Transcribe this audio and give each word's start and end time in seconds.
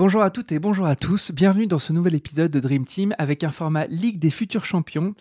Bonjour 0.00 0.22
à 0.22 0.30
toutes 0.30 0.50
et 0.50 0.58
bonjour 0.58 0.86
à 0.86 0.96
tous, 0.96 1.30
bienvenue 1.30 1.66
dans 1.66 1.78
ce 1.78 1.92
nouvel 1.92 2.14
épisode 2.14 2.50
de 2.50 2.58
Dream 2.58 2.86
Team 2.86 3.14
avec 3.18 3.44
un 3.44 3.50
format 3.50 3.86
Ligue 3.86 4.18
des 4.18 4.30
futurs 4.30 4.64
champions, 4.64 5.12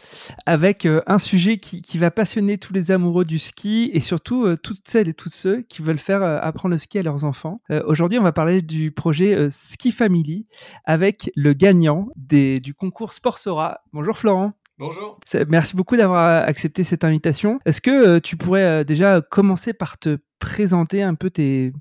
avec 0.46 0.86
euh, 0.86 1.02
un 1.06 1.20
sujet 1.20 1.58
qui, 1.58 1.98
va 1.98 2.12
passionner 2.12 2.58
tous 2.58 2.72
les 2.72 2.90
amoureux 2.90 3.26
du 3.26 3.40
ski 3.40 3.92
et 3.94 4.00
surtout 4.00 4.46
euh, 4.46 4.56
toutes 4.56 4.88
celles 4.88 5.10
et 5.10 5.14
tous 5.14 5.32
ceux 5.32 5.64
qui 5.64 5.82
veulent 5.82 6.00
faire 6.00 6.24
euh, 6.24 6.40
apprendre 6.42 6.72
le 6.72 6.78
ski 6.78 6.98
à 6.98 7.04
leurs 7.04 7.26
enfants. 7.26 7.58
Aujourd'hui 7.88 8.20
on 8.20 8.24
va 8.24 8.32
parler 8.32 8.62
du 8.62 8.92
projet 8.92 9.50
Ski 9.50 9.92
Family 9.92 10.48
avec 10.86 11.30
le 11.36 11.52
gagnant 11.52 12.08
du 12.16 12.74
concours 12.74 13.12
Sportsora. 13.12 13.82
Bonjour 13.92 14.18
Florent. 14.18 14.54
Bonjour. 14.78 15.20
Merci 15.50 15.76
beaucoup 15.76 15.98
d'avoir 15.98 16.48
accepté 16.48 16.86
cette 16.86 17.04
invitation. 17.04 17.60
Est-ce 17.66 17.82
que 17.82 18.20
tu 18.20 18.38
pourrais 18.38 18.86
déjà 18.86 19.20
commencer 19.20 19.74
par 19.74 19.98
te 19.98 20.20
présenter 20.40 21.04
un 21.04 21.16
peu 21.16 21.30
tes, 21.30 21.74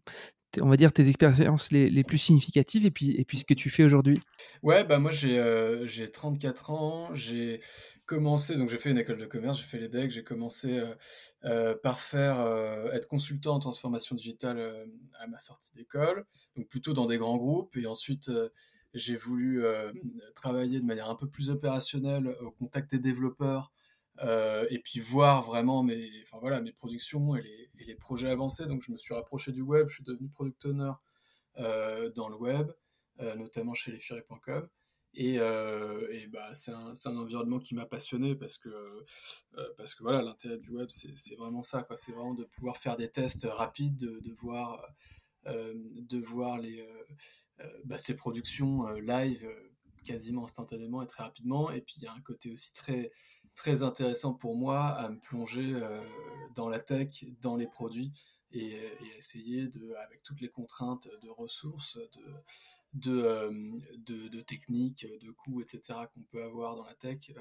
on 0.61 0.69
va 0.69 0.77
dire, 0.77 0.93
tes 0.93 1.09
expériences 1.09 1.71
les, 1.71 2.05
plus 2.05 2.19
significatives 2.19 2.87
et 2.87 2.91
puis, 2.91 3.15
et 3.17 3.25
puis 3.25 3.39
ce 3.39 3.45
que 3.45 3.55
tu 3.55 3.71
fais 3.71 3.85
aujourd'hui? 3.85 4.21
Ouais, 4.63 4.85
bah 4.85 4.99
moi 4.99 5.11
j'ai 5.11 6.09
34 6.11 6.71
euh, 6.71 6.75
ans, 6.75 7.15
j'ai 7.15 7.61
commencé, 8.07 8.57
donc 8.57 8.69
j'ai 8.69 8.79
fait 8.79 8.91
une 8.91 8.99
école 8.99 9.19
de 9.19 9.27
commerce, 9.27 9.59
j'ai 9.59 9.67
fait 9.67 9.79
les 9.79 9.89
decks, 9.89 10.11
j'ai 10.11 10.25
commencé 10.25 10.79
euh, 10.79 10.95
euh, 11.45 11.75
par 11.83 12.01
faire, 12.01 12.41
être 12.93 13.09
consultant 13.09 13.55
en 13.55 13.59
transformation 13.59 14.15
digitale 14.15 14.87
à 15.21 15.27
ma 15.27 15.39
sortie 15.39 15.73
d'école, 15.75 16.25
donc 16.57 16.69
plutôt 16.69 16.93
dans 16.93 17.07
des 17.07 17.19
grands 17.19 17.37
groupes, 17.37 17.77
et 17.77 17.87
ensuite 17.87 18.31
j'ai 18.95 19.17
voulu 19.17 19.63
travailler 20.35 20.81
de 20.81 20.87
manière 20.87 21.11
un 21.11 21.15
peu 21.15 21.29
plus 21.29 21.51
opérationnelle 21.51 22.35
au 22.41 22.51
contact 22.51 22.91
des 22.91 22.99
développeurs, 22.99 23.73
et 24.21 24.79
puis 24.81 25.01
voir 25.01 25.43
vraiment 25.43 25.83
mes, 25.83 26.11
enfin 26.23 26.39
voilà, 26.41 26.61
mes 26.61 26.73
productions 26.73 27.37
et 27.37 27.43
les, 27.43 27.71
et 27.79 27.85
les 27.85 27.95
projets 27.95 28.31
avancés. 28.31 28.67
Donc 28.67 28.83
je 28.83 28.93
me 28.93 28.99
suis 28.99 29.15
rapproché 29.15 29.53
du 29.53 29.63
web, 29.63 29.89
je 29.89 29.97
suis 29.97 30.05
devenu 30.05 30.29
product 30.29 30.65
owner 30.67 30.93
euh, 31.61 32.11
dans 32.11 32.29
le 32.29 32.37
web, 32.37 32.71
euh, 33.21 33.35
notamment 33.35 33.75
chez 33.75 33.91
lesfuries.com. 33.91 34.69
Et, 35.15 35.41
euh, 35.41 36.07
et 36.13 36.29
bah, 36.29 36.55
c'est 36.55 36.71
un, 36.71 36.93
un, 37.05 37.17
environnement 37.17 37.59
qui 37.59 37.75
m'a 37.75 37.87
passionné 37.87 38.37
parce 38.37 38.59
que, 38.59 39.05
parce 39.77 39.95
que 39.95 40.05
voilà, 40.05 40.23
l'intérêt 40.23 40.59
du 40.59 40.71
web, 40.71 40.89
c'est 40.91 41.35
vraiment 41.35 41.63
ça. 41.63 41.87
C'est 41.97 42.13
vraiment 42.13 42.35
de 42.35 42.45
pouvoir 42.45 42.77
faire 42.77 42.97
des 42.97 43.11
tests 43.11 43.47
rapides, 43.51 43.97
de, 43.97 44.21
de 44.21 44.33
voir, 44.35 44.87
de 45.47 46.19
voir 46.19 46.59
les, 46.59 46.87
bah, 47.85 47.99
ces 47.99 48.15
productions 48.15 48.87
live 48.93 49.49
quasiment 50.05 50.45
instantanément 50.45 51.03
et 51.03 51.07
très 51.07 51.25
rapidement. 51.25 51.73
Et 51.73 51.81
puis 51.81 51.95
il 51.97 52.05
y 52.05 52.07
a 52.07 52.13
un 52.13 52.21
côté 52.21 52.53
aussi 52.53 52.73
très, 52.73 53.11
très 53.59 53.83
intéressant 53.83 54.35
pour 54.35 54.57
moi 54.57 54.87
à 54.87 55.09
me 55.09 55.19
plonger 55.19 55.73
euh, 55.75 56.01
dans 56.55 56.69
la 56.69 56.79
tech, 56.79 57.25
dans 57.43 57.57
les 57.57 57.67
produits 57.67 58.13
et, 58.53 58.79
essayer 59.19 59.67
de, 59.67 59.95
avec 59.95 60.23
toutes 60.23 60.41
les 60.41 60.49
contraintes 60.49 61.09
de 61.23 61.29
ressources, 61.29 61.99
de, 61.99 62.25
de, 62.95 63.23
euh, 63.23 63.51
de, 64.07 64.41
techniques, 64.41 65.07
de 65.21 65.31
coûts, 65.31 65.61
etc. 65.61 65.99
qu'on 66.13 66.23
peut 66.23 66.43
avoir 66.43 66.77
dans 66.77 66.85
la 66.85 66.95
tech, 66.95 67.31
euh, 67.31 67.41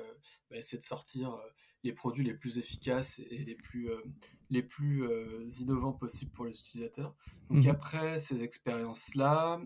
bah, 0.49 0.57
essayer 0.57 0.77
de 0.77 0.83
sortir 0.83 1.37
les 1.83 1.93
produits 1.93 2.25
les 2.25 2.33
plus 2.33 2.57
efficaces 2.57 3.19
et 3.19 3.43
les 3.45 3.55
plus, 3.55 3.89
les 4.49 4.63
plus 4.63 5.05
innovants 5.61 5.93
possibles 5.93 6.31
pour 6.31 6.45
les 6.45 6.57
utilisateurs. 6.57 7.15
Donc 7.49 7.65
mmh 7.65 7.69
après 7.69 8.17
ces 8.17 8.43
expériences-là, 8.43 9.61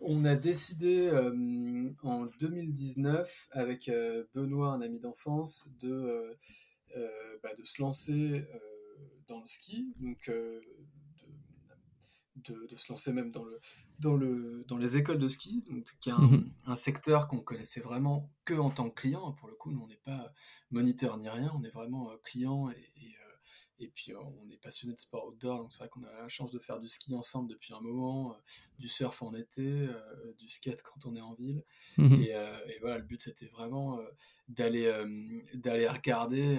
on 0.00 0.24
a 0.24 0.34
décidé 0.34 1.10
en 2.02 2.26
2019 2.40 3.48
avec 3.52 3.90
Benoît, 4.34 4.72
un 4.72 4.80
ami 4.80 4.98
d'enfance, 4.98 5.68
de, 5.80 6.36
bah, 7.42 7.54
de 7.56 7.62
se 7.62 7.80
lancer 7.80 8.44
dans 9.32 9.40
le 9.40 9.46
ski, 9.46 9.94
donc 9.98 10.30
de, 12.36 12.66
de, 12.70 12.76
se 12.76 12.90
lancer 12.90 13.12
même 13.12 13.30
dans 13.30 13.44
le, 13.44 13.60
dans, 13.98 14.16
le, 14.16 14.64
dans 14.68 14.78
les 14.78 14.96
écoles 14.96 15.18
de 15.18 15.28
ski, 15.28 15.62
donc, 15.68 15.86
qui 16.00 16.08
est 16.08 16.12
un, 16.12 16.18
mhm. 16.18 16.52
un 16.66 16.76
secteur 16.76 17.28
qu'on 17.28 17.40
connaissait 17.40 17.80
vraiment 17.80 18.30
que 18.44 18.54
en 18.54 18.70
tant 18.70 18.90
que 18.90 19.00
client. 19.00 19.32
Pour 19.32 19.48
le 19.48 19.54
coup, 19.54 19.70
nous, 19.70 19.80
on 19.80 19.86
n'est 19.86 20.00
pas 20.04 20.32
moniteur 20.70 21.18
ni 21.18 21.28
rien, 21.28 21.52
on 21.54 21.62
est 21.64 21.70
vraiment 21.70 22.10
euh, 22.10 22.16
client 22.24 22.70
et, 22.70 22.74
et, 22.74 23.06
euh, 23.06 23.34
et 23.80 23.88
puis 23.88 24.12
euh, 24.12 24.18
on 24.18 24.50
est 24.50 24.56
passionné 24.56 24.94
de 24.94 25.00
sport 25.00 25.28
outdoor. 25.28 25.58
Donc 25.58 25.72
c'est 25.72 25.80
vrai 25.80 25.88
qu'on 25.88 26.04
a 26.04 26.12
la 26.12 26.28
chance 26.28 26.50
de 26.50 26.58
faire 26.58 26.80
du 26.80 26.88
ski 26.88 27.14
ensemble 27.14 27.50
depuis 27.50 27.74
un 27.74 27.80
moment, 27.80 28.36
du 28.78 28.88
surf 28.88 29.22
en 29.22 29.34
été, 29.34 29.88
du 30.38 30.48
skate 30.48 30.82
quand 30.82 31.06
on 31.06 31.14
est 31.14 31.20
en 31.20 31.34
ville. 31.34 31.62
Mhm. 31.98 32.22
Et, 32.22 32.30
et, 32.30 32.78
voilà, 32.80 32.98
le 32.98 33.04
but 33.04 33.20
c'était 33.20 33.48
vraiment 33.48 34.00
d'aller 34.48 34.90
d'aller 35.54 35.88
regarder 35.88 36.58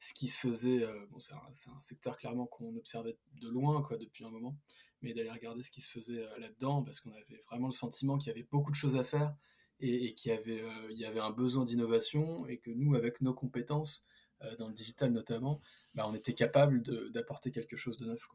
ce 0.00 0.14
qui 0.14 0.28
se 0.28 0.38
faisait. 0.38 0.86
bon, 1.10 1.18
c'est 1.18 1.34
un, 1.34 1.80
secteur 1.80 2.16
clairement 2.16 2.46
qu'on 2.46 2.76
observait 2.76 3.16
de 3.40 3.48
loin 3.48 3.82
quoi, 3.82 3.96
depuis 3.96 4.24
un 4.24 4.30
moment 4.30 4.56
mais 5.02 5.14
d'aller 5.14 5.30
regarder 5.30 5.62
ce 5.62 5.70
qui 5.70 5.80
se 5.80 5.90
faisait 5.90 6.20
euh, 6.20 6.38
là-dedans, 6.38 6.82
parce 6.82 7.00
qu'on 7.00 7.12
avait 7.12 7.40
vraiment 7.50 7.68
le 7.68 7.72
sentiment 7.72 8.18
qu'il 8.18 8.28
y 8.28 8.32
avait 8.32 8.46
beaucoup 8.50 8.70
de 8.70 8.76
choses 8.76 8.96
à 8.96 9.04
faire 9.04 9.34
et, 9.80 10.14
qu'il 10.14 10.32
y 10.32 10.34
avait, 10.34 10.62
euh, 10.62 10.90
y 10.90 11.04
avait 11.04 11.20
un 11.20 11.30
besoin 11.30 11.64
d'innovation 11.64 12.46
et 12.46 12.58
que 12.58 12.70
nous, 12.70 12.94
avec 12.94 13.20
nos 13.20 13.34
compétences, 13.34 14.06
euh, 14.42 14.54
dans 14.56 14.68
le 14.68 14.74
digital 14.74 15.12
notamment, 15.12 15.60
bah, 15.94 16.06
on 16.08 16.14
était 16.14 16.34
capable 16.34 16.82
d'apporter 17.12 17.50
quelque 17.50 17.76
chose 17.76 17.96
de 17.96 18.06
neuf. 18.06 18.26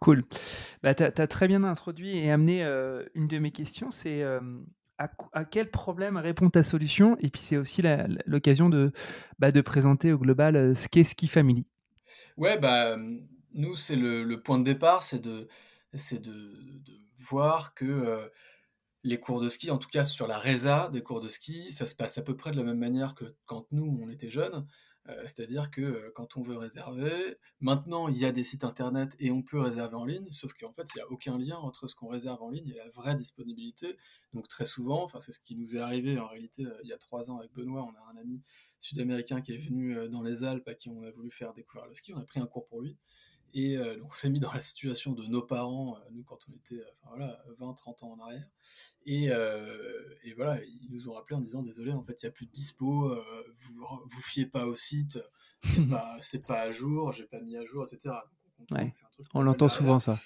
Cool. 0.00 0.24
Bah, 0.82 0.94
tu 0.94 1.02
as, 1.02 1.26
très 1.26 1.48
bien 1.48 1.64
introduit 1.64 2.16
et 2.16 2.30
amené 2.30 2.62
une 3.14 3.26
de 3.26 3.38
mes 3.38 3.50
questions, 3.50 3.90
c'est 3.90 4.22
à, 4.98 5.44
quel 5.44 5.70
problème 5.70 6.16
répond 6.16 6.50
ta 6.50 6.62
solution? 6.62 7.16
Et 7.20 7.30
puis 7.30 7.40
c'est 7.40 7.56
aussi 7.56 7.82
l'occasion 8.26 8.68
de, 8.68 8.92
bah, 9.38 9.52
de 9.52 9.60
présenter 9.60 10.12
au 10.12 10.18
global 10.18 10.74
ce 10.74 10.88
qu'est 10.88 11.04
Ski 11.04 11.28
Family. 11.28 11.64
Ouais, 12.36 12.58
bah 12.58 12.96
nous, 13.54 13.74
c'est 13.74 13.96
le, 13.96 14.40
point 14.42 14.58
de 14.58 14.64
départ, 14.64 15.02
c'est 15.02 15.20
de, 15.20 15.48
de, 15.92 16.82
voir 17.18 17.74
que 17.74 17.84
euh, 17.84 18.28
les 19.02 19.18
cours 19.18 19.40
de 19.40 19.48
ski, 19.48 19.70
en 19.70 19.78
tout 19.78 19.88
cas 19.88 20.04
sur 20.04 20.26
la 20.26 20.38
résa 20.38 20.88
des 20.92 21.02
cours 21.02 21.20
de 21.20 21.28
ski, 21.28 21.72
ça 21.72 21.86
se 21.86 21.94
passe 21.94 22.18
à 22.18 22.22
peu 22.22 22.36
près 22.36 22.52
de 22.52 22.56
la 22.56 22.62
même 22.62 22.78
manière 22.78 23.14
que 23.14 23.24
quand 23.46 23.66
nous, 23.72 23.98
on 24.02 24.08
était 24.08 24.30
jeunes. 24.30 24.66
Euh, 25.08 25.22
c'est-à-dire 25.22 25.70
que 25.70 25.80
euh, 25.80 26.10
quand 26.14 26.36
on 26.36 26.42
veut 26.42 26.56
réserver, 26.56 27.38
maintenant 27.60 28.08
il 28.08 28.18
y 28.18 28.26
a 28.26 28.32
des 28.32 28.44
sites 28.44 28.64
internet 28.64 29.16
et 29.18 29.30
on 29.30 29.42
peut 29.42 29.58
réserver 29.58 29.94
en 29.94 30.04
ligne, 30.04 30.30
sauf 30.30 30.52
qu'en 30.52 30.72
fait 30.72 30.86
il 30.94 30.98
n'y 30.98 31.02
a 31.02 31.10
aucun 31.10 31.38
lien 31.38 31.56
entre 31.56 31.86
ce 31.86 31.96
qu'on 31.96 32.08
réserve 32.08 32.42
en 32.42 32.50
ligne 32.50 32.68
et 32.68 32.74
la 32.74 32.88
vraie 32.90 33.14
disponibilité. 33.14 33.96
Donc 34.34 34.48
très 34.48 34.66
souvent, 34.66 35.02
enfin 35.02 35.18
c'est 35.18 35.32
ce 35.32 35.40
qui 35.40 35.56
nous 35.56 35.76
est 35.76 35.80
arrivé 35.80 36.18
en 36.18 36.26
réalité 36.26 36.64
il 36.82 36.88
y 36.88 36.92
a 36.92 36.98
trois 36.98 37.30
ans 37.30 37.38
avec 37.38 37.52
Benoît, 37.54 37.84
on 37.84 37.96
a 37.96 38.12
un 38.12 38.20
ami 38.20 38.42
sud-américain 38.80 39.40
qui 39.40 39.54
est 39.54 39.58
venu 39.58 40.08
dans 40.10 40.22
les 40.22 40.44
Alpes 40.44 40.68
à 40.68 40.74
qui 40.74 40.90
on 40.90 41.02
a 41.02 41.10
voulu 41.10 41.30
faire 41.30 41.54
découvrir 41.54 41.88
le 41.88 41.94
ski, 41.94 42.12
on 42.12 42.18
a 42.18 42.24
pris 42.24 42.40
un 42.40 42.46
cours 42.46 42.66
pour 42.66 42.82
lui. 42.82 42.98
Et 43.54 43.76
euh, 43.76 43.96
on 44.04 44.12
s'est 44.12 44.30
mis 44.30 44.40
dans 44.40 44.52
la 44.52 44.60
situation 44.60 45.12
de 45.12 45.26
nos 45.26 45.42
parents, 45.42 45.96
euh, 45.96 46.08
nous, 46.12 46.22
quand 46.22 46.38
on 46.48 46.52
était 46.54 46.80
euh, 46.80 46.90
voilà, 47.08 47.42
20, 47.58 47.72
30 47.74 48.02
ans 48.02 48.12
en 48.18 48.24
arrière. 48.24 48.46
Et, 49.06 49.26
et, 50.24 50.34
voilà, 50.34 50.62
ils 50.62 50.88
nous 50.90 51.08
ont 51.08 51.14
rappelé 51.14 51.36
en 51.36 51.40
disant 51.40 51.62
Désolé, 51.62 51.92
en 51.92 52.02
fait, 52.02 52.22
il 52.22 52.26
n'y 52.26 52.28
a 52.28 52.32
plus 52.32 52.44
de 52.44 52.52
dispo, 52.52 53.16
vous 53.60 53.86
vous 54.06 54.20
fiez 54.20 54.44
pas 54.44 54.66
au 54.66 54.74
site, 54.74 55.18
c'est 55.62 55.86
pas, 55.88 56.18
pas 56.46 56.60
à 56.60 56.70
jour, 56.70 57.12
j'ai 57.12 57.24
pas 57.24 57.40
mis 57.40 57.56
à 57.56 57.64
jour, 57.64 57.84
etc. 57.84 58.14
on 59.32 59.40
l'entend 59.42 59.68
souvent, 59.68 59.98
ça. 59.98 60.18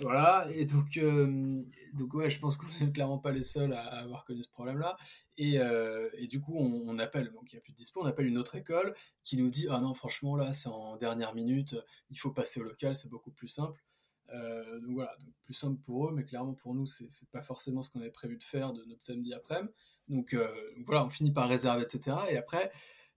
Voilà, 0.00 0.46
et 0.52 0.64
donc, 0.64 0.96
euh, 0.96 1.62
donc 1.92 2.14
ouais, 2.14 2.28
je 2.30 2.38
pense 2.38 2.56
qu'on 2.56 2.66
n'est 2.80 2.90
clairement 2.92 3.18
pas 3.18 3.30
les 3.30 3.42
seuls 3.42 3.72
à, 3.72 3.82
avoir 3.82 4.24
connu 4.24 4.42
ce 4.42 4.48
problème-là. 4.48 4.96
Et, 5.36 5.58
euh, 5.58 6.08
et, 6.18 6.26
du 6.26 6.40
coup, 6.40 6.56
on, 6.56 6.98
appelle, 6.98 7.32
donc 7.32 7.52
il 7.52 7.56
n'y 7.56 7.58
a 7.58 7.62
plus 7.62 7.72
de 7.72 7.76
dispo, 7.76 8.02
on 8.02 8.06
appelle 8.06 8.26
une 8.26 8.38
autre 8.38 8.56
école 8.56 8.94
qui 9.22 9.36
nous 9.36 9.50
dit 9.50 9.66
Ah 9.70 9.80
non, 9.80 9.94
franchement, 9.94 10.36
là, 10.36 10.52
c'est 10.52 10.68
en 10.68 10.96
dernière 10.96 11.34
minute, 11.34 11.76
il 12.10 12.18
faut 12.18 12.30
passer 12.30 12.60
au 12.60 12.64
local, 12.64 12.94
c'est 12.94 13.08
beaucoup 13.08 13.30
plus 13.30 13.48
simple. 13.48 13.82
Euh, 14.30 14.80
donc 14.80 14.94
voilà, 14.94 15.14
donc 15.20 15.34
plus 15.42 15.54
simple 15.54 15.80
pour 15.80 16.08
eux, 16.08 16.12
mais 16.12 16.24
clairement 16.24 16.54
pour 16.54 16.74
nous, 16.74 16.86
c'est 16.86 17.30
pas 17.30 17.42
forcément 17.42 17.82
ce 17.82 17.90
qu'on 17.90 18.00
avait 18.00 18.10
prévu 18.10 18.36
de 18.36 18.44
faire 18.44 18.72
de 18.72 18.84
notre 18.84 19.02
samedi 19.02 19.32
après-midi. 19.32 19.72
Donc, 20.08 20.34
donc, 20.34 20.86
voilà, 20.86 21.04
on 21.04 21.10
finit 21.10 21.32
par 21.32 21.48
réserver, 21.48 21.82
etc. 21.82 22.16
Et 22.30 22.36
après, 22.36 22.72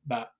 bah, 0.05 0.37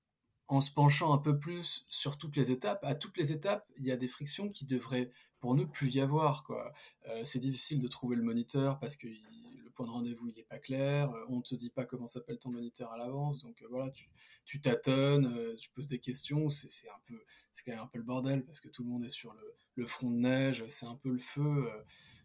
en 0.48 0.62
se 0.62 0.72
penchant 0.72 1.13
un 1.13 1.18
peu 1.18 1.38
plus 1.38 1.86
sur 1.88 2.18
toutes 2.18 2.36
les 2.36 2.51
étapes, 2.51 2.83
à 2.83 2.95
toutes 2.95 3.18
les 3.18 3.31
étapes, 3.31 3.66
il 3.78 3.86
y 3.86 3.92
a 3.92 3.98
des 3.98 4.07
frictions 4.07 4.50
qui 4.50 4.66
devraient, 4.66 5.12
pour 5.39 5.56
nous, 5.56 5.68
plus 5.68 5.95
y 5.95 6.01
avoir. 6.01 6.44
Quoi. 6.44 6.74
c'est 7.24 7.39
difficile 7.39 7.80
de 7.80 7.88
trouver 7.88 8.16
le 8.16 8.24
moniteur 8.24 8.80
parce 8.80 8.95
que 8.95 9.07
le 9.07 9.69
point 9.72 9.86
de 9.86 9.92
rendez-vous, 9.92 10.30
il 10.30 10.36
n'est 10.36 10.44
pas 10.44 10.60
clair, 10.60 11.13
on 11.30 11.38
ne 11.38 11.42
te 11.42 11.56
dit 11.56 11.69
pas 11.69 11.86
comment 11.86 12.07
s'appelle 12.07 12.39
ton 12.39 12.50
moniteur 12.50 12.92
à 12.92 12.98
l'avance, 12.98 13.39
donc 13.39 13.63
voilà, 13.69 13.92
tu, 14.45 14.60
tâtonnes, 14.60 15.56
tu 15.57 15.69
poses 15.69 15.88
des 15.88 16.00
questions, 16.00 16.50
c'est 16.50 16.89
un 16.89 17.00
peu, 17.06 17.22
c'est 17.51 17.63
quand 17.63 17.74
même 17.74 17.81
un 17.81 17.88
peu 17.88 18.00
le 18.00 18.04
bordel 18.04 18.44
parce 18.44 18.60
que 18.60 18.69
tout 18.69 18.84
le 18.84 18.89
monde 18.89 19.06
est 19.06 19.10
sur 19.10 19.34
le, 19.34 19.54
le 19.75 19.86
front 19.86 20.10
de 20.10 20.18
neige, 20.18 20.66
c'est 20.68 20.88
un 20.88 20.95
peu 20.95 21.12
le 21.12 21.19
feu 21.19 21.69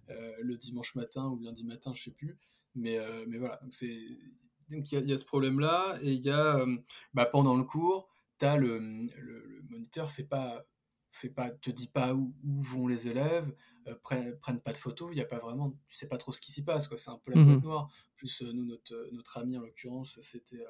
le 0.09 0.57
dimanche 0.57 0.95
matin 0.95 1.27
ou 1.27 1.39
lundi 1.41 1.65
matin, 1.65 1.93
je 1.95 2.05
sais 2.05 2.11
plus. 2.11 2.39
Mais, 2.75 2.99
mais 3.27 3.37
voilà, 3.37 3.61
c'est 3.71 3.99
donc 4.73 4.91
il 4.91 5.09
y, 5.09 5.13
a 5.13 5.19
ce 5.19 5.25
problème-là, 5.25 5.99
et 6.03 6.13
il 6.13 6.25
y 6.25 6.31
a, 6.31 6.57
euh, 6.57 6.77
bah, 7.15 7.27
pendant 7.27 7.57
le 7.57 7.65
cours, 7.65 8.09
as 8.41 8.57
le, 8.57 8.79
le, 8.79 9.63
moniteur 9.71 10.11
fait 10.11 10.25
pas, 10.25 10.65
fait 11.13 11.29
pas, 11.29 11.51
te 11.51 11.71
dit 11.71 11.89
pas 11.89 12.15
où, 12.15 12.35
vont 12.45 12.87
les 12.87 13.09
élèves, 13.09 13.55
euh, 13.87 13.95
prennent, 14.03 14.61
pas 14.61 14.73
de 14.73 14.77
photos, 14.77 15.11
il 15.13 15.19
y 15.19 15.21
a 15.21 15.27
pas 15.27 15.39
vraiment, 15.39 15.77
tu 15.89 15.97
sais 15.97 16.09
pas 16.09 16.19
trop 16.19 16.33
ce 16.33 16.41
qui 16.41 16.51
s'y 16.51 16.65
passe, 16.65 16.89
quoi. 16.89 16.97
C'est 16.97 17.11
un 17.11 17.19
peu 17.19 17.33
la 17.33 17.41
mmh 17.41 17.47
boîte 17.47 17.63
noire. 17.63 17.91
Plus 18.17 18.43
euh, 18.43 18.53
nous, 18.53 18.65
notre, 18.65 19.09
notre 19.13 19.39
ami 19.39 19.57
en 19.57 19.61
l'occurrence, 19.61 20.19
c'était, 20.21 20.65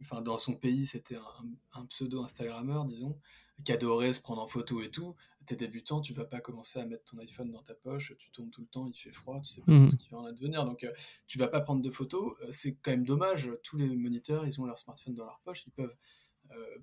enfin 0.00 0.20
dans 0.20 0.38
son 0.38 0.54
pays, 0.54 0.86
c'était 0.86 1.16
un, 1.16 1.48
un 1.80 1.86
pseudo 1.86 2.22
Instagrammeur, 2.22 2.84
disons, 2.84 3.18
qui 3.64 3.72
adorait 3.72 4.12
se 4.12 4.20
prendre 4.20 4.42
en 4.42 4.46
photo 4.46 4.82
et 4.82 4.90
tout 4.90 5.16
t'es 5.44 5.56
débutant, 5.56 6.00
tu 6.00 6.12
vas 6.12 6.24
pas 6.24 6.40
commencer 6.40 6.78
à 6.78 6.86
mettre 6.86 7.04
ton 7.04 7.18
iPhone 7.18 7.50
dans 7.50 7.62
ta 7.62 7.74
poche, 7.74 8.14
tu 8.18 8.30
tournes 8.30 8.50
tout 8.50 8.62
le 8.62 8.66
temps, 8.66 8.86
il 8.86 8.94
fait 8.94 9.12
froid, 9.12 9.40
tu 9.40 9.52
sais 9.52 9.60
pas 9.62 9.72
mmh. 9.72 9.90
ce 9.90 9.96
qui 9.96 10.10
va 10.10 10.18
en 10.18 10.24
advenir, 10.24 10.64
donc 10.64 10.84
euh, 10.84 10.92
tu 11.26 11.38
vas 11.38 11.48
pas 11.48 11.60
prendre 11.60 11.82
de 11.82 11.90
photos. 11.90 12.34
Euh, 12.42 12.48
c'est 12.50 12.74
quand 12.82 12.90
même 12.90 13.04
dommage, 13.04 13.50
tous 13.62 13.76
les 13.76 13.94
moniteurs, 13.96 14.46
ils 14.46 14.60
ont 14.60 14.64
leur 14.64 14.78
smartphone 14.78 15.14
dans 15.14 15.24
leur 15.24 15.40
poche, 15.44 15.66
ils 15.66 15.72
peuvent 15.72 15.90
euh, 15.90 16.23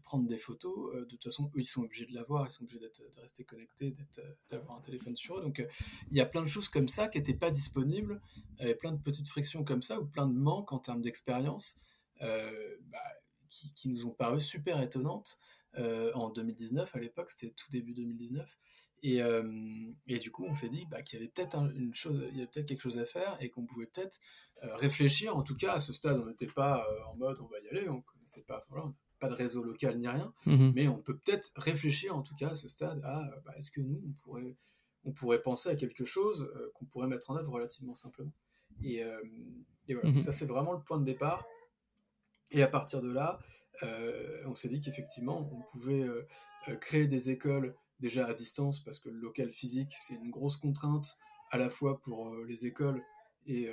prendre 0.03 0.27
des 0.27 0.37
photos. 0.37 0.93
de 0.95 1.03
toute 1.05 1.23
façon, 1.23 1.51
eux, 1.55 1.59
ils 1.59 1.65
sont 1.65 1.83
obligés 1.83 2.05
de 2.05 2.13
l'avoir, 2.13 2.47
ils 2.47 2.51
sont 2.51 2.63
obligés 2.63 2.79
de 2.79 3.21
rester 3.21 3.43
connectés, 3.43 3.95
d'avoir 4.49 4.77
un 4.77 4.81
téléphone 4.81 5.15
sur 5.15 5.37
eux. 5.37 5.41
Donc 5.41 5.65
il 6.09 6.17
y 6.17 6.21
a 6.21 6.25
plein 6.25 6.41
de 6.41 6.47
choses 6.47 6.69
comme 6.69 6.87
ça 6.87 7.07
qui 7.07 7.17
n'étaient 7.17 7.33
pas 7.33 7.51
disponibles, 7.51 8.21
et 8.59 8.75
plein 8.75 8.91
de 8.91 9.01
petites 9.01 9.27
frictions 9.27 9.63
comme 9.63 9.81
ça, 9.81 9.99
ou 9.99 10.05
plein 10.05 10.27
de 10.27 10.37
manques 10.37 10.73
en 10.73 10.79
termes 10.79 11.01
d'expérience, 11.01 11.77
bah, 12.19 12.99
qui, 13.75 13.89
nous 13.89 14.05
ont 14.05 14.11
paru 14.11 14.39
super 14.39 14.81
étonnantes. 14.81 15.39
Euh, 15.77 16.11
en 16.15 16.29
2019 16.29 16.95
à 16.95 16.99
l'époque, 16.99 17.29
c'était 17.29 17.53
tout 17.53 17.69
début 17.69 17.93
2019. 17.93 18.57
Et, 19.03 19.21
euh, 19.21 19.41
du 20.05 20.31
coup, 20.31 20.45
on 20.45 20.55
s'est 20.55 20.69
dit 20.69 20.85
bah, 20.89 21.01
qu'il 21.01 21.19
y 21.19 21.21
avait 21.21 21.31
peut-être 21.31 21.57
une 21.75 21.93
chose, 21.93 22.23
il 22.31 22.37
y 22.37 22.41
avait 22.41 22.51
peut-être 22.51 22.67
quelque 22.67 22.81
chose 22.81 22.99
à 22.99 23.05
faire 23.05 23.37
et 23.39 23.49
qu'on 23.49 23.65
pouvait 23.65 23.87
peut-être 23.87 24.19
euh, 24.63 24.75
réfléchir. 24.75 25.35
En 25.35 25.43
tout 25.43 25.55
cas, 25.55 25.73
à 25.73 25.79
ce 25.79 25.93
stade, 25.93 26.19
on 26.19 26.25
n'était 26.25 26.47
pas 26.47 26.85
en 27.07 27.15
mode 27.15 27.39
on 27.39 27.47
va 27.47 27.59
y 27.59 27.67
aller, 27.69 27.89
on 27.89 28.01
connaissait 28.01 28.43
pas, 28.43 28.65
voilà, 28.69 28.91
pas 29.21 29.29
de 29.29 29.33
réseau 29.33 29.63
local 29.63 29.97
ni 29.97 30.07
rien, 30.09 30.33
mhm. 30.45 30.73
mais 30.75 30.89
on 30.89 30.97
peut 30.97 31.15
peut-être 31.15 31.51
réfléchir 31.55 32.15
en 32.15 32.21
tout 32.21 32.35
cas 32.35 32.49
à 32.49 32.55
ce 32.55 32.67
stade 32.67 33.01
à 33.05 33.29
bah, 33.45 33.53
est-ce 33.55 33.71
que 33.71 33.79
nous 33.79 34.01
on 34.05 34.11
pourrait, 34.23 34.57
on 35.05 35.13
pourrait 35.13 35.41
penser 35.41 35.69
à 35.69 35.75
quelque 35.75 36.03
chose 36.03 36.51
qu'on 36.73 36.85
pourrait 36.85 37.07
mettre 37.07 37.31
en 37.31 37.37
œuvre 37.37 37.53
relativement 37.53 37.93
simplement. 37.93 38.33
Et, 38.83 39.01
et 39.87 39.93
voilà, 39.93 40.09
mhm. 40.09 40.19
ça 40.19 40.33
c'est 40.33 40.45
vraiment 40.45 40.73
le 40.73 40.81
point 40.81 40.97
de 40.97 41.05
départ. 41.05 41.45
Et 42.51 42.63
à 42.63 42.67
partir 42.67 43.01
de 43.01 43.09
là, 43.09 43.39
euh, 43.83 44.43
on 44.45 44.53
s'est 44.53 44.67
dit 44.67 44.79
qu'effectivement, 44.79 45.49
on 45.51 45.61
pouvait 45.71 46.01
euh, 46.01 46.27
euh, 46.67 46.75
créer 46.75 47.07
des 47.07 47.31
écoles 47.31 47.75
déjà 47.99 48.25
à 48.25 48.33
distance, 48.33 48.83
parce 48.83 48.99
que 48.99 49.09
le 49.09 49.19
local 49.19 49.51
physique, 49.51 49.93
c'est 49.97 50.15
une 50.15 50.31
grosse 50.31 50.57
contrainte 50.57 51.17
à 51.51 51.57
la 51.57 51.69
fois 51.69 52.01
pour 52.01 52.35
les 52.45 52.65
écoles 52.65 53.03
et, 53.45 53.69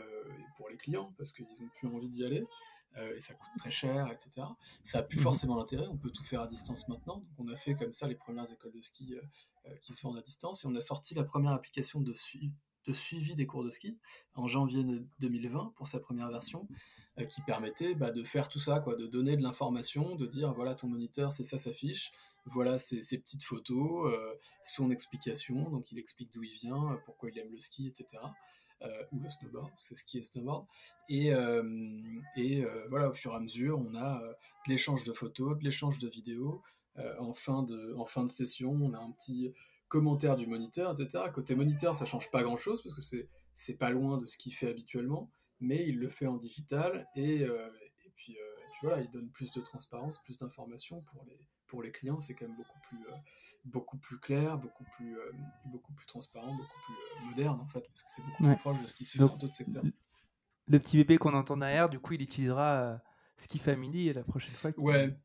pour 0.56 0.68
les 0.68 0.76
clients, 0.76 1.14
parce 1.16 1.32
qu'ils 1.32 1.46
n'ont 1.46 1.70
plus 1.76 1.88
envie 1.88 2.08
d'y 2.08 2.24
aller. 2.24 2.44
Et 2.96 3.20
ça 3.20 3.34
coûte 3.34 3.50
très 3.58 3.70
cher, 3.70 4.10
etc. 4.10 4.46
Ça 4.82 4.98
n'a 4.98 5.04
plus 5.04 5.18
mhm. 5.18 5.22
forcément 5.22 5.56
l'intérêt, 5.56 5.86
on 5.86 5.96
peut 5.96 6.10
tout 6.10 6.24
faire 6.24 6.40
à 6.40 6.46
distance 6.46 6.88
maintenant. 6.88 7.18
Donc 7.18 7.28
on 7.38 7.48
a 7.48 7.56
fait 7.56 7.74
comme 7.74 7.92
ça 7.92 8.08
les 8.08 8.16
premières 8.16 8.50
écoles 8.50 8.72
de 8.72 8.80
ski 8.80 9.14
qui 9.82 9.94
se 9.94 10.02
vendent 10.02 10.18
à 10.18 10.22
distance, 10.22 10.64
et 10.64 10.66
on 10.66 10.74
a 10.74 10.80
sorti 10.80 11.14
la 11.14 11.24
première 11.24 11.52
application 11.52 12.00
de, 12.00 12.12
de 12.88 12.92
suivi 12.94 13.34
des 13.34 13.46
cours 13.46 13.62
de 13.62 13.70
ski 13.70 13.98
en 14.34 14.46
janvier 14.46 14.84
2020 15.20 15.74
pour 15.76 15.86
sa 15.86 16.00
première 16.00 16.30
version, 16.30 16.66
euh, 17.18 17.24
qui 17.24 17.42
permettait 17.42 17.94
bah, 17.94 18.10
de 18.10 18.24
faire 18.24 18.48
tout 18.48 18.60
ça, 18.60 18.80
quoi, 18.80 18.96
de 18.96 19.06
donner 19.06 19.36
de 19.36 19.42
l'information, 19.42 20.14
de 20.14 20.26
dire 20.26 20.52
voilà 20.54 20.74
ton 20.74 20.88
moniteur, 20.88 21.32
c'est 21.32 21.44
ça 21.44 21.58
s'affiche, 21.58 22.12
voilà 22.46 22.78
ses, 22.78 23.00
petites 23.18 23.44
photos, 23.44 24.12
euh, 24.12 24.34
son 24.62 24.90
explication, 24.90 25.70
donc 25.70 25.92
il 25.92 25.98
explique 25.98 26.32
d'où 26.32 26.42
il 26.42 26.54
vient, 26.54 26.92
euh, 26.92 26.96
pourquoi 27.04 27.30
il 27.30 27.38
aime 27.38 27.50
le 27.50 27.58
ski, 27.58 27.88
etc. 27.88 28.22
ou 29.12 29.20
le 29.20 29.28
snowboard, 29.28 29.70
c'est 29.76 29.94
ski 29.94 30.18
et 30.18 30.22
snowboard. 30.22 30.66
Et, 31.08 31.32
et 32.36 32.64
voilà, 32.88 33.10
au 33.10 33.14
fur 33.14 33.32
et 33.32 33.36
à 33.36 33.40
mesure, 33.40 33.78
on 33.78 33.94
a 33.94 34.20
de 34.20 34.72
l'échange 34.72 35.04
de 35.04 35.12
photos, 35.12 35.58
de 35.58 35.64
l'échange 35.64 35.98
de 35.98 36.08
vidéos. 36.08 36.62
en, 37.18 37.34
fin 37.34 37.62
de, 37.62 37.94
en 37.96 38.06
fin 38.06 38.24
de 38.24 38.30
session, 38.30 38.70
on 38.70 38.92
a 38.92 38.98
un 38.98 39.10
petit 39.12 39.52
commentaires 39.88 40.36
du 40.36 40.46
moniteur, 40.46 40.92
etc. 40.92 41.24
Côté 41.32 41.54
moniteur, 41.54 41.94
ça 41.94 42.04
change 42.04 42.30
pas 42.30 42.42
grand-chose 42.42 42.82
parce 42.82 42.94
que 42.94 43.00
c'est 43.00 43.28
c'est 43.58 43.76
pas 43.76 43.90
loin 43.90 44.18
de 44.18 44.24
ce 44.24 44.38
qu'il 44.38 44.54
fait 44.54 44.68
habituellement, 44.68 45.32
mais 45.58 45.84
il 45.88 45.98
le 45.98 46.08
fait 46.08 46.28
en 46.28 46.36
digital 46.36 47.08
et, 47.16 47.42
euh, 47.42 47.68
et, 48.06 48.10
puis, 48.14 48.38
euh, 48.38 48.40
et, 48.40 48.70
puis, 48.70 48.78
voilà, 48.82 49.00
il 49.02 49.10
donne 49.10 49.28
plus 49.30 49.50
de 49.50 49.60
transparence, 49.60 50.22
plus 50.22 50.38
d'informations 50.38 51.02
pour 51.02 51.24
les 51.24 51.40
pour 51.68 51.82
les 51.82 51.92
clients. 51.92 52.18
C'est 52.20 52.34
quand 52.34 52.46
même 52.46 52.56
beaucoup 52.56 52.78
plus 52.88 52.98
euh, 53.06 53.16
beaucoup 53.64 53.98
plus 53.98 54.18
clair, 54.18 54.58
beaucoup 54.58 54.84
plus 54.96 55.16
beaucoup 55.66 55.92
plus 55.92 56.06
transparent, 56.06 56.52
beaucoup 56.52 56.80
plus 56.86 57.26
moderne 57.28 57.60
en 57.60 57.66
fait 57.68 57.80
parce 57.80 58.02
que 58.02 58.10
c'est 58.10 58.22
beaucoup 58.22 58.44
plus 58.44 58.56
proche 58.56 58.82
de 58.82 58.86
ce 58.86 58.94
qui 58.94 59.04
se 59.04 59.18
fait 59.18 59.24
dans 59.24 59.36
d'autres 59.36 59.54
secteurs. 59.54 59.84
Le 60.66 60.78
petit 60.78 60.98
bébé 60.98 61.16
qu'on 61.18 61.34
entend 61.34 61.56
derrière, 61.56 61.88
du 61.88 61.98
coup, 61.98 62.12
il 62.14 62.22
utilisera 62.22 63.00
Ski 63.36 63.58
Family 63.58 64.12
la 64.12 64.22
prochaine 64.22 64.54
fois. 64.54 64.70
Ouais. 64.78 65.16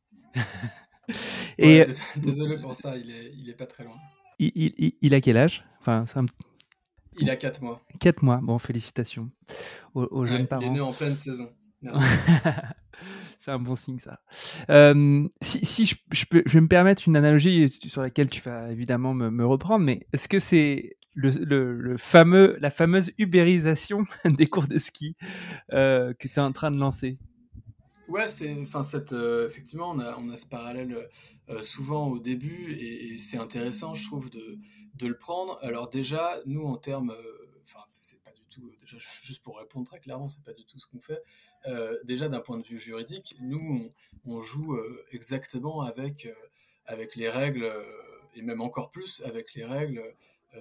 et 1.57 1.83
désolé 2.15 2.57
pour 2.61 2.73
ça, 2.75 2.95
il 2.95 3.11
est, 3.11 3.33
il 3.33 3.49
est 3.49 3.55
pas 3.55 3.65
très 3.65 3.83
loin. 3.83 3.97
Il, 4.39 5.13
a 5.13 5.21
quel 5.21 5.37
âge? 5.37 5.65
Enfin, 5.79 6.05
Il 7.19 7.29
a 7.29 7.35
4 7.35 7.61
mois. 7.61 7.81
4 7.99 8.23
mois, 8.23 8.39
bon, 8.41 8.57
félicitations 8.57 9.29
aux, 9.93 10.25
jeunes 10.25 10.47
parents. 10.47 10.61
Il 10.61 10.67
est 10.67 10.71
né 10.71 10.79
en 10.81 10.93
pleine 10.93 11.15
saison. 11.15 11.49
Merci. 11.81 12.03
C'est 13.43 13.51
un 13.51 13.59
bon 13.59 13.75
signe, 13.75 13.99
ça. 13.99 14.21
Si, 15.41 15.85
je, 15.85 16.25
peux, 16.29 16.43
je 16.45 16.53
vais 16.53 16.61
me 16.61 16.69
permettre 16.69 17.03
une 17.07 17.17
analogie 17.17 17.67
sur 17.67 18.01
laquelle 18.01 18.29
tu 18.29 18.39
vas 18.39 18.71
évidemment 18.71 19.13
me, 19.13 19.45
reprendre, 19.45 19.83
mais 19.83 20.07
est-ce 20.13 20.29
que 20.29 20.39
c'est 20.39 20.95
le, 21.13 21.97
fameux, 21.97 22.57
la 22.61 22.69
fameuse 22.69 23.11
ubérisation 23.17 24.05
des 24.25 24.47
cours 24.47 24.67
de 24.67 24.77
ski 24.77 25.17
euh, 25.73 26.13
que 26.13 26.29
tu 26.29 26.35
es 26.35 26.39
en 26.39 26.53
train 26.53 26.71
de 26.71 26.77
lancer? 26.77 27.17
Ouais, 28.07 28.29
c'est, 28.29 28.55
enfin, 28.61 28.81
cette, 28.81 29.11
euh, 29.11 29.45
effectivement, 29.45 29.91
on 29.91 29.99
a, 29.99 30.15
on 30.17 30.29
a 30.29 30.37
ce 30.37 30.45
parallèle 30.45 31.09
euh, 31.49 31.61
souvent 31.61 32.07
au 32.07 32.19
début 32.19 32.71
et, 32.79 33.17
c'est 33.17 33.37
intéressant, 33.37 33.93
je 33.93 34.07
trouve, 34.07 34.29
de, 34.29 34.57
de, 34.95 35.07
le 35.07 35.17
prendre. 35.17 35.59
Alors 35.61 35.89
déjà, 35.89 36.37
nous, 36.45 36.63
en 36.63 36.77
termes, 36.77 37.13
enfin, 37.63 37.83
c'est 37.87 38.21
pas 38.23 38.31
du 38.31 38.43
tout, 38.45 38.71
déjà, 38.79 38.97
juste 39.23 39.43
pour 39.43 39.57
répondre 39.59 39.85
très 39.85 39.99
clairement, 39.99 40.27
c'est 40.27 40.43
pas 40.43 40.53
du 40.53 40.65
tout 40.65 40.79
ce 40.79 40.87
qu'on 40.87 40.99
fait. 40.99 41.21
déjà, 42.03 42.29
d'un 42.29 42.41
point 42.41 42.57
de 42.57 42.65
vue 42.65 42.79
juridique, 42.79 43.35
nous, 43.41 43.91
on, 44.25 44.33
on 44.33 44.39
joue 44.39 44.77
exactement 45.11 45.81
avec, 45.81 46.27
avec 46.85 47.15
les 47.15 47.29
règles 47.29 47.71
et 48.35 48.41
même 48.41 48.61
encore 48.61 48.89
plus 48.89 49.21
avec 49.25 49.53
les 49.53 49.65
règles 49.65 50.03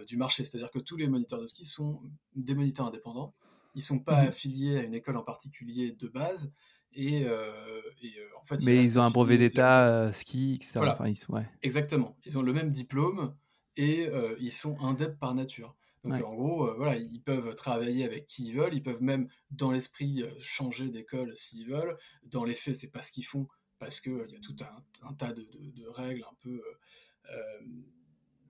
du 0.06 0.16
marché. 0.16 0.44
C'est-à-dire 0.44 0.70
que 0.70 0.78
tous 0.78 0.96
les 0.96 1.08
moniteurs 1.08 1.40
de 1.40 1.46
ski 1.46 1.64
sont 1.64 2.00
des 2.36 2.54
moniteurs 2.54 2.86
indépendants. 2.86 3.34
Ils 3.74 3.82
sont 3.82 3.98
pas 3.98 4.24
mmh 4.24 4.28
affiliés 4.28 4.78
à 4.78 4.82
une 4.82 4.94
école 4.94 5.16
en 5.16 5.22
particulier 5.22 5.92
de 5.92 6.08
base. 6.08 6.52
Et, 6.94 7.24
euh, 7.24 7.50
euh, 8.04 8.08
en 8.40 8.44
fait, 8.44 8.62
Mais 8.64 8.76
ils 8.82 8.98
ont 8.98 9.02
un 9.02 9.10
brevet 9.10 9.38
d'état, 9.38 9.88
euh, 9.88 10.12
ski, 10.12 10.54
etc. 10.56 10.80
ouais. 11.28 11.48
Exactement. 11.62 12.16
Ils 12.26 12.38
ont 12.38 12.42
le 12.42 12.52
même 12.52 12.70
diplôme 12.70 13.34
et 13.76 14.08
ils 14.40 14.52
sont 14.52 14.78
indep 14.80 15.18
par 15.18 15.34
nature. 15.34 15.74
Donc 16.04 16.14
en 16.14 16.34
gros, 16.34 16.74
voilà, 16.76 16.96
ils 16.96 17.22
peuvent 17.22 17.54
travailler 17.54 18.04
avec 18.04 18.26
qui 18.26 18.48
ils 18.48 18.56
veulent, 18.56 18.74
ils 18.74 18.82
peuvent 18.82 19.02
même 19.02 19.28
dans 19.50 19.70
l'esprit 19.70 20.24
changer 20.40 20.88
d'école 20.88 21.36
s'ils 21.36 21.68
veulent. 21.68 21.96
Dans 22.24 22.44
les 22.44 22.54
faits, 22.54 22.74
c'est 22.74 22.90
pas 22.90 23.02
ce 23.02 23.12
qu'ils 23.12 23.26
font 23.26 23.46
parce 23.78 24.00
qu'il 24.00 24.24
il 24.28 24.32
y 24.32 24.36
a 24.36 24.40
tout 24.40 24.56
un, 25.02 25.14
tas 25.14 25.32
de, 25.32 25.46
de, 25.52 25.86
règles 25.86 26.24
un 26.24 26.34
peu 26.40 26.60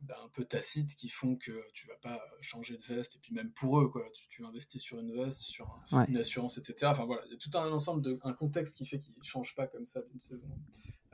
bah, 0.02 0.16
un 0.24 0.28
peu 0.30 0.44
tacites 0.44 0.96
qui 0.96 1.08
font 1.08 1.36
que 1.36 1.64
tu 1.74 1.86
vas 1.86 1.96
pas 2.02 2.20
changer 2.40 2.76
de 2.76 2.82
veste. 2.82 3.16
Et 3.16 3.18
puis 3.20 3.32
même 3.32 3.52
pour 3.52 3.80
eux 3.80 3.88
quoi 3.88 4.04
tu, 4.28 4.44
investis 4.44 4.82
sur 4.82 4.98
une 4.98 5.14
veste 5.14 5.42
sur 5.42 5.78
une 6.08 6.16
assurance 6.16 6.58
etc 6.58 6.86
enfin 6.86 7.04
voilà 7.04 7.22
il 7.26 7.32
y 7.32 7.34
a 7.34 7.38
tout 7.38 7.50
un 7.54 7.70
ensemble 7.70 8.02
de 8.02 8.18
un 8.24 8.32
contexte 8.32 8.76
qui 8.76 8.84
fait 8.84 8.98
qu'ils 8.98 9.14
changent 9.22 9.54
pas 9.54 9.68
comme 9.68 9.86
ça 9.86 10.02
d'une 10.02 10.18
saison 10.18 10.48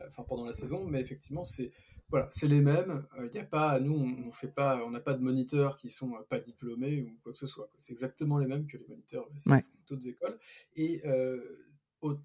euh, 0.01 0.05
enfin 0.09 0.25
pendant 0.25 0.47
la 0.47 0.55
saison. 0.55 0.87
Mais 0.87 1.01
effectivement 1.01 1.45
c'est 1.45 1.71
voilà 2.11 2.27
c'est 2.31 2.49
les 2.49 2.61
mêmes 2.61 3.07
il 3.19 3.39
euh, 3.39 3.43
a 3.43 3.45
pas 3.45 3.81
nous 3.81 3.95
on, 3.95 4.33
fait 4.33 4.49
pas 4.49 4.83
on 4.85 4.91
n'a 4.91 5.01
pas 5.01 5.15
de 5.15 5.23
moniteurs 5.23 5.77
qui 5.77 5.89
sont 5.91 6.15
euh, 6.15 6.23
pas 6.29 6.39
diplômés 6.39 7.03
ou 7.03 7.19
quoi 7.23 7.33
que 7.33 7.39
ce 7.39 7.47
soit 7.47 7.71
c'est 7.77 7.93
exactement 7.93 8.39
les 8.39 8.47
mêmes 8.47 8.67
que 8.67 8.77
les 8.77 8.87
moniteurs 8.87 9.29
d'autres 9.89 10.09
écoles. 10.09 10.39
Et, 10.77 11.03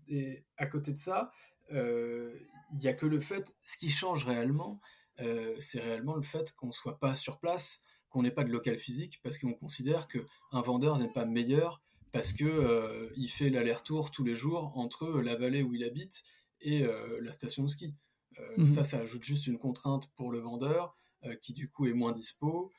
et, 0.08 0.44
à 0.58 0.66
côté 0.68 0.92
de 0.94 0.98
ça 0.98 1.32
il 1.70 2.82
y 2.82 2.88
a 2.88 2.94
que 2.94 3.06
le 3.06 3.20
fait 3.20 3.56
ce 3.63 3.78
qui 3.78 3.90
change 3.90 4.25
réellement 4.25 4.80
euh, 5.20 5.56
c'est 5.60 5.80
réellement 5.80 6.16
le 6.16 6.24
fait 6.24 6.54
qu'on 6.56 6.68
ne 6.68 6.72
soit 6.72 7.00
pas 7.00 7.16
sur 7.16 7.40
place, 7.40 7.84
qu'on 8.10 8.24
n'ait 8.24 8.32
pas 8.32 8.44
de 8.44 8.52
local 8.52 8.78
physique, 8.78 9.20
parce 9.24 9.38
qu'on 9.38 9.54
considère 9.54 10.08
qu'un 10.08 10.62
vendeur 10.62 10.98
n'est 10.98 11.12
pas 11.12 11.25
meilleur 11.25 11.82
parce 12.12 12.32
qu'il 12.32 12.48
euh, 12.48 13.10
il 13.16 13.28
fait 13.28 13.50
l'aller-retour 13.50 14.12
tous 14.12 14.24
les 14.24 14.36
jours 14.36 14.72
entre 14.78 15.08
la 15.22 15.36
vallée 15.36 15.63
où 15.63 15.74
il 15.74 15.84
habite 15.84 16.24
et 16.62 16.86
la 17.20 17.34
station 17.34 17.63
de 17.63 17.68
ski. 17.68 17.94
Mmh 18.58 18.66
ça, 18.66 18.84
ça 18.84 19.00
ajoute 19.00 19.24
juste 19.24 19.48
une 19.48 19.58
contrainte 19.58 20.12
pour 20.16 20.32
le 20.32 20.40
vendeur 20.40 20.96
qui 21.42 21.54
du 21.54 21.70
coup 21.70 21.88
est 21.88 21.94
moins 21.94 22.12
dispo, 22.12 22.72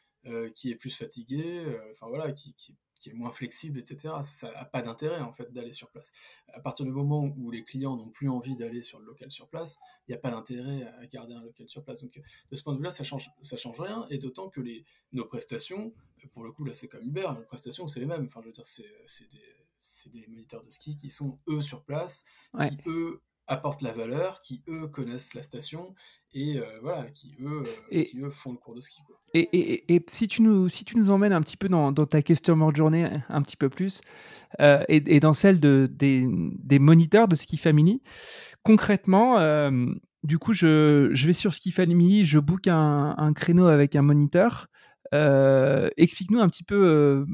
qui 0.54 0.70
est 0.70 0.74
plus 0.76 0.94
fatigué, 0.94 1.64
enfin 1.92 2.08
voilà, 2.08 2.32
qui, 2.32 2.54
qui, 2.54 2.76
qui 3.04 3.10
est 3.10 3.12
moins 3.12 3.30
flexible, 3.30 3.78
etc. 3.78 4.14
Ça 4.22 4.50
n'a 4.50 4.64
pas 4.64 4.80
d'intérêt 4.80 5.20
en 5.20 5.30
fait 5.30 5.52
d'aller 5.52 5.74
sur 5.74 5.90
place. 5.90 6.10
À 6.54 6.60
partir 6.60 6.86
du 6.86 6.90
moment 6.90 7.24
où 7.36 7.50
les 7.50 7.62
clients 7.62 7.96
n'ont 7.96 8.08
plus 8.08 8.30
envie 8.30 8.56
d'aller 8.56 8.80
sur 8.80 8.98
le 8.98 9.04
local 9.04 9.30
sur 9.30 9.46
place, 9.46 9.78
il 10.08 10.12
n'y 10.12 10.14
a 10.14 10.18
pas 10.18 10.30
d'intérêt 10.30 10.84
à 10.84 11.06
garder 11.06 11.34
un 11.34 11.42
local 11.42 11.68
sur 11.68 11.84
place. 11.84 12.00
Donc 12.00 12.18
de 12.50 12.56
ce 12.56 12.62
point 12.62 12.72
de 12.72 12.78
vue-là, 12.78 12.90
ça 12.90 13.04
change, 13.04 13.30
ça 13.42 13.58
change 13.58 13.78
rien. 13.78 14.06
Et 14.08 14.16
d'autant 14.16 14.48
que 14.48 14.62
les, 14.62 14.86
nos 15.12 15.26
prestations, 15.26 15.92
pour 16.32 16.44
le 16.44 16.52
coup 16.52 16.64
là 16.64 16.72
c'est 16.72 16.88
comme 16.88 17.06
Uber, 17.06 17.28
nos 17.36 17.44
prestations 17.44 17.86
c'est 17.86 18.00
les 18.00 18.06
mêmes. 18.06 18.24
Enfin 18.24 18.40
je 18.40 18.46
veux 18.46 18.52
dire 18.52 18.64
c'est 18.64 18.88
des, 19.30 20.20
des, 20.20 20.26
moniteurs 20.26 20.64
de 20.64 20.70
ski 20.70 20.96
qui 20.96 21.10
sont 21.10 21.38
eux 21.46 21.60
sur 21.60 21.84
place, 21.84 22.24
qui 22.58 22.78
eux 22.86 23.20
apportent 23.46 23.82
la 23.82 23.92
valeur, 23.92 24.42
qui 24.42 24.62
eux 24.68 24.88
connaissent 24.88 25.34
la 25.34 25.42
station 25.42 25.94
et 26.34 26.58
euh, 26.58 26.64
voilà, 26.82 27.04
qui 27.10 27.36
eux, 27.40 27.62
euh, 27.92 28.02
qui 28.02 28.18
eux, 28.18 28.30
font 28.30 28.52
le 28.52 28.58
cours 28.58 28.74
de 28.74 28.80
ski. 28.80 28.98
Et, 29.34 29.40
et, 29.40 29.94
et, 29.94 30.04
si, 30.08 30.28
tu 30.28 30.42
nous, 30.42 30.68
si 30.68 30.84
tu 30.84 30.96
nous 30.96 31.10
emmènes 31.10 31.32
un 31.32 31.40
petit 31.40 31.56
peu 31.56 31.68
dans, 31.68 31.92
dans 31.92 32.06
ta 32.06 32.22
customer 32.22 32.68
journée 32.74 33.08
un 33.28 33.42
petit 33.42 33.56
peu 33.56 33.68
plus, 33.68 34.00
euh, 34.60 34.84
et, 34.88 35.20
dans 35.20 35.32
celle 35.32 35.60
de, 35.60 35.88
des, 35.90 36.26
des, 36.28 36.78
moniteurs 36.78 37.28
de 37.28 37.36
Ski 37.36 37.56
Family, 37.56 38.02
concrètement, 38.62 39.38
du 40.22 40.38
coup, 40.38 40.54
je, 40.54 41.10
je, 41.12 41.26
vais 41.26 41.32
sur 41.32 41.52
Ski 41.52 41.70
Family, 41.70 42.24
je 42.24 42.38
book 42.38 42.68
un, 42.68 43.14
un 43.16 43.32
créneau 43.32 43.66
avec 43.66 43.96
un 43.96 44.02
moniteur. 44.02 44.68
Explique-nous 45.12 46.40
un 46.40 46.48
petit 46.48 46.64
peu 46.64 47.26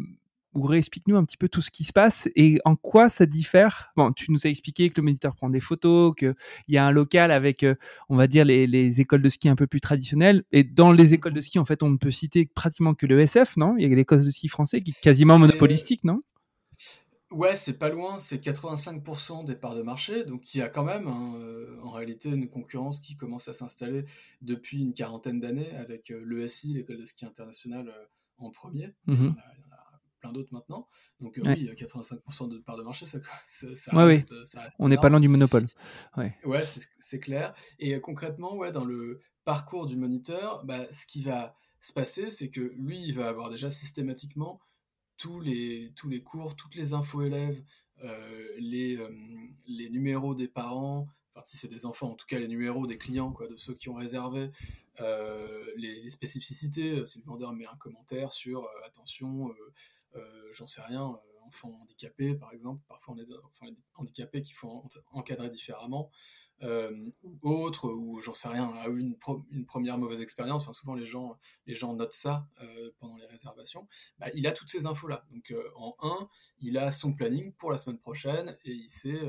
ou 0.54 0.62
réexplique-nous 0.62 1.16
un 1.16 1.24
petit 1.24 1.36
peu 1.36 1.48
tout 1.48 1.62
ce 1.62 1.70
qui 1.70 1.84
se 1.84 1.92
passe 1.92 2.28
et 2.34 2.60
en 2.64 2.74
quoi 2.74 3.08
ça 3.08 3.26
diffère. 3.26 3.92
Bon, 3.96 4.12
tu 4.12 4.32
nous 4.32 4.46
as 4.46 4.50
expliqué 4.50 4.90
que 4.90 5.00
le 5.00 5.04
moniteur 5.04 5.34
prend 5.34 5.48
des 5.48 5.60
photos, 5.60 6.14
qu'il 6.16 6.34
y 6.68 6.76
a 6.76 6.84
un 6.84 6.90
local 6.90 7.30
avec, 7.30 7.62
euh, 7.62 7.74
on 8.08 8.16
va 8.16 8.26
dire, 8.26 8.44
les, 8.44 9.00
écoles 9.00 9.22
de 9.22 9.28
ski 9.28 9.48
un 9.48 9.56
peu 9.56 9.66
plus 9.66 9.80
traditionnelles. 9.80 10.42
Et 10.52 10.64
dans 10.64 10.92
les 10.92 11.14
écoles 11.14 11.34
de 11.34 11.40
ski, 11.40 11.58
en 11.58 11.64
fait, 11.64 11.82
on 11.82 11.90
ne 11.90 11.96
peut 11.96 12.10
citer 12.10 12.46
pratiquement 12.46 12.94
que 12.94 13.06
le 13.06 13.20
SF, 13.20 13.56
non? 13.56 13.76
Il 13.78 13.88
y 13.88 13.92
a 13.92 13.94
l'école 13.94 14.24
de 14.24 14.30
ski 14.30 14.48
français 14.48 14.80
qui 14.80 14.90
est 14.90 15.00
quasiment 15.00 15.38
monopolistique, 15.38 16.02
non? 16.04 16.22
Ouais, 17.30 17.54
c'est 17.54 17.78
pas 17.78 17.88
loin, 17.88 18.18
c'est 18.18 18.44
85% 18.44 19.44
des 19.44 19.54
parts 19.54 19.76
de 19.76 19.82
marché, 19.82 20.24
donc 20.24 20.52
il 20.52 20.58
y 20.58 20.62
a 20.62 20.68
quand 20.68 20.82
même 20.82 21.06
hein, 21.06 21.34
euh, 21.36 21.78
en 21.80 21.90
réalité 21.90 22.28
une 22.28 22.48
concurrence 22.48 22.98
qui 22.98 23.14
commence 23.14 23.46
à 23.46 23.52
s'installer 23.52 24.04
depuis 24.42 24.80
une 24.80 24.94
quarantaine 24.94 25.38
d'années 25.38 25.70
avec 25.76 26.10
euh, 26.10 26.24
l'ESI, 26.26 26.74
l'école 26.74 26.96
de 26.96 27.04
ski 27.04 27.26
internationale, 27.26 27.94
en 28.38 28.50
premier. 28.50 28.94
Mmh 29.06 29.30
plein 30.20 30.32
d'autres 30.32 30.52
maintenant. 30.52 30.88
Donc 31.20 31.38
euh, 31.38 31.42
oui, 31.44 31.68
85% 31.74 32.48
de 32.48 32.58
part 32.58 32.76
de 32.76 32.82
marché, 32.82 33.06
ça, 33.06 33.18
ça, 33.44 33.92
reste, 34.04 34.32
On 34.78 34.88
n'est 34.88 34.96
pas 34.96 35.08
loin 35.08 35.20
du 35.20 35.28
monopole. 35.28 35.66
Ouais, 36.16 36.36
ouais 36.44 36.62
c'est 36.64 37.20
clair. 37.20 37.54
Et 37.78 37.94
euh, 37.94 38.00
concrètement, 38.00 38.56
ouais, 38.56 38.72
dans 38.72 38.84
le 38.84 39.20
parcours 39.44 39.86
du 39.86 39.96
moniteur, 39.96 40.64
bah, 40.64 40.86
ce 40.92 41.06
qui 41.06 41.22
va 41.22 41.54
se 41.80 41.92
passer, 41.92 42.30
c'est 42.30 42.50
que 42.50 42.60
lui, 42.76 43.02
il 43.02 43.14
va 43.14 43.28
avoir 43.28 43.50
déjà 43.50 43.70
systématiquement 43.70 44.60
tous 45.16 45.40
les, 45.40 45.92
tous 45.96 46.08
les 46.08 46.22
cours, 46.22 46.56
toutes 46.56 46.74
les 46.74 46.94
infos 46.94 47.22
élèves, 47.22 47.62
euh, 48.02 48.46
les, 48.58 48.98
les 49.66 49.90
numéros 49.90 50.34
des 50.34 50.48
parents, 50.48 51.08
enfin 51.34 51.42
si 51.42 51.58
c'est 51.58 51.68
des 51.68 51.84
enfants, 51.84 52.10
en 52.10 52.14
tout 52.14 52.26
cas 52.26 52.38
les 52.38 52.48
numéros 52.48 52.86
des 52.86 52.96
clients, 52.96 53.32
quoi, 53.32 53.46
de 53.46 53.56
ceux 53.56 53.74
qui 53.74 53.88
ont 53.88 53.94
réservé, 53.94 54.50
les, 54.98 56.02
les, 56.02 56.10
spécificités, 56.10 57.06
si 57.06 57.20
le 57.20 57.24
vendeur 57.24 57.54
met 57.54 57.64
un 57.64 57.76
commentaire 57.76 58.32
sur 58.32 58.68
attention, 58.84 59.50
j'en 60.52 60.66
sais 60.66 60.82
rien, 60.82 61.08
euh, 61.08 61.46
enfants 61.46 61.78
handicapés 61.82 62.34
par 62.34 62.52
exemple, 62.52 62.82
parfois 62.88 63.14
on 63.14 63.18
a 63.18 63.24
des 63.24 63.34
enfants 63.34 63.66
handicapés 63.94 64.42
qu'il 64.42 64.54
faut 64.54 64.84
encadrer 65.12 65.48
différemment. 65.50 66.10
Euh, 66.62 67.08
ou 67.22 67.38
autre, 67.42 67.88
ou 67.88 68.20
j'en 68.20 68.34
sais 68.34 68.48
rien, 68.48 68.68
a 68.74 68.88
eu 68.88 68.98
une, 68.98 69.16
première 69.64 69.96
mauvaise 69.96 70.20
expérience, 70.20 70.70
souvent 70.72 70.94
les 70.94 71.06
gens, 71.06 71.38
les 71.66 71.74
gens 71.74 71.94
notent 71.94 72.12
ça 72.12 72.46
pendant 72.98 73.16
les 73.16 73.24
réservations, 73.24 73.88
bah, 74.18 74.26
il 74.34 74.46
a 74.46 74.52
toutes 74.52 74.68
ces 74.68 74.84
infos-là. 74.84 75.24
Donc 75.30 75.54
en 75.74 75.96
un, 76.02 76.28
il 76.58 76.76
a 76.76 76.90
son 76.90 77.14
planning 77.14 77.54
pour 77.54 77.70
la 77.70 77.78
semaine 77.78 77.98
prochaine 77.98 78.58
et 78.66 78.72
il 78.72 78.88
sait, 78.88 79.22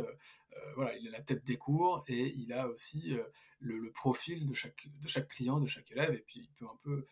voilà, 0.75 0.93
il 0.97 1.07
a 1.07 1.11
la 1.11 1.21
tête 1.21 1.45
des 1.45 1.55
cours 1.55 2.03
et 2.07 2.33
il 2.35 2.51
a 2.51 2.67
aussi 2.67 3.15
le, 3.59 3.91
profil 3.93 4.45
de 4.45 4.53
chaque, 4.53 4.89
de 4.99 5.07
chaque 5.07 5.29
client, 5.29 5.61
de 5.61 5.67
chaque 5.67 5.89
élève, 5.89 6.13
et 6.13 6.23
puis 6.27 6.41
il 6.41 6.49
peut 6.49 6.65
un 6.65 6.77
peu 6.83 7.05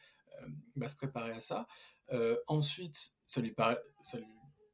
bah, 0.75 0.89
se 0.89 0.97
préparer 0.97 1.31
à 1.31 1.39
ça. 1.39 1.65
Euh, 2.11 2.37
ensuite, 2.47 3.15
ça 3.25 3.41
lui, 3.41 3.55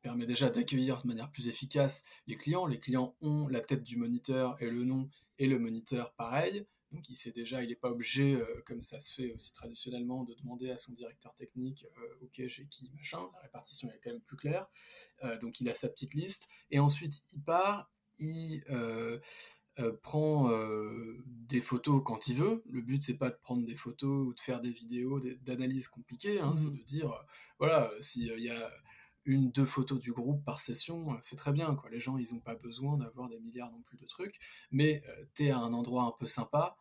permet 0.01 0.25
déjà 0.25 0.49
d'accueillir 0.49 1.01
de 1.01 1.07
manière 1.07 1.31
plus 1.31 1.47
efficace 1.47 2.03
les 2.27 2.37
clients. 2.37 2.65
Les 2.65 2.79
clients 2.79 3.15
ont 3.21 3.47
la 3.47 3.61
tête 3.61 3.83
du 3.83 3.97
moniteur 3.97 4.55
et 4.61 4.69
le 4.69 4.83
nom, 4.83 5.09
et 5.39 5.47
le 5.47 5.59
moniteur 5.59 6.13
pareil. 6.13 6.65
Donc 6.91 7.09
il 7.09 7.15
sait 7.15 7.31
déjà, 7.31 7.61
il 7.61 7.69
n'est 7.69 7.75
pas 7.75 7.89
obligé, 7.89 8.35
euh, 8.35 8.61
comme 8.65 8.79
ça 8.79 8.99
se 8.99 9.13
fait 9.13 9.31
aussi 9.31 9.51
traditionnellement, 9.51 10.23
de 10.23 10.33
demander 10.35 10.69
à 10.69 10.77
son 10.77 10.93
directeur 10.93 11.33
technique, 11.33 11.85
euh, 11.97 12.25
ok, 12.25 12.43
j'ai 12.47 12.67
qui, 12.67 12.91
machin. 12.95 13.19
La 13.33 13.39
répartition 13.41 13.91
est 13.91 13.99
quand 14.01 14.11
même 14.11 14.21
plus 14.21 14.37
claire. 14.37 14.67
donc 15.41 15.59
il 15.59 15.67
a 15.69 15.75
sa 15.75 15.89
petite 15.89 16.13
liste. 16.13 16.47
Et 16.71 16.79
ensuite, 16.79 17.23
il 17.33 17.41
part, 17.41 17.91
il 18.17 18.63
euh, 19.79 19.91
prend 20.01 20.49
euh, 20.51 21.17
des 21.25 21.59
photos 21.59 22.01
quand 22.05 22.27
il 22.27 22.37
veut. 22.37 22.63
Le 22.69 22.81
but, 22.81 23.03
c'est 23.03 23.17
pas 23.17 23.29
de 23.29 23.35
prendre 23.35 23.65
des 23.65 23.75
photos 23.75 24.27
ou 24.27 24.33
de 24.33 24.39
faire 24.39 24.61
des 24.61 24.71
vidéos 24.71 25.19
d'analyse 25.41 25.89
compliquées, 25.89 26.39
hein, 26.39 26.55
c'est 26.55 26.67
mmh. 26.67 26.77
de 26.77 26.83
dire, 26.83 27.11
euh, 27.11 27.21
voilà, 27.59 27.91
s'il 27.99 28.23
y 28.23 28.49
a 28.49 28.71
une, 29.25 29.51
deux 29.51 29.65
photos 29.65 29.99
du 29.99 30.13
groupe 30.13 30.45
par 30.45 30.61
session, 30.61 31.17
c'est 31.19 31.35
très 31.35 31.51
bien. 31.51 31.75
Quoi. 31.75 31.89
Les 31.89 31.99
gens, 31.99 32.17
ils 32.17 32.33
n'ont 32.33 32.39
pas 32.39 32.55
besoin 32.55 32.97
d'avoir 32.97 33.27
des 33.27 33.39
milliards 33.39 33.71
non 33.71 33.81
plus 33.81 33.97
de 33.97 34.05
trucs, 34.05 34.39
mais 34.71 35.03
tu 35.33 35.45
es 35.45 35.51
à 35.51 35.57
un 35.57 35.73
endroit 35.73 36.03
un 36.03 36.13
peu 36.17 36.27
sympa, 36.27 36.77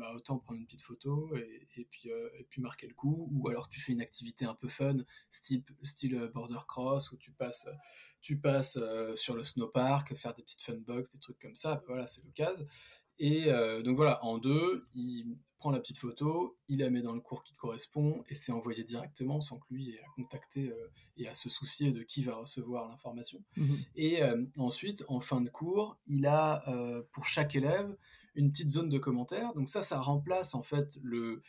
bah, 0.00 0.12
autant 0.14 0.38
prendre 0.38 0.58
une 0.58 0.66
petite 0.66 0.80
photo 0.80 1.30
et, 1.36 1.86
puis, 1.90 2.10
euh, 2.10 2.28
et 2.38 2.44
puis 2.44 2.62
marquer 2.62 2.86
le 2.86 2.94
coup. 2.94 3.28
Ou 3.32 3.48
alors 3.48 3.68
tu 3.68 3.80
fais 3.80 3.92
une 3.92 4.00
activité 4.00 4.46
un 4.46 4.54
peu 4.54 4.66
fun, 4.66 4.96
style, 5.30 5.62
style 5.82 6.14
euh, 6.16 6.28
border 6.28 6.60
cross, 6.66 7.12
où 7.12 7.18
tu 7.18 7.30
passes, 7.32 7.68
tu 8.22 8.38
passes 8.38 8.78
sur 9.14 9.34
le 9.36 9.44
snowpark, 9.44 10.14
faire 10.14 10.34
des 10.34 10.42
petites 10.42 10.62
fun 10.62 10.76
box, 10.76 11.12
des 11.12 11.18
trucs 11.18 11.38
comme 11.38 11.54
ça. 11.54 11.76
Bah, 11.76 11.84
voilà, 11.88 12.06
c'est 12.06 12.22
l'occasion. 12.24 12.66
Et 13.22 13.50
donc 13.84 13.96
voilà, 13.96 14.24
en 14.24 14.38
deux, 14.38 14.86
il 14.94 15.36
prend 15.58 15.70
la 15.70 15.80
petite 15.80 15.98
photo, 15.98 16.56
il 16.68 16.78
la 16.78 16.88
met 16.88 17.02
dans 17.02 17.12
le 17.12 17.20
cours 17.20 17.42
qui 17.42 17.52
correspond 17.52 18.24
et 18.30 18.34
c'est 18.34 18.50
envoyé 18.50 18.82
directement 18.82 19.42
sans 19.42 19.58
que 19.58 19.66
lui 19.68 19.90
ait 19.90 20.00
à 20.00 20.06
contacter 20.16 20.72
et 21.18 21.28
à 21.28 21.34
se 21.34 21.50
soucier 21.50 21.90
de 21.90 22.02
qui 22.02 22.22
va 22.22 22.36
recevoir 22.36 22.88
l'information. 22.88 23.44
Mmh 23.58 23.74
et 23.96 24.22
ensuite, 24.56 25.04
en 25.08 25.20
fin 25.20 25.42
de 25.42 25.50
cours, 25.50 25.98
il 26.06 26.24
a 26.26 26.64
pour 27.12 27.26
chaque 27.26 27.54
élève 27.54 27.94
une 28.34 28.50
petite 28.50 28.70
zone 28.70 28.88
de 28.88 28.98
commentaires. 28.98 29.54
Donc 29.54 29.68
ça, 29.68 29.82
ça 29.82 30.00
remplace 30.00 30.54
en 30.54 30.62
fait 30.62 30.98
le, 31.02 31.42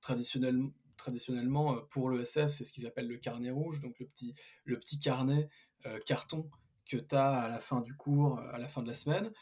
traditionnel, 0.00 0.60
traditionnellement 0.96 1.76
euh, 1.76 1.80
pour 1.90 2.08
le 2.08 2.20
SF, 2.20 2.50
c'est 2.50 2.64
ce 2.64 2.72
qu'ils 2.72 2.86
appellent 2.86 3.08
le 3.08 3.18
carnet 3.18 3.50
rouge, 3.50 3.80
donc 3.80 3.98
le 4.64 4.78
petit, 4.78 4.98
carnet 4.98 5.48
euh, 5.86 5.98
carton 6.06 6.50
que 6.86 6.96
tu 6.96 7.14
as 7.14 7.30
à 7.30 7.48
la 7.48 7.60
fin 7.60 7.80
du 7.80 7.94
cours, 7.94 8.38
à 8.38 8.58
la 8.58 8.68
fin 8.68 8.82
de 8.82 8.88
la 8.88 8.94
semaine, 8.94 9.32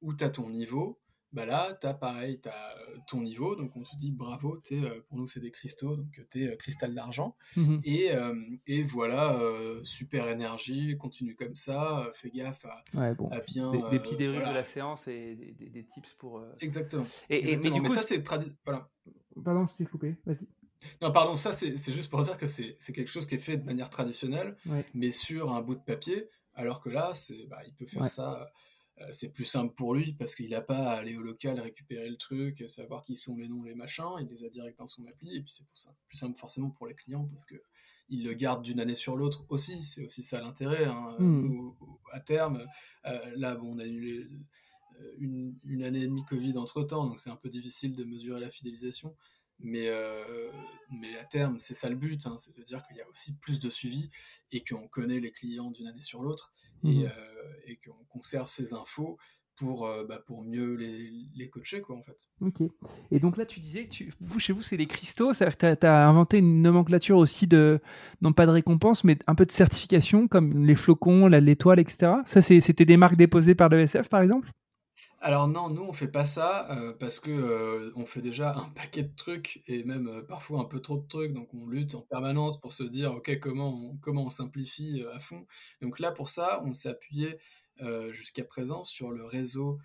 où 0.00 0.14
tu 0.14 0.24
as 0.24 0.30
ton 0.30 0.50
niveau, 0.50 1.00
bah 1.32 1.46
là, 1.46 1.78
tu 1.80 1.86
as 1.86 1.94
pareil, 1.94 2.40
tu 2.40 2.48
as 2.48 2.76
euh, 2.76 2.96
ton 3.06 3.20
niveau, 3.22 3.54
donc 3.54 3.76
on 3.76 3.82
te 3.82 3.94
dit 3.96 4.10
bravo, 4.10 4.60
es, 4.70 4.74
euh, 4.74 5.00
pour 5.08 5.16
nous 5.16 5.28
c'est 5.28 5.40
des 5.40 5.52
cristaux, 5.52 5.96
donc 5.96 6.20
tu 6.30 6.42
es 6.42 6.48
euh, 6.48 6.56
cristal 6.56 6.94
d'argent. 6.94 7.36
Mmh 7.56 7.78
et, 7.84 8.10
et, 8.66 8.82
voilà, 8.82 9.40
super 9.82 10.28
énergie, 10.28 10.96
continue 10.96 11.36
comme 11.36 11.54
ça, 11.54 12.10
fais 12.14 12.30
gaffe 12.30 12.64
à, 12.64 12.82
bien. 13.46 13.70
Des, 13.70 13.98
petits 14.00 14.16
déroulés 14.16 14.40
de 14.44 14.52
la 14.52 14.64
séance 14.64 15.06
et 15.08 15.36
des, 15.58 15.84
tips 15.84 16.14
pour. 16.14 16.42
Exactement. 16.60 17.06
Et, 17.28 17.56
Mais, 17.56 17.70
du 17.70 17.82
coup, 17.82 17.88
ça 17.88 18.02
c'est. 18.02 18.26
Voilà. 18.64 18.88
Pardon, 19.44 19.66
je 19.66 19.76
t'ai 19.76 19.86
coupé, 19.86 20.16
vas-y. 20.26 20.48
Non, 21.02 21.12
pardon, 21.12 21.36
ça 21.36 21.52
c'est 21.52 21.92
juste 21.92 22.10
pour 22.10 22.22
dire 22.22 22.36
que 22.36 22.46
c'est 22.46 22.76
quelque 22.92 23.10
chose 23.10 23.26
qui 23.26 23.36
est 23.36 23.38
fait 23.38 23.56
de 23.56 23.64
manière 23.64 23.90
traditionnelle, 23.90 24.56
mais 24.94 25.10
sur 25.10 25.54
un 25.54 25.62
bout 25.62 25.74
de 25.76 25.82
papier, 25.82 26.28
alors 26.54 26.80
que 26.80 26.88
là, 26.88 27.12
bah, 27.48 27.60
il 27.66 27.74
peut 27.74 27.86
faire 27.86 28.08
ça 28.08 28.50
c'est 29.12 29.32
plus 29.32 29.44
simple 29.44 29.74
pour 29.74 29.94
lui 29.94 30.12
parce 30.12 30.34
qu'il 30.34 30.50
n'a 30.50 30.60
pas 30.60 30.90
à 30.90 30.98
aller 30.98 31.16
au 31.16 31.22
local 31.22 31.58
récupérer 31.58 32.08
le 32.08 32.16
truc, 32.16 32.64
savoir 32.66 33.02
qui 33.02 33.14
sont 33.14 33.36
les 33.36 33.48
noms, 33.48 33.62
les 33.62 33.74
machins, 33.74 34.04
il 34.20 34.26
les 34.26 34.44
a 34.44 34.48
direct 34.48 34.78
dans 34.78 34.86
son 34.86 35.06
appli, 35.06 35.36
et 35.36 35.40
puis 35.40 35.52
c'est 35.52 35.64
plus 36.06 36.18
simple 36.18 36.38
forcément 36.38 36.70
pour 36.70 36.86
les 36.86 36.94
clients 36.94 37.26
parce 37.26 37.44
que 37.44 37.62
il 38.10 38.24
le 38.24 38.34
garde 38.34 38.62
d'une 38.62 38.80
année 38.80 38.94
sur 38.94 39.16
l'autre 39.16 39.46
aussi, 39.48 39.84
c'est 39.84 40.04
aussi 40.04 40.22
ça 40.22 40.40
l'intérêt. 40.40 40.84
Hein. 40.84 41.16
Hmm. 41.18 41.70
à 42.12 42.20
terme, 42.20 42.66
euh, 43.06 43.32
là, 43.36 43.54
bon, 43.54 43.76
on 43.76 43.78
a 43.78 43.86
eu 43.86 44.28
euh, 45.00 45.14
une, 45.18 45.82
année 45.82 46.00
et 46.00 46.06
demie 46.06 46.24
Covid 46.24 46.58
entre 46.58 46.82
temps, 46.82 47.06
donc 47.06 47.18
c'est 47.18 47.30
un 47.30 47.36
peu 47.36 47.48
difficile 47.48 47.94
de 47.94 48.04
mesurer 48.04 48.40
la 48.40 48.50
fidélisation. 48.50 49.16
Mais, 49.62 49.90
mais 50.90 51.18
à 51.18 51.24
terme, 51.26 51.58
c'est 51.58 51.74
ça 51.74 51.90
le 51.90 51.94
but, 51.94 52.26
hein, 52.26 52.38
c'est 52.38 52.56
de 52.56 52.62
dire 52.62 52.82
qu'il 52.86 52.96
y 52.96 53.02
a 53.02 53.08
aussi 53.10 53.34
plus 53.36 53.58
de 53.60 53.68
suivi 53.68 54.08
et 54.52 54.64
qu'on 54.64 54.88
connaît 54.88 55.20
les 55.20 55.32
clients 55.32 55.70
d'une 55.70 55.86
année 55.86 56.00
sur 56.00 56.22
l'autre. 56.22 56.54
Mmh. 56.82 57.02
Euh, 57.02 57.08
et, 57.66 57.76
qu'on 57.76 58.04
conserve 58.08 58.48
ces 58.48 58.72
infos 58.74 59.18
pour, 59.56 59.86
euh, 59.86 60.04
bah, 60.06 60.20
pour 60.26 60.42
mieux 60.42 60.74
les, 60.74 61.10
les, 61.34 61.48
coacher, 61.50 61.82
quoi, 61.82 61.96
en 61.96 62.02
fait. 62.02 62.16
Ok. 62.40 62.62
Et 63.10 63.20
donc 63.20 63.36
là, 63.36 63.44
tu 63.44 63.60
disais, 63.60 63.86
tu, 63.86 64.12
vous, 64.20 64.40
chez 64.40 64.52
vous, 64.52 64.62
c'est 64.62 64.76
les 64.76 64.86
cristaux, 64.86 65.34
c'est-à-dire 65.34 65.58
que 65.58 65.74
tu 65.74 65.86
as, 65.86 66.08
inventé 66.08 66.38
une 66.38 66.62
nomenclature 66.62 67.18
aussi 67.18 67.46
de, 67.46 67.80
non 68.22 68.32
pas 68.32 68.46
de 68.46 68.52
récompense, 68.52 69.04
mais 69.04 69.18
un 69.26 69.34
peu 69.34 69.44
de 69.44 69.52
certification, 69.52 70.28
comme 70.28 70.64
les 70.64 70.74
flocons, 70.74 71.26
l'étoile, 71.26 71.78
etc. 71.80 72.12
Ça, 72.24 72.40
c'était 72.40 72.86
des 72.86 72.96
marques 72.96 73.16
déposées 73.16 73.54
par 73.54 73.68
l'ESF, 73.68 74.08
par 74.08 74.22
exemple? 74.22 74.50
Alors 75.20 75.48
non, 75.48 75.68
nous 75.68 75.82
on 75.82 75.92
fait 75.92 76.08
pas 76.08 76.24
ça 76.24 76.70
euh, 76.70 76.92
parce 76.92 77.20
que 77.20 77.30
euh, 77.30 77.92
on 77.94 78.06
fait 78.06 78.20
déjà 78.20 78.56
un 78.56 78.70
paquet 78.70 79.02
de 79.02 79.14
trucs 79.14 79.62
et 79.66 79.84
même 79.84 80.08
euh, 80.08 80.22
parfois 80.22 80.60
un 80.60 80.64
peu 80.64 80.80
trop 80.80 80.96
de 80.96 81.06
trucs, 81.06 81.32
donc 81.32 81.52
on 81.52 81.66
lutte 81.68 81.94
en 81.94 82.00
permanence 82.02 82.58
pour 82.58 82.72
se 82.72 82.82
dire 82.82 83.12
ok 83.12 83.38
comment 83.38 83.68
on, 83.68 83.96
comment 83.98 84.24
on 84.24 84.30
simplifie 84.30 85.04
à 85.12 85.20
fond. 85.20 85.46
Donc 85.82 85.98
là 85.98 86.10
pour 86.10 86.30
ça, 86.30 86.62
on 86.64 86.72
s'est 86.72 86.88
appuyé 86.88 87.38
jusqu'à 88.10 88.44
présent 88.44 88.84
sur 88.84 89.10
le 89.10 89.24
réseau 89.24 89.78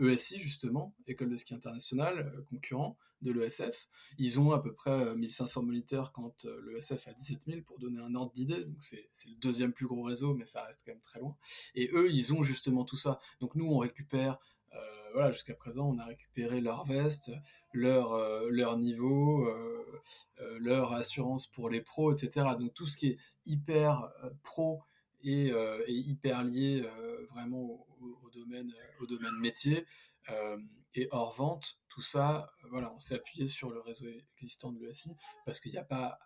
ESI 0.00 0.36
e 0.36 0.38
justement, 0.38 0.94
École 1.06 1.30
de 1.30 1.36
ski 1.36 1.54
internationale, 1.54 2.30
concurrent 2.50 2.98
de 3.22 3.32
l'ESF. 3.32 3.88
Ils 4.18 4.38
ont 4.38 4.52
à 4.52 4.60
peu 4.60 4.74
près 4.74 5.14
1500 5.14 5.62
moniteurs 5.62 6.12
quand 6.12 6.46
l'ESF 6.66 7.08
a 7.08 7.12
17 7.14 7.44
000 7.46 7.62
pour 7.62 7.78
donner 7.78 8.00
un 8.00 8.14
ordre 8.14 8.32
d'idée. 8.32 8.64
Donc 8.64 8.76
c'est 8.80 9.08
le 9.26 9.36
deuxième 9.36 9.72
plus 9.72 9.86
gros 9.86 10.02
réseau, 10.02 10.34
mais 10.34 10.44
ça 10.46 10.62
reste 10.64 10.82
quand 10.84 10.92
même 10.92 11.00
très 11.00 11.20
loin. 11.20 11.36
Et 11.74 11.90
eux, 11.94 12.10
ils 12.12 12.34
ont 12.34 12.42
justement 12.42 12.84
tout 12.84 12.96
ça. 12.96 13.20
Donc 13.40 13.54
nous, 13.54 13.66
on 13.66 13.78
récupère 13.78 14.38
euh, 14.74 14.78
voilà, 15.12 15.30
jusqu'à 15.30 15.54
présent, 15.54 15.88
on 15.88 15.98
a 15.98 16.04
récupéré 16.04 16.60
leur 16.60 16.84
veste, 16.84 17.30
leur, 17.72 18.12
euh, 18.12 18.48
leur 18.50 18.78
niveau, 18.78 19.46
euh, 19.46 20.58
leur 20.58 20.92
assurance 20.92 21.46
pour 21.46 21.68
les 21.68 21.82
pros, 21.82 22.12
etc. 22.14 22.46
Donc 22.58 22.72
tout 22.74 22.86
ce 22.86 22.96
qui 22.96 23.08
est 23.08 23.18
hyper 23.46 24.10
pro 24.42 24.82
et, 25.22 25.52
hyper 25.88 26.42
lié 26.42 26.84
vraiment 27.30 27.86
au, 28.00 28.30
domaine, 28.32 28.72
au 29.00 29.06
domaine 29.06 29.36
métier 29.38 29.86
et 30.94 31.08
hors 31.12 31.34
vente, 31.34 31.78
tout 31.92 32.00
ça, 32.00 32.50
voilà, 32.70 32.90
on 32.94 33.00
s'est 33.00 33.16
appuyé 33.16 33.46
sur 33.46 33.70
le 33.70 33.80
réseau 33.80 34.06
existant 34.34 34.72
de 34.72 34.80
l'ESI 34.80 35.14
parce 35.44 35.60
qu'il 35.60 35.72
n'y 35.72 35.78
a 35.78 35.84
pas 35.84 36.18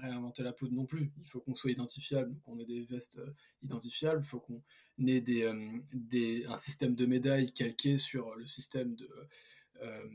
réinventer 0.00 0.42
la 0.42 0.52
poudre 0.52 0.74
non 0.74 0.86
plus. 0.86 1.12
Il 1.18 1.28
faut 1.28 1.40
qu'on 1.40 1.54
soit 1.54 1.70
identifiable, 1.70 2.36
qu'on 2.44 2.58
ait 2.58 2.64
des 2.64 2.82
vestes 2.84 3.18
euh, 3.18 3.34
identifiables, 3.62 4.22
il 4.24 4.28
faut 4.28 4.40
qu'on 4.40 4.62
ait 5.06 5.20
des, 5.20 5.42
euh, 5.42 5.78
des, 5.92 6.44
un 6.46 6.56
système 6.56 6.94
de 6.94 7.06
médailles 7.06 7.52
calqué 7.52 7.98
sur 7.98 8.34
le 8.34 8.46
système 8.46 8.96
de, 8.96 9.08
euh, 9.82 10.08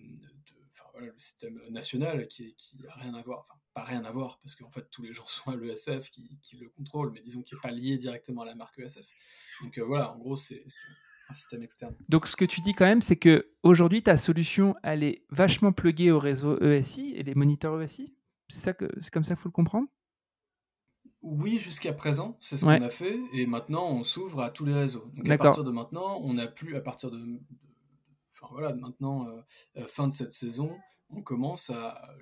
voilà, 0.92 1.08
le 1.08 1.18
système 1.18 1.62
national 1.70 2.28
qui, 2.28 2.56
qui 2.56 2.78
a 2.88 2.96
rien 2.96 3.14
à 3.14 3.22
voir, 3.22 3.40
enfin 3.42 3.60
pas 3.74 3.84
rien 3.84 4.04
à 4.04 4.12
voir 4.12 4.40
parce 4.40 4.56
qu'en 4.56 4.72
fait 4.72 4.90
tous 4.90 5.04
les 5.04 5.14
gens 5.14 5.26
sont 5.28 5.52
à 5.52 5.56
l'ESF 5.56 6.10
qui, 6.10 6.38
qui, 6.42 6.58
le 6.58 6.70
contrôle, 6.70 7.12
mais 7.12 7.22
disons 7.22 7.44
qu'il 7.44 7.56
n'est 7.56 7.62
pas 7.62 7.72
lié 7.72 7.98
directement 7.98 8.42
à 8.42 8.46
la 8.46 8.56
marque 8.56 8.80
ESF. 8.80 9.08
Donc 9.62 9.80
voilà, 9.80 10.12
en 10.12 10.18
gros 10.18 10.36
c'est 10.36 10.66
un 11.30 11.34
système 11.34 11.64
externe. 11.64 11.96
Donc 12.10 12.28
ce 12.28 12.36
que 12.36 12.46
tu 12.46 12.62
dis 12.62 12.74
quand 12.74 12.86
même, 12.86 13.02
c'est 13.02 13.18
que 13.18 13.52
aujourd'hui 13.64 14.04
ta 14.04 14.18
solution 14.18 14.76
elle 14.84 15.04
est 15.04 15.26
vachement 15.30 15.72
pluguée 15.72 16.12
au 16.12 16.20
réseau 16.20 16.60
ESI 16.62 17.14
et 17.16 17.24
les 17.24 17.36
moniteurs 17.36 17.82
ESI 17.82 18.14
c'est 18.50 18.60
ça 18.60 18.74
que 18.74 18.86
c'est 19.02 19.12
comme 19.12 19.24
ça 19.24 19.36
qu'il 19.36 19.42
faut 19.42 19.50
le 19.50 19.54
comprendre? 19.54 19.88
Oui, 21.22 21.58
jusqu'à 21.58 21.94
présent, 21.94 22.38
c'est 22.40 22.58
ce 22.58 22.66
qu'on 22.66 22.72
a 22.72 22.90
fait, 22.90 23.20
et 23.34 23.46
maintenant 23.46 23.88
on 23.90 24.04
s'ouvre 24.04 24.42
à 24.42 24.50
tous 24.50 24.66
les 24.66 24.74
réseaux. 24.74 25.12
Donc 25.16 25.30
à 25.30 25.38
partir 25.38 25.64
de 25.64 25.72
maintenant, 25.72 26.20
on 26.22 26.34
n'a 26.34 26.48
plus 26.48 26.76
à 26.76 26.82
partir 26.82 27.12
de, 27.12 27.42
enfin 28.34 28.48
voilà, 28.52 28.74
maintenant 28.74 29.28
euh, 29.28 29.42
euh, 29.78 29.88
fin 29.88 30.08
de 30.08 30.14
cette 30.14 30.32
saison, 30.32 30.78
on 31.10 31.22
commence 31.22 31.70
à 31.70 32.16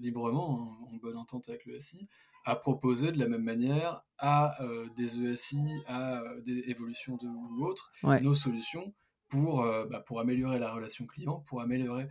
librement, 0.00 0.78
hein, 0.80 0.86
en 0.92 0.96
bonne 0.96 1.16
entente 1.16 1.48
avec 1.48 1.66
le 1.66 1.78
SI, 1.78 2.08
à 2.48 2.56
proposer 2.56 3.12
de 3.12 3.18
la 3.18 3.28
même 3.28 3.44
manière 3.44 4.02
à 4.16 4.60
euh, 4.62 4.88
des 4.96 5.22
ESI, 5.22 5.82
à 5.86 6.22
des 6.44 6.64
évolutions 6.68 7.16
de 7.16 7.26
ou 7.26 7.64
autres, 7.66 7.92
nos 8.22 8.34
solutions 8.34 8.94
pour, 9.28 9.62
bah, 9.90 10.00
pour 10.06 10.18
améliorer 10.20 10.58
la 10.58 10.72
relation 10.72 11.06
client, 11.06 11.44
pour 11.46 11.60
améliorer 11.60 12.04
euh, 12.04 12.06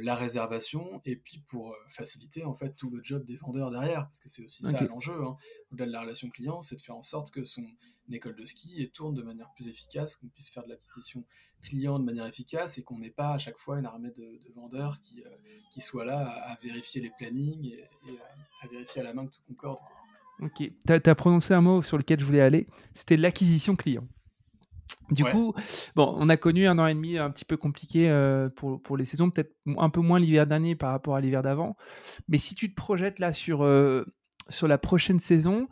la 0.00 0.14
réservation 0.14 1.00
et 1.04 1.16
puis 1.16 1.42
pour 1.46 1.72
euh, 1.72 1.76
faciliter 1.88 2.44
en 2.44 2.54
fait 2.54 2.74
tout 2.76 2.90
le 2.90 3.02
job 3.02 3.24
des 3.24 3.36
vendeurs 3.36 3.70
derrière 3.70 4.06
parce 4.06 4.20
que 4.20 4.28
c'est 4.28 4.42
aussi 4.42 4.64
ça 4.64 4.80
l'enjeu 4.84 5.22
hein. 5.22 5.36
au-delà 5.70 5.86
de 5.86 5.92
la 5.92 6.00
relation 6.00 6.30
client 6.30 6.60
c'est 6.60 6.76
de 6.76 6.82
faire 6.82 6.96
en 6.96 7.02
sorte 7.02 7.30
que 7.30 7.44
son 7.44 7.64
école 8.10 8.36
de 8.36 8.44
ski 8.44 8.90
tourne 8.92 9.14
de 9.14 9.22
manière 9.22 9.50
plus 9.54 9.68
efficace 9.68 10.16
qu'on 10.16 10.28
puisse 10.28 10.50
faire 10.50 10.64
de 10.64 10.70
l'acquisition 10.70 11.24
client 11.62 11.98
de 11.98 12.04
manière 12.04 12.26
efficace 12.26 12.78
et 12.78 12.82
qu'on 12.82 12.98
n'ait 12.98 13.10
pas 13.10 13.34
à 13.34 13.38
chaque 13.38 13.58
fois 13.58 13.78
une 13.78 13.86
armée 13.86 14.10
de, 14.10 14.40
vendeurs 14.54 15.00
qui, 15.00 15.22
euh, 15.22 15.28
qui 15.70 15.80
soient 15.80 16.04
là 16.04 16.26
à, 16.26 16.56
vérifier 16.56 17.00
les 17.00 17.10
plannings 17.10 17.66
et, 17.66 17.84
à, 18.62 18.68
vérifier 18.68 19.02
à 19.02 19.04
la 19.04 19.14
main 19.14 19.26
que 19.26 19.32
tout 19.32 19.42
concorde 19.46 19.78
Ok, 20.40 20.70
tu 20.86 20.92
as, 20.92 21.14
prononcé 21.16 21.52
un 21.52 21.60
mot 21.60 21.82
sur 21.82 21.98
lequel 21.98 22.20
je 22.20 22.24
voulais 22.24 22.40
aller, 22.40 22.68
c'était 22.94 23.16
l'acquisition 23.16 23.74
client. 23.74 24.06
Du 25.10 25.24
coup, 25.24 25.54
bon, 25.96 26.14
on 26.18 26.28
a 26.28 26.36
connu 26.36 26.66
un 26.66 26.78
an 26.78 26.86
et 26.86 26.94
demi 26.94 27.18
un 27.18 27.30
petit 27.30 27.44
peu 27.44 27.56
compliqué 27.56 28.10
euh, 28.10 28.48
pour, 28.50 28.82
pour 28.82 28.96
les 28.96 29.04
saisons, 29.04 29.30
peut-être 29.30 29.54
un 29.78 29.90
peu 29.90 30.00
moins 30.00 30.18
l'hiver 30.18 30.46
dernier 30.46 30.76
par 30.76 30.90
rapport 30.90 31.16
à 31.16 31.20
l'hiver 31.20 31.42
d'avant. 31.42 31.76
Mais 32.28 32.38
si 32.38 32.54
tu 32.54 32.70
te 32.70 32.74
projettes 32.74 33.18
là 33.18 33.32
sur, 33.32 33.64
euh, 33.64 34.04
sur 34.50 34.68
la 34.68 34.76
prochaine 34.76 35.18
saison, 35.18 35.68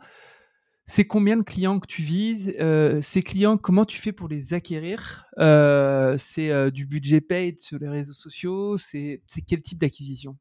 c'est 0.87 1.05
combien 1.05 1.37
de 1.37 1.43
clients 1.43 1.79
que 1.79 1.87
tu 1.87 2.01
vises 2.01 2.53
euh, 2.59 3.01
Ces 3.01 3.21
clients, 3.21 3.57
comment 3.57 3.85
tu 3.85 3.99
fais 3.99 4.11
pour 4.11 4.27
les 4.27 4.53
acquérir 4.53 5.25
C'est 6.17 6.71
du 6.71 6.85
budget 6.87 7.21
paid 7.21 7.61
sur 7.61 7.77
les 7.77 7.89
réseaux 7.89 8.13
sociaux 8.13 8.77
C'est 8.77 9.21
quel 9.47 9.61
type 9.61 9.77
d'acquisition? 9.77 10.37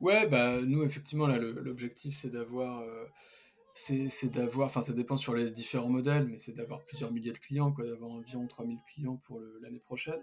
Ouais, 0.00 0.26
bah, 0.26 0.62
nous, 0.62 0.82
effectivement, 0.82 1.26
l'objectif, 1.26 2.16
c'est 2.16 2.30
d'avoir 2.30 2.82
c'est 3.76 4.30
d'avoir, 4.30 4.68
enfin 4.68 4.80
ça 4.80 4.94
dépend 4.94 5.18
sur 5.18 5.34
les 5.34 5.50
différents 5.50 5.90
modèles, 5.90 6.26
mais 6.26 6.38
c'est 6.38 6.52
d'avoir 6.52 6.82
plusieurs 6.86 7.12
milliers 7.12 7.32
de 7.32 7.38
clients, 7.38 7.72
quoi, 7.72 7.84
d'avoir 7.86 8.10
environ 8.10 8.46
3000 8.46 8.78
clients 8.86 9.16
pour 9.18 9.38
l'année 9.60 9.80
prochaine. 9.80 10.20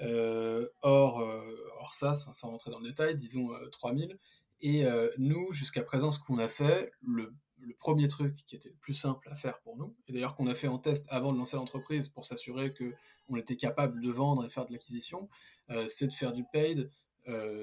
Euh, 0.00 0.66
or, 0.80 1.20
euh, 1.20 1.42
or 1.78 1.92
ça, 1.94 2.14
sans 2.14 2.48
rentrer 2.48 2.70
dans 2.70 2.80
le 2.80 2.88
détail, 2.88 3.14
disons 3.14 3.48
3000. 3.70 4.12
Euh, 4.12 4.16
Et 4.62 4.86
nous, 5.18 5.52
jusqu'à 5.52 5.82
présent, 5.82 6.10
ce 6.10 6.18
qu'on 6.20 6.38
a 6.38 6.48
fait, 6.48 6.90
le, 7.02 7.34
le, 7.58 7.74
premier 7.74 8.08
truc 8.08 8.34
qui 8.46 8.56
était 8.56 8.70
le 8.70 8.76
plus 8.76 8.94
simple 8.94 9.28
à 9.30 9.34
faire 9.34 9.60
pour 9.60 9.76
nous, 9.76 9.94
et 10.08 10.12
d'ailleurs 10.12 10.34
qu'on 10.34 10.46
a 10.46 10.54
fait 10.54 10.68
en 10.68 10.78
test 10.78 11.06
avant 11.10 11.34
de 11.34 11.38
lancer 11.38 11.56
l'entreprise 11.56 12.08
pour 12.08 12.24
s'assurer 12.24 12.72
qu'on 12.72 13.36
était 13.36 13.56
capable 13.56 14.00
de 14.00 14.10
vendre 14.10 14.46
et 14.46 14.48
faire 14.48 14.64
de 14.64 14.72
l'acquisition, 14.72 15.28
c'est 15.88 16.06
de 16.06 16.14
faire 16.14 16.32
du 16.32 16.44
paid 16.50 16.90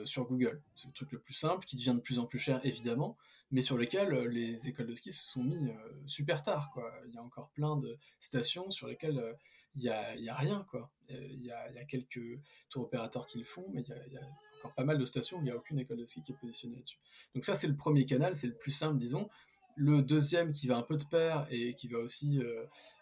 sur 0.04 0.26
Google. 0.26 0.62
C'est 0.76 0.88
le 0.88 0.94
truc 0.94 1.12
le 1.12 1.20
plus 1.20 1.34
simple, 1.34 1.66
qui 1.66 1.76
devient 1.76 1.96
de 1.96 2.02
plus 2.02 2.20
en 2.20 2.28
plus 2.28 2.40
cher 2.40 2.60
évidemment, 2.64 3.18
mais 3.54 3.62
sur 3.62 3.78
lesquels 3.78 4.14
euh, 4.14 4.28
les 4.28 4.68
écoles 4.68 4.88
de 4.88 4.96
ski 4.96 5.12
se 5.12 5.24
sont 5.24 5.44
mis 5.44 5.70
euh, 5.70 5.76
super 6.08 6.42
tard. 6.42 6.72
Quoi. 6.74 6.92
Il 7.08 7.14
y 7.14 7.18
a 7.18 7.22
encore 7.22 7.52
plein 7.52 7.78
de 7.78 7.98
stations 8.20 8.72
sur 8.72 8.88
lesquelles 8.88 9.20
euh, 9.20 9.34
il 9.76 9.84
n'y 9.84 9.90
a, 9.90 10.34
a, 10.34 10.36
rien. 10.36 10.66
Quoi. 10.70 10.92
Il, 11.10 11.46
y 11.46 11.52
a, 11.52 11.70
il 11.70 11.76
y 11.76 11.80
a 11.80 11.84
quelques 11.86 12.40
tours 12.70 12.84
opérateurs 12.84 13.28
qui 13.28 13.38
le 13.38 13.46
font, 13.46 13.66
mais 13.72 13.84
il 14.08 14.14
y, 14.14 14.18
a, 14.18 14.22
encore 14.58 14.74
pas 14.74 14.84
mal 14.84 14.98
de 14.98 15.06
stations 15.06 15.38
où 15.38 15.42
il 15.42 15.46
n'y 15.46 15.52
a 15.52 15.56
aucune 15.56 15.78
école 15.80 15.98
de 15.98 16.06
ski 16.06 16.22
qui 16.24 16.32
est 16.32 16.36
positionnée 16.36 16.76
là-dessus. 16.76 16.98
Donc 17.36 17.44
ça, 17.44 17.54
c'est 17.54 17.68
le 17.68 17.76
premier 17.76 18.06
canal, 18.06 18.36
c'est 18.36 18.48
le 18.48 18.56
plus 18.56 18.72
simple, 18.72 18.98
disons. 18.98 19.30
Le 19.76 20.02
deuxième 20.02 20.52
qui 20.52 20.68
va 20.68 20.78
un 20.78 20.84
peu 20.84 20.98
de 20.98 21.04
pair 21.04 21.48
et 21.50 21.74
qui 21.74 21.88
va 21.88 21.98
aussi 21.98 22.40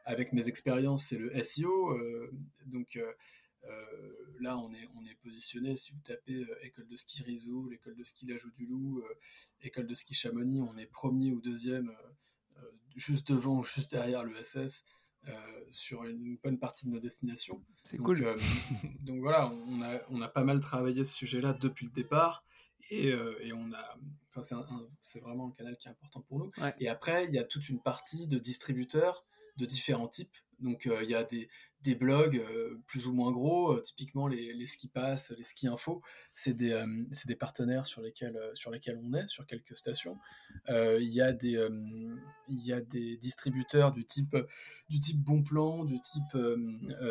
avec 0.06 0.32
mes 0.32 0.48
expériences, 0.48 1.08
c'est 1.08 1.18
le 1.18 1.44
SEO. 1.44 1.98
donc 2.66 2.98
là, 4.42 4.58
on 4.58 4.74
est, 4.74 4.90
on 4.96 5.06
est 5.06 5.16
positionné, 5.24 5.76
si 5.76 5.94
vous 5.94 6.00
tapez 6.04 6.36
euh, 6.36 6.66
école 6.66 6.88
de 6.88 6.96
ski 6.96 7.24
Rizou, 7.24 7.68
l'école 7.70 7.96
de 7.96 8.04
ski 8.04 8.26
Lajou 8.26 8.50
du 8.52 8.66
Loup, 8.66 9.00
euh, 9.00 9.18
école 9.62 9.88
de 9.88 9.94
ski 9.94 10.14
Chamonix, 10.14 10.62
on 10.62 10.78
est 10.78 10.88
premier 10.88 11.32
ou 11.32 11.40
deuxième, 11.40 11.92
juste 12.96 13.32
devant 13.32 13.60
ou 13.60 13.64
juste 13.76 13.92
derrière 13.92 14.24
le 14.24 14.36
SF. 14.36 14.84
sur 15.70 16.04
une 16.04 16.38
bonne 16.44 16.60
partie 16.60 16.88
de 16.88 16.92
nos 16.92 17.00
destinations. 17.00 17.64
C'est 17.84 17.98
cool. 17.98 18.36
donc 19.02 19.20
voilà, 19.20 19.50
on 19.50 19.82
a, 19.82 20.02
on 20.10 20.22
a 20.22 20.28
pas 20.28 20.44
mal 20.44 20.60
travaillé 20.60 21.04
ce 21.04 21.14
sujet-là 21.14 21.54
depuis 21.54 21.86
le 21.86 21.92
départ 21.92 22.44
et, 22.90 23.10
et 23.10 23.54
on 23.54 23.72
a, 23.72 23.98
enfin 24.36 24.42
c'est 25.00 25.20
vraiment 25.20 25.48
un 25.48 25.52
canal 25.52 25.78
qui 25.78 25.88
est 25.88 25.92
important 25.92 26.22
pour 26.22 26.40
nous. 26.40 26.52
Et 26.80 26.90
après, 26.90 27.28
il 27.28 27.34
y 27.34 27.40
a 27.40 27.44
toute 27.44 27.70
une 27.70 27.80
partie 27.80 28.28
de 28.28 28.40
distributeurs 28.40 29.26
de 29.58 29.66
différents 29.66 30.08
types. 30.08 30.36
Donc 30.62 30.88
il 31.02 31.10
y 31.10 31.16
a 31.16 31.24
des, 31.24 31.96
blogs 31.96 32.38
euh, 32.38 32.80
plus 32.86 33.08
ou 33.08 33.14
moins 33.14 33.32
gros, 33.32 33.74
euh, 33.74 33.82
typiquement 33.82 34.28
les, 34.28 34.54
les 34.54 34.68
ski 34.68 34.88
pass, 34.88 35.34
les 35.36 35.44
ski 35.44 35.68
info, 35.68 36.02
c'est 36.32 36.54
des, 36.54 36.72
euh, 36.72 37.36
partenaires 37.40 37.88
sur 37.88 38.02
lesquels, 38.02 38.40
sur 38.54 38.70
lesquels 38.70 39.00
on 39.04 39.14
est, 39.14 39.28
sur 39.28 39.46
quelques 39.48 39.76
stations. 39.76 40.18
Il 40.68 41.10
y, 41.10 41.22
a 41.22 41.34
des, 41.34 43.18
distributeurs 43.18 43.92
du 43.92 44.06
type, 44.06 44.38
du 44.90 45.00
type 45.00 45.18
Bon 45.18 45.42
Plan, 45.42 45.84
du 45.84 46.00
type 46.00 46.38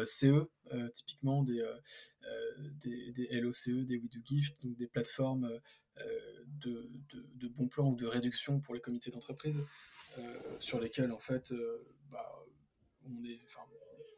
CE, 0.07 0.47
typiquement 0.95 1.43
des, 1.43 1.63
LOCE, 3.33 3.69
des 3.85 3.97
We 3.97 4.09
Do 4.11 4.21
Gift, 4.25 4.57
donc 4.63 4.77
des 4.77 4.87
plateformes 4.87 5.59
de, 6.47 6.89
de, 7.13 7.27
de, 7.35 7.49
bon 7.49 7.69
plan 7.69 7.91
ou 7.91 7.97
de 7.97 8.07
réduction 8.07 8.61
pour 8.61 8.75
les 8.75 8.81
comités 8.81 9.11
d'entreprise, 9.11 9.67
sur 10.61 10.79
lesquels 10.81 11.13
en 11.13 11.19
fait 11.19 11.53
bah, 12.11 12.41
on 13.11 13.25
est, 13.25 13.41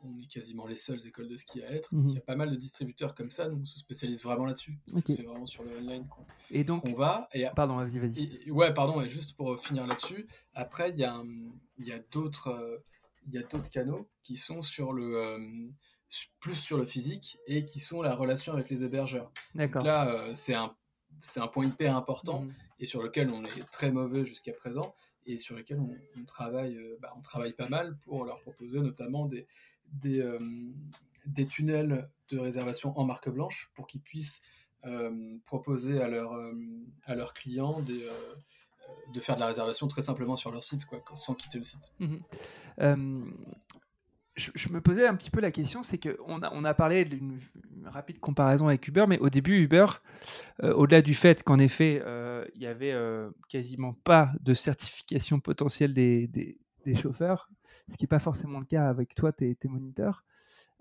on 0.05 0.21
est 0.21 0.27
quasiment 0.27 0.67
les 0.67 0.77
seules 0.77 1.07
écoles 1.07 1.29
de 1.29 1.37
ski 1.37 1.63
à 1.63 1.71
être. 1.71 1.95
Mhm. 1.95 2.09
Il 2.09 2.15
y 2.15 2.19
a 2.19 2.23
pas 2.23 2.37
mal 2.37 2.51
de 2.51 2.57
distributeurs 2.57 3.15
comme 3.15 3.31
ça, 3.31 3.49
nous 3.49 3.61
on 3.61 3.65
se 3.65 3.79
spécialise 3.79 4.23
vraiment 4.23 4.47
là-dessus. 4.47 4.79
C'est 5.07 5.23
vraiment 5.23 5.47
sur 5.47 5.63
le 5.63 5.77
online 5.77 6.07
qu'on 6.09 6.25
et 6.51 6.65
donc, 6.65 6.85
on 6.85 6.95
va. 6.95 7.29
Et, 7.33 7.47
pardon, 7.57 7.77
vas-y, 7.77 7.99
vas-y. 7.99 8.51
Ouais, 8.51 8.75
pardon, 8.75 9.01
et 9.01 9.09
juste 9.09 9.37
pour 9.37 9.59
finir 9.59 9.87
là-dessus, 9.87 10.27
après, 10.55 10.91
il 10.91 10.99
y 10.99 11.05
a, 11.05 11.23
il 11.79 12.05
d'autres 12.11 12.49
euh, 12.49 12.79
il 13.27 13.35
y 13.35 13.39
a 13.39 13.43
d'autres 13.43 13.71
canaux 13.71 14.09
qui 14.23 14.37
sont 14.37 14.63
sur 14.63 14.93
le, 14.93 15.17
euh, 15.17 15.39
plus 16.41 16.55
sur 16.55 16.77
le 16.77 16.85
physique 16.85 17.39
et 17.47 17.65
qui 17.65 17.81
sont 17.81 18.03
la 18.03 18.15
relation 18.15 18.53
avec 18.53 18.69
les 18.69 18.85
hébergeurs. 18.85 19.33
D'accord. 19.55 19.85
Là, 19.85 20.09
euh, 20.09 20.33
c'est 20.35 20.55
un, 20.55 20.75
un 21.37 21.49
point 21.49 21.67
hyper 21.67 21.97
important 21.97 22.43
mhm. 22.43 22.53
et 22.81 22.87
sur 22.87 23.03
lequel 23.03 23.31
on 23.33 23.45
est 23.45 23.71
très 23.71 23.93
mauvais 23.93 24.25
jusqu'à 24.25 24.53
présent 24.53 24.95
et 25.27 25.39
sur 25.39 25.57
lequel 25.57 25.81
on, 25.81 26.25
travaille, 26.25 26.79
bah, 27.01 27.13
on 27.17 27.21
travaille 27.21 27.53
pas 27.53 27.69
mal 27.69 27.97
pour 28.05 28.25
leur 28.25 28.41
proposer 28.41 28.81
notamment 28.81 29.29
euh, 30.07 30.39
des 31.27 31.47
tunnels 31.47 32.09
de 32.31 32.39
réservation 32.39 32.99
en 32.99 33.05
marque 33.05 33.29
blanche 33.29 33.71
pour 33.75 33.87
qu'ils 33.87 34.03
puissent 34.03 34.43
proposer 35.45 36.01
à, 36.01 36.09
leur, 36.09 36.35
à 37.05 37.15
leurs 37.15 37.35
clients 37.35 37.81
de 37.83 39.21
faire 39.21 39.37
de 39.37 39.41
la 39.41 39.47
réservation 39.47 39.87
très 39.87 40.03
simplement 40.03 40.35
sur 40.35 40.51
leur 40.51 40.65
site, 40.65 40.87
quoi, 40.87 41.05
sans 41.15 41.35
quitter 41.35 41.59
le 41.59 41.65
site. 41.65 41.93
Mmh 42.01 43.23
je, 44.37 44.73
me 44.73 44.81
posais 44.81 45.07
un 45.07 45.15
petit 45.15 45.31
peu 45.31 45.41
la 45.41 45.51
question, 45.51 45.83
c'est 45.83 45.99
qu'on 45.99 46.43
a, 46.43 46.51
on 46.55 46.65
a 46.65 46.75
parlé 46.75 47.05
d'une 47.05 47.39
rapide 47.85 48.19
comparaison 48.19 48.69
avec 48.69 48.87
Uber, 48.89 49.05
mais 49.09 49.19
au 49.19 49.29
début, 49.29 49.59
Uber, 49.59 49.87
euh, 50.63 50.73
au-delà 50.73 51.03
du 51.03 51.15
fait 51.15 51.43
qu'en 51.43 51.59
effet, 51.59 52.03
euh, 52.05 52.45
il 52.55 52.61
n'y 52.61 52.67
avait 52.67 52.93
euh, 52.93 53.31
quasiment 53.49 53.93
pas 54.05 54.33
de 54.41 54.55
certification 54.55 55.41
potentielle 55.41 55.93
des, 55.93 56.59
chauffeurs, 56.97 57.51
ce 57.89 57.97
qui 57.97 58.05
n'est 58.05 58.09
pas 58.09 58.19
forcément 58.19 58.59
le 58.59 58.65
cas 58.65 58.89
avec 58.89 59.15
toi, 59.15 59.33
tes, 59.33 59.57
moniteurs, 59.65 60.25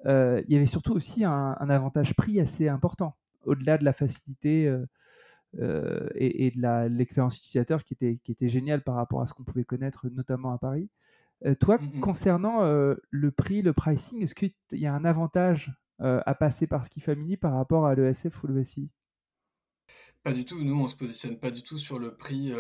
il 0.06 0.46
y 0.48 0.56
avait 0.56 0.66
surtout 0.66 0.94
aussi 0.94 1.26
un, 1.26 1.54
avantage 1.70 2.16
prix 2.16 2.40
assez 2.40 2.70
important, 2.70 3.16
au-delà 3.46 3.78
de 3.78 3.84
la 3.84 3.94
facilité 3.94 4.74
et, 5.56 6.48
et, 6.48 6.52
de 6.52 6.88
l'expérience 6.88 7.38
utilisateur 7.38 7.84
qui 7.84 7.94
était, 7.94 8.18
qui 8.24 8.32
était 8.32 8.50
géniale 8.50 8.82
par 8.82 8.96
rapport 8.96 9.22
à 9.22 9.28
ce 9.28 9.34
qu'on 9.34 9.44
pouvait 9.44 9.66
connaître, 9.66 10.08
notamment 10.10 10.54
à 10.54 10.58
Paris. 10.58 10.90
Euh, 11.46 11.56
toi, 11.56 11.78
mmh 11.78 12.02
concernant 12.02 12.64
euh, 12.64 12.96
le 13.10 13.32
prix, 13.32 13.62
le 13.62 13.74
pricing, 13.74 14.22
est-ce 14.22 14.36
qu'il 14.36 14.54
y 14.72 14.86
a 14.86 14.94
un 14.94 15.06
avantage 15.06 15.72
euh, 16.02 16.22
à 16.26 16.36
passer 16.36 16.68
par 16.68 16.86
Ski 16.86 17.00
Family 17.00 17.38
par 17.38 17.54
rapport 17.54 17.86
à 17.86 17.96
l'ESF 17.96 18.44
ou 18.44 18.48
l'ESI 18.48 18.90
pas 20.24 20.32
du 20.34 20.46
tout. 20.46 20.64
Nous, 20.64 20.80
on 20.80 20.88
se 20.88 20.96
positionne 20.96 21.40
pas 21.40 21.50
du 21.50 21.64
tout 21.64 21.80
sur 21.80 21.98
le 21.98 22.16
prix, 22.16 22.54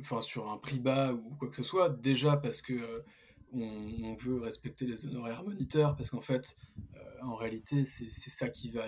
enfin 0.00 0.22
sur 0.22 0.50
un 0.50 0.56
prix 0.56 0.80
bas 0.80 1.12
ou 1.12 1.36
quoi 1.36 1.48
que 1.48 1.54
ce 1.54 1.62
soit. 1.62 1.90
Déjà 1.90 2.38
parce 2.38 2.62
que 2.62 3.04
on, 3.52 4.16
veut 4.18 4.40
respecter 4.40 4.86
les 4.86 5.04
honoraires 5.06 5.44
moniteurs, 5.44 5.94
parce 5.94 6.10
qu'en 6.10 6.22
fait, 6.22 6.56
en 7.20 7.34
réalité, 7.34 7.84
c'est 7.84 8.08
ça 8.08 8.48
qui 8.48 8.70
va 8.70 8.86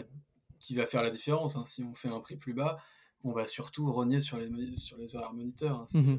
qui 0.58 0.74
va 0.74 0.86
faire 0.86 1.02
la 1.02 1.10
différence. 1.10 1.56
Hein. 1.56 1.64
Si 1.66 1.84
on 1.84 1.94
fait 1.94 2.08
un 2.08 2.20
prix 2.20 2.36
plus 2.36 2.54
bas, 2.54 2.78
on 3.22 3.34
va 3.34 3.44
surtout 3.44 3.92
rogner 3.92 4.20
sur 4.20 4.38
les 4.38 4.74
sur 4.74 4.96
les 4.96 5.14
horaires 5.14 5.34
moniteurs. 5.34 5.80
Hein. 5.80 6.00
Mmh 6.00 6.16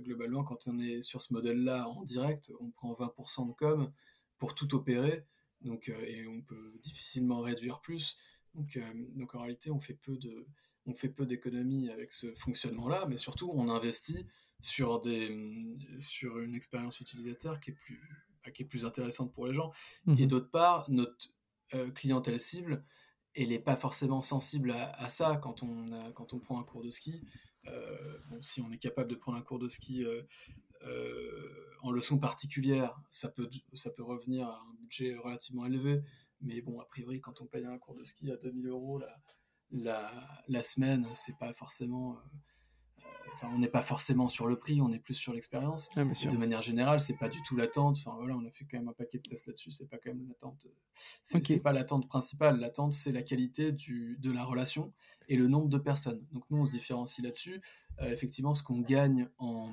globalement, 0.00 0.44
quand 0.44 0.66
on 0.66 0.78
est 0.78 1.00
sur 1.00 1.20
ce 1.20 1.32
modèle-là 1.32 1.88
en 1.88 2.02
direct, 2.02 2.52
on 2.60 2.70
prend 2.70 2.92
20% 2.92 3.48
de 3.48 3.52
com 3.52 3.92
pour 4.38 4.54
tout 4.54 4.74
opérer, 4.74 5.26
donc, 5.60 5.88
euh, 5.88 6.04
et 6.06 6.26
on 6.26 6.40
peut 6.42 6.78
difficilement 6.82 7.40
réduire 7.40 7.80
plus. 7.80 8.16
Donc, 8.54 8.76
euh, 8.76 8.82
donc 9.14 9.34
en 9.34 9.40
réalité, 9.40 9.70
on 9.70 9.80
fait 9.80 9.94
peu 9.94 10.16
de, 10.16 10.46
on 10.86 10.94
fait 10.94 11.08
peu 11.08 11.26
d'économies 11.26 11.90
avec 11.90 12.10
ce 12.10 12.34
fonctionnement-là, 12.34 13.06
mais 13.08 13.16
surtout, 13.16 13.50
on 13.52 13.68
investit 13.68 14.26
sur, 14.60 15.00
des, 15.00 15.76
sur 15.98 16.38
une 16.38 16.54
expérience 16.54 17.00
utilisateur 17.00 17.60
qui 17.60 17.70
est 17.70 17.74
plus, 17.74 18.00
bah, 18.44 18.50
qui 18.50 18.62
est 18.62 18.66
plus 18.66 18.84
intéressante 18.84 19.32
pour 19.32 19.46
les 19.46 19.54
gens. 19.54 19.72
Et 20.06 20.22
mhm. 20.22 20.26
d'autre 20.26 20.50
part, 20.50 20.90
notre 20.90 21.28
clientèle 21.94 22.40
cible, 22.40 22.84
elle 23.34 23.50
n'est 23.50 23.60
pas 23.60 23.76
forcément 23.76 24.22
sensible 24.22 24.72
à, 24.72 25.08
ça 25.08 25.36
quand 25.36 25.62
on, 25.62 26.12
quand 26.12 26.32
on 26.34 26.40
prend 26.40 26.58
un 26.58 26.64
cours 26.64 26.82
de 26.82 26.90
ski. 26.90 27.22
Euh, 27.66 28.18
si 28.42 28.60
on 28.60 28.70
est 28.70 28.78
capable 28.78 29.10
de 29.10 29.16
prendre 29.16 29.38
un 29.38 29.42
cours 29.42 29.58
de 29.58 29.68
ski 29.68 30.04
euh, 30.04 30.22
euh, 30.86 31.74
en 31.82 31.90
leçon 31.90 32.18
particulière, 32.18 33.00
ça 33.10 33.28
peut, 33.28 33.48
ça 33.74 33.90
peut 33.90 34.02
revenir 34.02 34.48
à 34.48 34.60
un 34.60 34.74
budget 34.80 35.16
relativement 35.16 35.66
élevé. 35.66 36.02
Mais 36.40 36.60
bon, 36.62 36.80
a 36.80 36.86
priori, 36.86 37.20
quand 37.20 37.40
on 37.42 37.46
paye 37.46 37.66
un 37.66 37.78
cours 37.78 37.94
de 37.94 38.04
ski 38.04 38.30
à 38.30 38.36
2000 38.36 38.68
euros 38.68 38.98
la, 38.98 39.14
la, 39.70 40.42
la 40.48 40.62
semaine, 40.62 41.06
c'est 41.12 41.36
pas 41.38 41.52
forcément 41.52 42.18
on 43.42 43.58
n'est 43.58 43.68
pas 43.68 43.82
forcément 43.82 44.28
sur 44.28 44.46
le 44.46 44.58
prix, 44.58 44.80
on 44.80 44.92
est 44.92 44.98
plus 44.98 45.14
sur 45.14 45.32
l'expérience. 45.32 45.90
de 45.94 46.36
manière 46.36 46.62
générale, 46.62 47.00
c'est 47.00 47.16
pas 47.16 47.28
du 47.28 47.42
tout 47.42 47.56
l'attente. 47.56 47.96
Enfin 47.98 48.14
voilà, 48.16 48.34
on 48.36 48.44
a 48.44 48.50
fait 48.50 48.64
quand 48.64 48.78
même 48.78 48.88
un 48.88 48.92
paquet 48.92 49.18
de 49.18 49.28
tests 49.28 49.46
là-dessus. 49.46 49.70
C'est 49.70 49.88
pas 49.88 49.96
quand 49.98 50.10
même 50.10 50.26
l'attente. 50.28 50.66
C'est 51.22 51.62
pas 51.62 51.72
l'attente 51.72 52.08
principale. 52.08 52.58
L'attente, 52.60 52.92
c'est 52.92 53.12
la 53.12 53.22
qualité 53.22 53.72
du, 53.72 54.16
de 54.20 54.30
la 54.30 54.44
relation 54.44 54.92
et 55.28 55.36
le 55.36 55.48
nombre 55.48 55.68
de 55.68 55.78
personnes. 55.78 56.22
Donc 56.32 56.44
nous, 56.50 56.58
on 56.58 56.64
se 56.64 56.72
différencie 56.72 57.24
là-dessus. 57.24 57.60
Euh, 58.00 58.10
effectivement, 58.10 58.54
ce 58.54 58.62
qu'on 58.62 58.80
gagne 58.80 59.28
en 59.38 59.68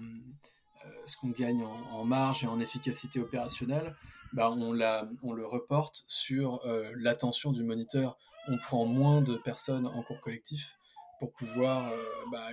euh, 0.85 0.89
ce 1.05 1.17
qu'on 1.17 1.29
gagne 1.29 1.63
en, 1.63 2.05
marge 2.05 2.43
et 2.43 2.47
en 2.47 2.59
efficacité 2.59 3.19
opérationnelle, 3.19 3.95
bah, 4.33 4.51
on, 4.51 4.71
la, 4.71 5.09
on 5.23 5.33
le 5.33 5.45
reporte 5.45 6.03
sur 6.07 6.61
euh, 6.65 6.91
l'attention 6.95 7.51
du 7.51 7.63
moniteur. 7.63 8.17
On 8.47 8.57
prend 8.57 8.85
moins 8.85 9.21
de 9.21 9.35
personnes 9.35 9.87
en 9.87 10.03
cours 10.03 10.21
collectif 10.21 10.77
pour 11.19 11.33
pouvoir 11.33 11.91
bah, 12.31 12.47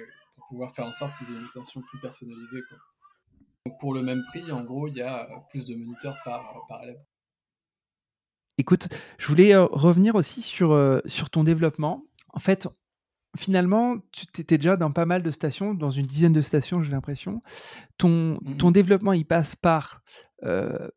pouvoir 0.49 0.75
faire 0.75 0.87
en 0.87 0.93
sorte 0.93 1.17
qu'ils 1.19 1.35
aient 1.35 1.39
une 1.39 1.47
attention 1.47 1.81
plus 1.83 1.99
personnalisée. 2.01 2.61
Donc 3.67 3.79
pour 3.81 3.95
le 3.95 4.03
même 4.03 4.23
prix, 4.29 4.51
en 4.53 4.63
gros, 4.63 4.89
il 4.89 4.97
y 4.97 5.03
a 5.03 5.29
plus 5.51 5.65
de 5.65 5.75
moniteurs 5.75 6.17
par, 6.25 6.67
par 6.69 6.83
élève. 6.83 7.03
Écoute, 8.59 8.89
je 9.19 9.27
voulais 9.27 9.55
euh, 9.55 9.65
revenir 9.65 10.15
aussi 10.15 10.43
sur, 10.43 10.73
euh, 10.73 11.01
sur 11.07 11.31
ton 11.31 11.43
développement. 11.43 12.05
En 12.33 12.39
fait, 12.39 12.69
finalement, 13.37 13.97
tu 14.13 14.27
étais 14.39 14.59
déjà 14.59 14.77
dans 14.77 14.93
pas 14.93 15.07
mal 15.07 15.23
de 15.23 15.31
stations, 15.31 15.75
dans 15.75 15.91
une 15.91 16.07
dizaine 16.07 16.33
de 16.33 16.41
stations, 16.41 16.83
j'ai 16.83 16.93
l'impression. 16.93 17.43
Ton, 17.99 18.39
mmh 18.43 18.57
ton 18.59 18.71
développement, 18.71 19.13
il 19.13 19.27
passe 19.27 19.57
par 19.57 20.03
euh, 20.45 20.89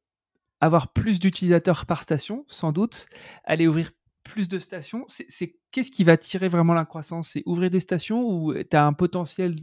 avoir 0.59 0.91
plus 0.93 1.19
d'utilisateurs 1.19 1.85
par 1.85 2.03
station, 2.03 2.45
sans 2.47 2.71
doute, 2.71 3.07
aller 3.43 3.67
ouvrir 3.67 3.91
plus 4.27 4.47
de 4.47 4.59
stations, 4.59 5.05
c'est 5.07 5.55
qu'est-ce 5.71 5.89
qui 5.89 6.03
va 6.03 6.17
tirer 6.17 6.49
vraiment 6.49 6.73
la 6.73 6.85
croissance? 6.85 7.29
C'est 7.29 7.43
ouvrir 7.45 7.71
des 7.71 7.79
stations 7.79 8.21
ou 8.21 8.53
tu 8.53 8.75
as 8.75 8.85
un 8.85 8.93
potentiel 8.93 9.55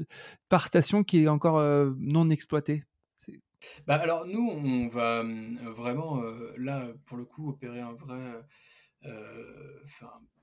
par 0.49 0.67
station 0.67 1.05
qui 1.05 1.23
est 1.23 1.29
encore 1.29 1.59
euh, 1.59 1.93
non 1.99 2.31
exploité? 2.31 2.85
Bah 3.87 3.95
alors 3.95 4.27
nous, 4.27 4.51
on 4.51 4.89
va 4.89 5.21
euh, 5.21 5.71
vraiment 5.71 6.23
euh, 6.23 6.53
là 6.59 6.89
pour 7.07 7.17
le 7.17 7.25
coup 7.25 7.49
opérer 7.49 7.81
un 7.81 7.95
vrai, 7.95 8.43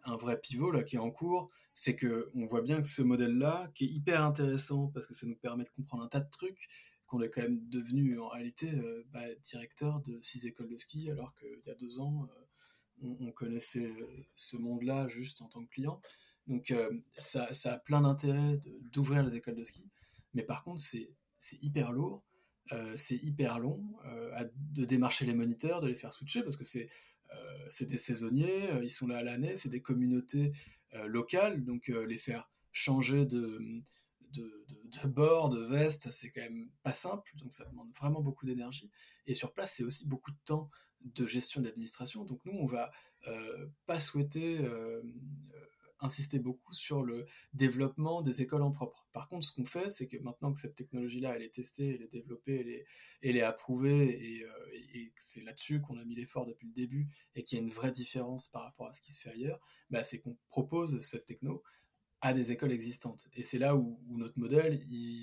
un 0.06 0.16
vrai 0.16 0.40
pivot 0.40 0.72
là 0.72 0.84
qui 0.84 0.96
est 0.96 1.00
en 1.00 1.12
cours. 1.12 1.50
C'est 1.74 1.96
que 1.96 2.30
on 2.36 2.46
voit 2.46 2.62
bien 2.62 2.82
que 2.82 2.88
ce 2.88 3.02
modèle-là, 3.02 3.72
qui 3.74 3.86
est 3.86 3.90
hyper 3.90 4.24
intéressant 4.24 4.88
parce 4.94 5.08
que 5.08 5.14
ça 5.14 5.26
nous 5.26 5.38
permet 5.38 5.64
de 5.64 5.70
comprendre 5.70 6.04
un 6.04 6.08
tas 6.08 6.20
de 6.20 6.30
trucs, 6.30 6.68
qu'on 7.08 7.22
est 7.22 7.30
quand 7.30 7.42
même 7.42 7.62
devenu 7.70 8.20
en 8.20 8.28
réalité 8.28 8.72
bah, 9.14 9.22
directeur 9.42 10.02
de 10.02 10.20
six 10.22 10.46
écoles 10.46 10.70
de 10.70 10.78
ski 10.78 11.10
alors 11.10 11.34
qu'il 11.34 11.66
y 11.66 11.70
a 11.70 11.76
deux 11.76 12.00
ans 12.00 12.28
on, 13.04 13.32
connaissait 13.32 13.86
euh, 13.86 14.26
ce 14.36 14.58
monde-là 14.58 15.08
juste 15.08 15.42
en 15.42 15.48
tant 15.48 15.64
que 15.64 15.70
client. 15.70 16.02
Donc 16.48 16.72
euh, 16.72 16.90
ça, 17.18 17.50
a 17.66 17.78
plein 17.78 18.02
d'intérêt 18.02 18.60
d'ouvrir 18.82 19.24
les 19.24 19.36
écoles 19.36 19.56
de 19.56 19.64
ski. 19.64 19.86
Mais 20.34 20.44
par 20.44 20.64
contre, 20.64 20.82
c'est 20.82 21.10
hyper 21.62 21.92
lourd, 21.92 22.24
euh, 22.72 22.94
c'est 22.96 23.18
hyper 23.18 23.60
long 23.60 23.84
de 24.54 24.86
démarcher 24.86 25.26
les 25.26 25.34
moniteurs, 25.34 25.82
de 25.82 25.88
les 25.88 25.96
faire 25.96 26.12
switcher, 26.12 26.42
parce 26.44 26.58
que 26.58 26.64
c'est 26.64 26.90
des 27.86 27.98
saisonniers, 27.98 28.70
ils 28.82 28.90
sont 28.90 29.08
là 29.08 29.18
à 29.18 29.24
l'année, 29.24 29.56
c'est 29.56 29.70
des 29.70 29.82
communautés 29.82 30.52
locales, 31.06 31.64
donc 31.64 31.88
les 31.88 32.18
faire 32.18 32.50
changer 32.72 33.26
de, 33.26 33.60
de, 34.32 34.66
de, 34.68 35.08
bord, 35.08 35.50
de 35.50 35.60
veste, 35.60 36.12
c'est 36.12 36.32
quand 36.32 36.42
même 36.42 36.70
pas 36.84 36.94
simple, 36.94 37.32
donc 37.36 37.54
ça 37.54 37.66
demande 37.66 37.92
vraiment 37.94 38.22
beaucoup 38.22 38.46
d'énergie. 38.46 38.90
Et 39.28 39.34
sur 39.34 39.54
place, 39.54 39.76
c'est 39.76 39.84
aussi 39.84 40.08
beaucoup 40.08 40.32
de 40.32 40.40
temps 40.46 40.70
de 41.04 41.26
gestion 41.26 41.62
d'administration. 41.62 42.24
Donc 42.26 42.44
nous, 42.46 42.54
on 42.54 42.66
va 42.66 42.92
euh, 43.28 43.68
pas 43.86 44.00
souhaiter 44.00 44.60
euh, 44.60 45.02
insister 46.02 46.40
beaucoup 46.40 46.74
sur 46.74 47.04
le 47.04 47.26
développement 47.54 48.22
des 48.22 48.42
écoles 48.42 48.64
en 48.64 48.72
propre. 48.72 49.08
Par 49.14 49.28
contre, 49.28 49.46
ce 49.46 49.54
qu'on 49.54 49.66
fait, 49.66 49.90
c'est 49.90 50.08
que 50.08 50.18
maintenant 50.18 50.52
que 50.52 50.60
cette 50.60 50.76
technologie-là, 50.76 51.36
elle 51.36 51.44
est 51.44 51.54
testée, 51.54 51.96
elle 51.96 52.02
est 52.02 52.12
développée, 52.12 52.86
elle 53.22 53.38
est, 53.38 53.42
approuvée, 53.42 54.38
et, 54.38 54.44
euh, 54.44 55.10
c'est 55.18 55.44
là-dessus 55.44 55.82
qu'on 55.82 55.98
a 55.98 56.04
mis 56.04 56.16
l'effort 56.16 56.46
depuis 56.46 56.68
le 56.68 56.74
début, 56.74 57.08
et 57.36 57.44
qu'il 57.44 57.60
y 57.60 57.62
a 57.62 57.64
une 57.64 57.72
vraie 57.72 57.92
différence 57.92 58.48
par 58.48 58.64
rapport 58.64 58.88
à 58.88 58.94
ce 58.94 59.02
qui 59.02 59.12
se 59.12 59.22
fait 59.22 59.30
ailleurs, 59.30 59.60
bah, 59.90 60.04
c'est 60.04 60.20
qu'on 60.20 60.38
propose 60.50 61.00
cette 61.00 61.26
techno 61.26 61.62
à 62.22 62.34
des 62.34 62.52
écoles 62.52 62.72
existantes. 62.72 63.28
Et 63.34 63.44
c'est 63.44 63.60
là 63.60 63.76
où, 63.76 64.00
notre 64.10 64.38
modèle 64.38 64.80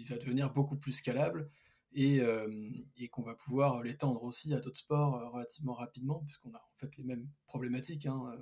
va 0.09 0.17
devenir 0.17 0.53
beaucoup 0.53 0.77
plus 0.77 0.93
scalable, 0.93 1.51
euh, 1.97 2.71
et, 2.97 3.09
qu'on 3.09 3.23
va 3.23 3.35
pouvoir 3.35 3.83
l'étendre 3.83 4.23
aussi 4.23 4.53
à 4.55 4.61
d'autres 4.61 4.79
sports 4.79 5.17
euh, 5.17 5.29
relativement 5.31 5.75
rapidement, 5.75 6.21
puisqu'on 6.21 6.53
a 6.55 6.59
en 6.59 6.77
fait 6.77 6.97
les 6.97 7.05
mêmes 7.05 7.29
problématiques. 7.47 8.07
Hein, 8.07 8.39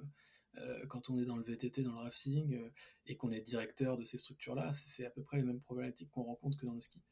euh, 0.58 0.86
quand 0.88 1.10
on 1.10 1.18
est 1.18 1.24
dans 1.24 1.36
le 1.36 1.44
VTT, 1.44 1.82
dans 1.82 1.92
le 1.92 2.00
rafting, 2.00 2.58
et 3.06 3.16
qu'on 3.16 3.30
est 3.30 3.40
directeur 3.40 3.96
de 3.96 4.04
ces 4.04 4.18
structures-là, 4.18 4.72
c'est 4.72 5.04
à 5.04 5.10
peu 5.10 5.22
près 5.22 5.36
les 5.36 5.42
mêmes 5.42 5.60
problématiques 5.60 6.10
qu'on 6.10 6.24
rencontre 6.24 6.56
que 6.56 6.66
dans 6.66 6.74
le 6.74 6.80
ski. 6.80 7.02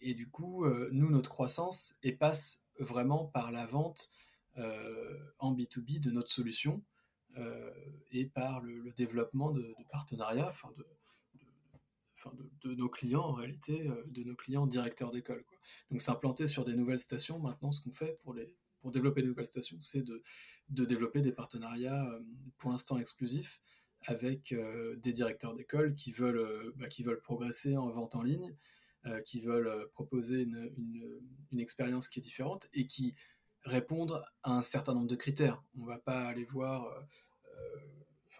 et 0.00 0.14
du 0.14 0.28
coup, 0.28 0.66
nous, 0.90 1.10
notre 1.10 1.30
croissance 1.30 1.98
passe 2.18 2.66
vraiment 2.80 3.26
par 3.26 3.52
la 3.52 3.66
vente 3.66 4.10
en 4.56 5.54
B2B 5.54 6.00
de 6.00 6.10
notre 6.10 6.32
solution 6.32 6.82
et 8.10 8.26
par 8.26 8.60
le, 8.60 8.92
développement 8.96 9.52
de, 9.52 9.62
de 9.62 9.84
partenariats, 9.92 10.48
enfin 10.48 10.72
de, 10.76 10.84
de, 12.62 12.74
nos 12.74 12.88
clients 12.88 13.22
en 13.22 13.32
réalité, 13.32 13.86
euh, 13.88 14.02
de 14.06 14.22
nos 14.22 14.34
clients 14.34 14.66
directeurs 14.66 15.10
d'école. 15.10 15.44
Donc 15.90 16.00
s'implanter 16.00 16.46
sur 16.46 16.64
des 16.64 16.74
nouvelles 16.74 16.98
stations, 16.98 17.38
maintenant 17.38 17.70
ce 17.70 17.80
qu'on 17.80 17.92
fait 17.92 18.18
pour, 18.20 18.34
les, 18.34 18.52
pour 18.80 18.90
développer 18.90 19.22
des 19.22 19.28
nouvelles 19.28 19.46
stations, 19.46 19.78
c'est 19.80 20.02
de, 20.02 20.22
de, 20.70 20.84
développer 20.84 21.20
des 21.20 21.32
partenariats 21.32 22.06
euh, 22.10 22.20
pour 22.58 22.70
l'instant 22.70 22.98
exclusifs 22.98 23.60
avec 24.06 24.52
euh, 24.52 24.96
des 24.96 25.12
directeurs 25.12 25.54
d'école 25.54 25.94
qui, 25.94 26.12
veulent 26.12 26.72
bah, 26.76 26.88
qui 26.88 27.02
veulent 27.02 27.20
progresser 27.20 27.76
en 27.76 27.90
vente 27.90 28.14
en 28.14 28.22
ligne, 28.22 28.54
qui 29.26 29.42
veulent 29.42 29.90
proposer 29.92 30.40
une, 30.40 30.72
une, 31.52 31.60
expérience 31.60 32.08
qui 32.08 32.20
est 32.20 32.22
différente 32.22 32.68
et 32.72 32.86
qui 32.86 33.14
répondre 33.62 34.24
à 34.42 34.56
un 34.56 34.62
certain 34.62 34.94
nombre 34.94 35.08
de 35.08 35.14
critères. 35.14 35.62
On 35.76 35.82
ne 35.82 35.86
va 35.86 35.98
pas 35.98 36.22
aller 36.22 36.46
voir 36.46 36.90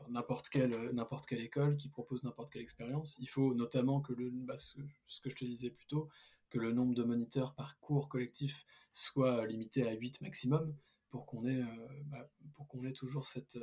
n'importe 0.09 0.48
quelle, 0.48 0.90
n'importe 0.92 1.26
quelle 1.26 1.40
école 1.40 1.76
qui 1.76 1.88
propose 1.88 2.24
n'importe 2.24 2.50
quelle 2.50 2.62
expérience. 2.62 3.16
Il 3.20 3.28
faut 3.28 3.54
notamment 3.54 4.00
que 4.00 4.12
le, 4.12 4.30
bah, 4.30 4.57
ce 4.59 5.20
que 5.20 5.30
je 5.30 5.37
te 5.37 5.44
disais 5.44 5.70
plus 5.70 5.87
tôt, 5.87 6.09
que 6.50 6.59
le 6.59 6.72
nombre 6.72 6.94
de 6.94 7.02
moniteurs 7.02 7.54
par 7.54 7.78
cours 7.80 8.09
collectif 8.09 8.64
soit 8.92 9.46
limité 9.46 9.88
à 9.88 9.92
8 9.92 10.20
maximum 10.20 10.74
pour 11.11 11.26
qu'on 11.26 11.46
ait, 11.46 11.62
bah, 12.07 12.28
pour 12.54 12.68
qu'on 12.68 12.85
ait 12.85 12.92
toujours 12.92 13.26
cette, 13.26 13.59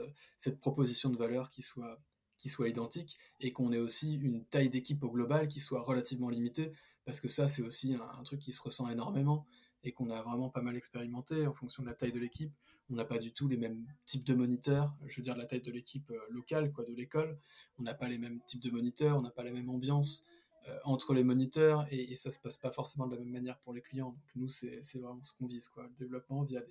proposition 0.59 1.09
de 1.09 1.17
valeur 1.17 1.49
qui 1.49 1.61
soit, 1.61 2.01
qui 2.37 2.49
soit 2.49 2.69
identique 2.69 3.17
et 3.39 3.53
qu'on 3.53 3.71
ait 3.71 3.77
aussi 3.77 4.15
une 4.15 4.43
taille 4.45 4.69
d'équipe 4.69 5.03
au 5.03 5.09
global 5.09 5.47
qui 5.47 5.59
soit 5.59 5.81
relativement 5.81 6.29
limitée 6.29 6.73
parce 7.05 7.19
que 7.19 7.27
ça 7.27 7.47
c'est 7.47 7.61
aussi 7.61 7.95
un, 7.95 8.23
truc 8.23 8.39
qui 8.39 8.51
se 8.51 8.61
ressent 8.61 8.89
énormément 8.89 9.45
et 9.83 9.91
qu'on 9.91 10.09
a 10.09 10.21
vraiment 10.21 10.49
pas 10.49 10.61
mal 10.61 10.75
expérimenté 10.75 11.47
en 11.47 11.53
fonction 11.53 11.83
de 11.83 11.87
la 11.87 11.95
taille 11.95 12.11
de 12.11 12.19
l'équipe. 12.19 12.53
On 12.91 12.95
n'a 12.95 13.05
pas 13.05 13.19
du 13.19 13.31
tout 13.31 13.47
les 13.47 13.55
mêmes 13.57 13.85
types 14.05 14.25
de 14.25 14.33
moniteurs, 14.33 14.93
je 15.07 15.15
veux 15.15 15.21
dire 15.21 15.37
la 15.37 15.45
taille 15.45 15.61
de 15.61 15.71
l'équipe 15.71 16.11
euh, 16.11 16.19
locale, 16.29 16.73
quoi, 16.73 16.83
de 16.83 16.93
l'école. 16.93 17.37
On 17.79 17.83
n'a 17.83 17.93
pas 17.93 18.09
les 18.09 18.17
mêmes 18.17 18.41
types 18.45 18.59
de 18.59 18.69
moniteurs, 18.69 19.17
on 19.17 19.21
n'a 19.21 19.31
pas 19.31 19.43
la 19.43 19.51
même 19.51 19.69
ambiance 19.69 20.25
euh, 20.67 20.77
entre 20.83 21.13
les 21.13 21.23
moniteurs 21.23 21.87
et, 21.89 22.15
ça 22.17 22.31
se 22.31 22.39
passe 22.39 22.57
pas 22.57 22.69
forcément 22.69 23.07
de 23.07 23.15
la 23.15 23.21
même 23.21 23.31
manière 23.31 23.57
pour 23.59 23.73
les 23.73 23.81
clients. 23.81 24.09
Donc 24.09 24.35
nous, 24.35 24.49
c'est 24.49 24.81
vraiment 24.95 25.23
ce 25.23 25.33
qu'on 25.33 25.47
vise, 25.47 25.69
quoi, 25.69 25.83
le 25.83 25.95
développement 25.97 26.43
via 26.43 26.61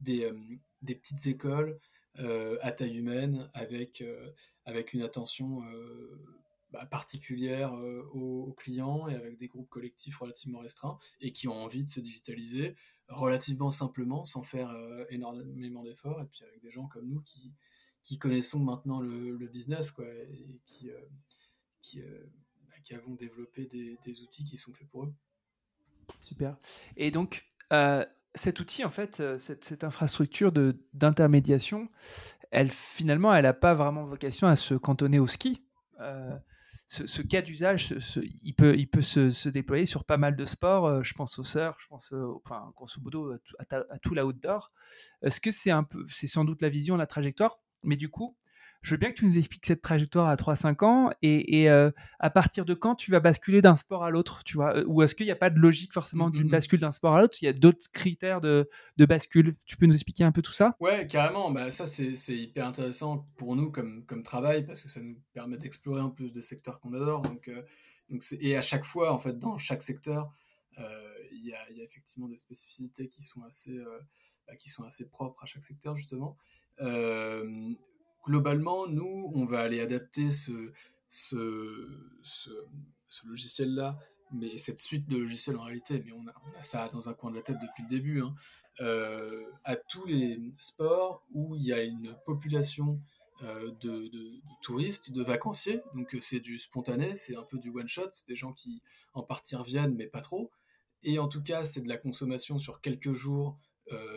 des, 0.00 0.24
euh, 0.24 0.38
petites 0.82 1.26
écoles 1.26 1.78
à 2.62 2.72
taille 2.72 2.96
humaine 2.96 3.50
avec, 3.52 4.02
avec 4.64 4.94
une 4.94 5.02
attention 5.02 5.60
bah, 6.70 6.86
particulière 6.86 7.74
aux, 8.14 8.54
clients 8.56 9.06
et 9.06 9.14
avec 9.14 9.36
des 9.36 9.48
groupes 9.48 9.68
collectifs 9.68 10.16
relativement 10.16 10.60
restreints 10.60 10.98
et 11.20 11.32
qui 11.32 11.46
ont 11.46 11.62
envie 11.62 11.84
de 11.84 11.90
se 11.90 12.00
digitaliser 12.00 12.74
relativement 13.08 13.70
simplement 13.70 14.24
sans 14.24 14.42
faire 14.42 14.70
euh, 14.70 15.04
énormément 15.10 15.82
d'efforts 15.82 16.20
et 16.20 16.26
puis 16.26 16.42
avec 16.44 16.60
des 16.60 16.70
gens 16.70 16.86
comme 16.86 17.08
nous 17.08 17.20
qui, 17.22 17.52
qui 18.02 18.18
connaissons 18.18 18.60
maintenant 18.60 19.00
le, 19.00 19.36
business 19.48 19.90
quoi, 19.90 20.06
et 20.06 20.60
qui, 20.66 20.90
euh, 20.90 21.00
qui, 21.82 22.00
bah, 22.00 22.74
qui, 22.84 22.94
avons 22.94 23.14
développé 23.14 23.66
des, 23.66 23.98
des, 24.04 24.20
outils 24.22 24.44
qui 24.44 24.56
sont 24.56 24.72
faits 24.72 24.88
pour 24.88 25.04
eux. 25.04 25.14
Super. 26.20 26.56
Et 26.96 27.10
donc, 27.10 27.46
cet 28.34 28.60
outil, 28.60 28.84
en 28.84 28.90
fait, 28.90 29.22
cette, 29.38 29.64
cette 29.64 29.84
infrastructure 29.84 30.52
d'intermédiation, 30.92 31.88
elle 32.50 32.70
finalement, 32.70 33.34
elle 33.34 33.44
n'a 33.44 33.54
pas 33.54 33.74
vraiment 33.74 34.04
vocation 34.04 34.46
à 34.46 34.56
se 34.56 34.74
cantonner 34.74 35.18
au 35.18 35.26
ski 35.26 35.62
ce, 36.88 37.22
cas 37.22 37.42
d'usage, 37.42 37.94
il 38.42 38.54
peut, 38.54 39.02
se, 39.02 39.48
déployer 39.48 39.86
sur 39.86 40.04
pas 40.04 40.16
mal 40.16 40.36
de 40.36 40.44
sports. 40.44 40.86
Euh, 40.86 41.02
je 41.02 41.14
pense 41.14 41.38
au 41.38 41.44
surf, 41.44 41.76
je 41.80 41.88
pense, 41.88 42.14
enfin, 42.44 42.72
grosso 42.76 43.00
modo, 43.00 43.32
à, 43.32 43.76
à 43.90 43.98
tout 43.98 44.14
l'outdoor. 44.14 44.70
Est-ce 45.22 45.40
que 45.40 45.50
c'est 45.50 45.70
un 45.72 45.82
peu, 45.82 46.06
c'est 46.08 46.28
sans 46.28 46.44
doute 46.44 46.62
la 46.62 46.68
vision, 46.68 46.96
la 46.96 47.06
trajectoire, 47.06 47.58
mais 47.82 47.96
du 47.96 48.08
coup, 48.08 48.36
je 48.82 48.92
veux 48.92 48.98
bien 48.98 49.10
que 49.10 49.16
tu 49.16 49.24
nous 49.24 49.36
expliques 49.36 49.66
cette 49.66 49.80
trajectoire 49.80 50.28
à 50.28 50.36
3-5 50.36 50.84
ans 50.84 51.10
et, 51.22 51.68
euh, 51.68 51.90
à 52.20 52.30
partir 52.30 52.64
de 52.64 52.74
quand 52.74 52.94
tu 52.94 53.10
vas 53.10 53.20
basculer 53.20 53.60
d'un 53.60 53.76
sport 53.76 54.04
à 54.04 54.10
l'autre, 54.10 54.44
tu 54.44 54.54
vois? 54.56 54.80
Ou 54.86 55.02
est-ce 55.02 55.14
qu'il 55.14 55.26
n'y 55.26 55.32
a 55.32 55.36
pas 55.36 55.50
de 55.50 55.58
logique 55.58 55.92
forcément 55.92 56.30
d'une 56.30 56.48
bascule 56.48 56.80
d'un 56.80 56.92
sport 56.92 57.16
à 57.16 57.20
l'autre? 57.20 57.36
Il 57.42 57.46
y 57.46 57.48
a 57.48 57.52
d'autres 57.52 57.90
critères 57.92 58.40
de, 58.40 58.68
bascule. 58.98 59.56
Tu 59.64 59.76
peux 59.76 59.86
nous 59.86 59.94
expliquer 59.94 60.24
un 60.24 60.32
peu 60.32 60.42
tout 60.42 60.52
ça? 60.52 60.76
Ouais, 60.80 61.06
carrément. 61.06 61.50
Bah, 61.50 61.70
ça, 61.70 61.86
c'est 61.86 62.14
hyper 62.36 62.66
intéressant 62.66 63.26
pour 63.36 63.56
nous 63.56 63.70
comme, 63.70 64.04
comme 64.06 64.22
travail 64.22 64.64
parce 64.64 64.80
que 64.80 64.88
ça 64.88 65.00
nous 65.00 65.16
permet 65.32 65.56
d'explorer 65.56 66.00
en 66.00 66.10
plus 66.10 66.32
des 66.32 66.42
secteurs 66.42 66.80
qu'on 66.80 66.92
adore. 66.92 67.22
Donc, 67.22 67.48
euh, 67.48 67.62
donc 68.08 68.22
et 68.40 68.56
à 68.56 68.62
chaque 68.62 68.84
fois, 68.84 69.12
en 69.12 69.18
fait, 69.18 69.38
dans 69.38 69.58
chaque 69.58 69.82
secteur, 69.82 70.32
euh, 70.78 71.12
il 71.32 71.44
y, 71.44 71.52
a, 71.52 71.72
y, 71.72 71.80
a 71.80 71.84
effectivement 71.84 72.28
des 72.28 72.36
spécificités 72.36 73.08
qui 73.08 73.22
sont 73.22 73.42
assez, 73.44 73.76
bah, 74.46 74.54
qui 74.54 74.68
sont 74.68 74.84
assez 74.84 75.08
propres 75.08 75.42
à 75.42 75.46
chaque 75.46 75.64
secteur, 75.64 75.96
justement 75.96 76.36
globalement, 78.26 78.86
nous, 78.88 79.30
on 79.34 79.46
va 79.46 79.60
aller 79.60 79.80
adapter 79.80 80.30
ce, 80.30 80.72
ce, 81.08 81.88
ce, 82.22 83.26
logiciel-là, 83.26 83.98
mais 84.32 84.58
cette 84.58 84.80
suite 84.80 85.08
de 85.08 85.16
logiciels 85.16 85.56
en 85.56 85.62
réalité, 85.62 86.02
mais 86.04 86.12
on 86.12 86.26
a, 86.26 86.62
ça 86.62 86.88
dans 86.88 87.08
un 87.08 87.14
coin 87.14 87.30
de 87.30 87.36
la 87.36 87.42
tête 87.42 87.58
depuis 87.62 87.84
le 87.84 87.88
début, 87.88 88.20
hein, 88.20 88.34
euh, 88.80 89.44
à 89.64 89.76
tous 89.76 90.04
les 90.06 90.38
sports 90.58 91.24
où 91.32 91.56
il 91.56 91.64
y 91.64 91.72
a 91.72 91.82
une 91.82 92.14
population 92.26 93.00
euh, 93.42 93.70
de, 93.80 94.10
touristes, 94.60 95.12
de 95.12 95.22
vacanciers, 95.22 95.82
donc 95.94 96.14
euh, 96.14 96.20
c'est 96.20 96.40
du 96.40 96.58
spontané, 96.58 97.16
c'est 97.16 97.36
un 97.36 97.44
peu 97.44 97.58
du 97.58 97.70
one-shot, 97.70 98.08
c'est 98.10 98.26
des 98.26 98.36
gens 98.36 98.52
qui 98.52 98.82
en 99.14 99.22
partie 99.22 99.56
reviennent, 99.56 99.94
mais 99.94 100.06
pas 100.06 100.20
trop, 100.20 100.50
et 101.04 101.18
en 101.18 101.28
tout 101.28 101.42
cas, 101.42 101.64
c'est 101.64 101.82
de 101.82 101.88
la 101.88 101.96
consommation 101.96 102.58
sur 102.58 102.80
quelques 102.80 103.12
jours, 103.12 103.56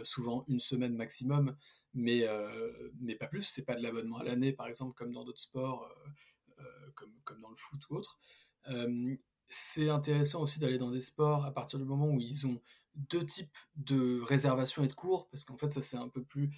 souvent 0.04 0.46
une 0.48 0.60
semaine 0.60 0.96
maximum, 0.96 1.56
mais, 1.94 2.28
euh, 2.28 2.92
mais 3.00 3.16
pas 3.16 3.28
plus. 3.28 3.42
C'est 3.42 3.64
pas 3.64 3.76
de 3.76 3.82
l'abonnement 3.82 4.20
à 4.20 4.24
l'année, 4.24 4.54
par 4.54 4.68
exemple, 4.68 4.94
comme 4.94 5.14
dans 5.14 5.24
d'autres 5.24 5.42
sports, 5.42 5.84
euh, 5.84 6.64
euh, 6.64 6.92
comme, 6.96 7.14
comme 7.24 7.42
dans 7.42 7.50
le 7.50 7.56
foot 7.56 7.82
ou 7.90 7.96
autre. 7.96 8.20
c'est 9.52 9.90
intéressant 9.90 10.44
aussi 10.44 10.60
d'aller 10.60 10.78
dans 10.78 10.92
des 10.92 11.00
sports 11.00 11.44
à 11.46 11.52
partir 11.52 11.80
du 11.80 11.86
moment 11.86 12.08
où 12.08 12.20
ils 12.20 12.46
ont 12.46 12.62
deux 12.96 13.26
types 13.26 13.58
de 13.78 14.22
réservation 14.22 14.84
et 14.84 14.88
de 14.88 14.94
cours, 14.94 15.28
parce 15.30 15.44
qu'en 15.44 15.58
fait, 15.58 15.72
ça 15.72 15.82
c'est 15.82 15.98
un 15.98 16.10
peu 16.10 16.24
plus 16.24 16.52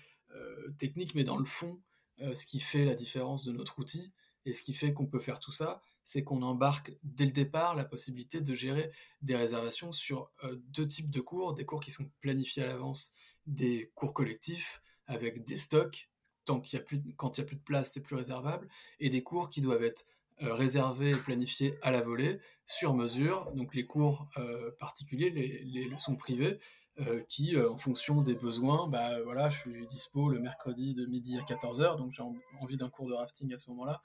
technique, 0.77 1.15
mais 1.15 1.23
dans 1.23 1.37
le 1.37 1.45
fond, 1.45 1.81
ce 2.19 2.45
qui 2.45 2.59
fait 2.59 2.85
la 2.85 2.95
différence 2.95 3.45
de 3.45 3.51
notre 3.51 3.79
outil 3.79 4.13
et 4.45 4.53
ce 4.53 4.61
qui 4.61 4.73
fait 4.73 4.93
qu'on 4.93 5.07
peut 5.07 5.19
faire 5.19 5.39
tout 5.39 5.51
ça, 5.51 5.81
c'est 6.11 6.23
qu'on 6.23 6.41
embarque 6.41 6.93
dès 7.03 7.25
le 7.25 7.31
départ 7.31 7.75
la 7.75 7.85
possibilité 7.85 8.41
de 8.41 8.53
gérer 8.53 8.91
des 9.21 9.35
réservations 9.35 9.91
sur 9.91 10.31
deux 10.69 10.87
types 10.87 11.09
de 11.09 11.21
cours, 11.21 11.53
des 11.53 11.65
cours 11.65 11.79
qui 11.79 11.91
sont 11.91 12.09
planifiés 12.19 12.63
à 12.63 12.67
l'avance, 12.67 13.13
des 13.47 13.91
cours 13.95 14.13
collectifs, 14.13 14.81
avec 15.07 15.43
des 15.43 15.57
stocks, 15.57 16.09
tant 16.45 16.59
qu'il 16.59 16.77
y 16.77 16.81
a 16.81 16.83
plus, 16.83 17.01
quand 17.17 17.37
il 17.37 17.41
n'y 17.41 17.45
a 17.45 17.47
plus 17.47 17.55
de 17.55 17.63
place, 17.63 17.93
c'est 17.93 18.01
plus 18.01 18.15
réservable, 18.15 18.67
et 18.99 19.09
des 19.09 19.23
cours 19.23 19.49
qui 19.49 19.61
doivent 19.61 19.83
être 19.83 20.05
euh, 20.43 20.53
réservés 20.53 21.11
et 21.11 21.17
planifiés 21.17 21.77
à 21.81 21.91
la 21.91 22.01
volée, 22.01 22.39
sur 22.65 22.93
mesure, 22.93 23.51
donc 23.53 23.75
les 23.75 23.85
cours 23.85 24.27
euh, 24.37 24.71
particuliers, 24.79 25.29
les, 25.29 25.85
leçons 25.85 26.15
privées, 26.15 26.59
euh, 26.99 27.21
qui, 27.27 27.57
en 27.57 27.77
fonction 27.77 28.21
des 28.21 28.35
besoins, 28.35 28.87
bah 28.87 29.21
voilà, 29.23 29.49
je 29.49 29.59
suis 29.59 29.85
dispo 29.85 30.29
le 30.29 30.39
mercredi 30.39 30.93
de 30.93 31.05
midi 31.05 31.37
à 31.37 31.41
14h, 31.43 31.97
donc 31.97 32.11
j'ai 32.13 32.23
envie 32.59 32.77
d'un 32.77 32.89
cours 32.89 33.07
de 33.07 33.13
rafting 33.13 33.53
à 33.53 33.57
ce 33.57 33.69
moment-là, 33.69 34.01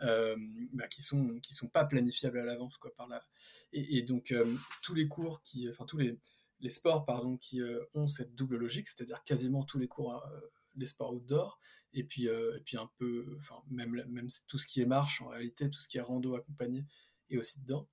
bah, 0.00 0.88
qui 0.88 1.02
sont 1.02 1.40
qui 1.40 1.54
sont 1.54 1.68
pas 1.68 1.84
planifiables 1.84 2.38
à 2.38 2.44
l'avance 2.44 2.76
quoi 2.76 2.94
par 2.94 3.08
là 3.08 3.24
et, 3.72 4.02
donc 4.02 4.34
tous 4.82 4.94
les 4.94 5.08
cours 5.08 5.42
qui 5.42 5.68
enfin 5.70 5.86
tous 5.86 5.96
les 5.96 6.18
les 6.60 6.70
sports 6.70 7.04
pardon, 7.04 7.36
qui 7.36 7.60
euh, 7.60 7.84
ont 7.94 8.08
cette 8.08 8.34
double 8.34 8.56
logique, 8.56 8.88
c'est-à-dire 8.88 9.22
quasiment 9.24 9.64
tous 9.64 9.78
les 9.78 9.88
cours, 9.88 10.14
euh, 10.14 10.40
les 10.76 10.86
sports 10.86 11.12
outdoor, 11.14 11.60
et 11.92 12.04
puis, 12.04 12.28
euh, 12.28 12.56
et 12.56 12.60
puis 12.60 12.76
un 12.76 12.90
peu, 12.98 13.36
enfin, 13.40 13.62
même, 13.70 14.02
même 14.08 14.28
tout 14.48 14.58
ce 14.58 14.66
qui 14.66 14.80
est 14.80 14.86
marche 14.86 15.22
en 15.22 15.28
réalité, 15.28 15.70
tout 15.70 15.80
ce 15.80 15.88
qui 15.88 15.98
est 15.98 16.02
rando 16.02 16.34
accompagné 16.34 16.86
est 17.30 17.38
aussi 17.38 17.60
dedans. 17.60 17.88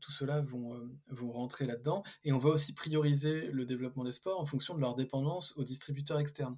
Tout 0.00 0.10
cela 0.10 0.40
vont, 0.40 0.80
vont 1.08 1.32
rentrer 1.32 1.66
là-dedans. 1.66 2.02
Et 2.24 2.32
on 2.32 2.38
va 2.38 2.50
aussi 2.50 2.72
prioriser 2.72 3.48
le 3.48 3.66
développement 3.66 4.04
des 4.04 4.12
sports 4.12 4.40
en 4.40 4.46
fonction 4.46 4.74
de 4.74 4.80
leur 4.80 4.94
dépendance 4.94 5.54
aux 5.56 5.64
distributeurs 5.64 6.18
externes. 6.18 6.56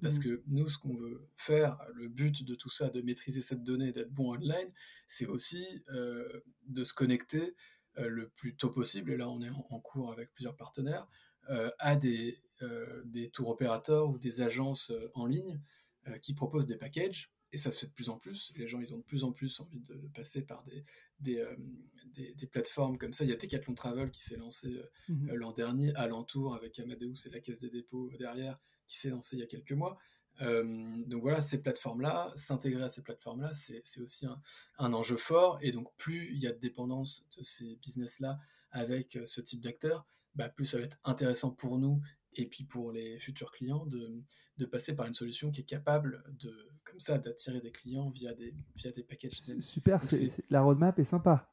parce 0.00 0.18
mmh. 0.18 0.22
que 0.22 0.42
nous, 0.46 0.68
ce 0.68 0.78
qu'on 0.78 0.94
veut 0.94 1.28
faire, 1.36 1.78
le 1.94 2.08
but 2.08 2.44
de 2.44 2.54
tout 2.54 2.70
ça, 2.70 2.88
de 2.88 3.02
maîtriser 3.02 3.42
cette 3.42 3.64
donnée, 3.64 3.92
d'être 3.92 4.12
bon 4.12 4.34
online, 4.34 4.72
c'est 5.08 5.26
aussi 5.26 5.66
de 5.90 6.84
se 6.84 6.94
connecter 6.94 7.54
euh, 7.98 8.08
le 8.08 8.28
plus 8.28 8.54
tôt 8.54 8.70
possible, 8.70 9.10
et 9.10 9.16
là 9.16 9.28
on 9.28 9.42
est 9.42 9.50
en, 9.50 9.80
cours 9.80 10.12
avec 10.12 10.32
plusieurs 10.32 10.56
partenaires, 10.56 11.08
euh, 11.50 11.70
à 11.78 11.96
des, 11.96 12.40
euh, 12.62 13.02
des 13.04 13.30
tours 13.30 13.48
opérateurs 13.48 14.08
ou 14.08 14.18
des 14.18 14.40
agences 14.40 14.92
en 15.14 15.26
ligne 15.26 15.60
qui 16.22 16.32
proposent 16.32 16.64
des 16.64 16.78
packages 16.78 17.30
et 17.52 17.58
ça 17.58 17.70
se 17.70 17.80
fait 17.80 17.86
de 17.86 17.92
plus 17.92 18.08
en 18.08 18.16
plus. 18.16 18.50
Les 18.56 18.66
gens, 18.66 18.80
ils 18.80 18.94
ont 18.94 18.98
de 18.98 19.02
plus 19.02 19.24
en 19.24 19.32
plus 19.32 19.60
envie 19.60 19.80
de, 19.80 19.94
passer 20.14 20.40
par 20.42 20.62
des, 20.64 20.86
des, 21.20 21.44
des, 22.14 22.46
plateformes 22.46 22.98
comme 22.98 23.12
ça. 23.12 23.24
Il 23.24 23.30
y 23.30 23.32
a 23.32 23.36
Decathlon 23.36 23.74
Travel 23.74 24.10
qui 24.10 24.22
s'est 24.22 24.36
lancé 24.36 24.80
mmh 25.08 25.34
l'an 25.34 25.52
dernier, 25.52 25.94
à 25.94 26.06
l'entour, 26.06 26.54
avec 26.54 26.78
Amadeus 26.78 27.26
et 27.26 27.30
la 27.30 27.40
Caisse 27.40 27.60
des 27.60 27.70
dépôts 27.70 28.10
derrière, 28.18 28.58
qui 28.86 28.98
s'est 28.98 29.10
lancé 29.10 29.36
il 29.36 29.40
y 29.40 29.42
a 29.42 29.46
quelques 29.46 29.72
mois. 29.72 29.98
Euh, 30.40 30.64
donc 31.06 31.22
voilà, 31.22 31.42
ces 31.42 31.60
plateformes-là, 31.60 32.32
s'intégrer 32.36 32.82
à 32.82 32.88
ces 32.88 33.02
plateformes-là, 33.02 33.52
c'est 33.54 34.00
aussi 34.00 34.26
un, 34.78 34.92
enjeu 34.92 35.16
fort. 35.16 35.58
Et 35.62 35.70
donc 35.70 35.94
plus 35.96 36.30
il 36.32 36.38
y 36.38 36.46
a 36.46 36.52
de 36.52 36.58
dépendance 36.58 37.28
de 37.36 37.42
ces 37.42 37.76
business-là 37.76 38.38
avec 38.70 39.16
euh, 39.16 39.26
ce 39.26 39.40
type 39.40 39.60
d'acteurs, 39.60 40.06
bah, 40.34 40.48
plus 40.48 40.66
ça 40.66 40.78
va 40.78 40.84
être 40.84 40.98
intéressant 41.04 41.50
pour 41.50 41.78
nous 41.78 42.00
et 42.34 42.46
puis 42.46 42.64
pour 42.64 42.92
les 42.92 43.18
futurs 43.18 43.50
clients 43.50 43.86
de, 43.86 44.22
de 44.58 44.66
passer 44.66 44.94
par 44.94 45.06
une 45.06 45.14
solution 45.14 45.50
qui 45.50 45.60
est 45.60 45.64
capable 45.64 46.22
de, 46.38 46.52
comme 46.84 47.00
ça, 47.00 47.18
d'attirer 47.18 47.60
des 47.60 47.70
clients 47.70 48.10
via 48.10 48.34
des, 48.34 48.54
via 48.76 48.90
des 48.90 49.02
packages. 49.02 49.40
Super, 49.60 50.00
la 50.50 50.62
roadmap 50.62 50.98
est 50.98 51.04
sympa. 51.04 51.48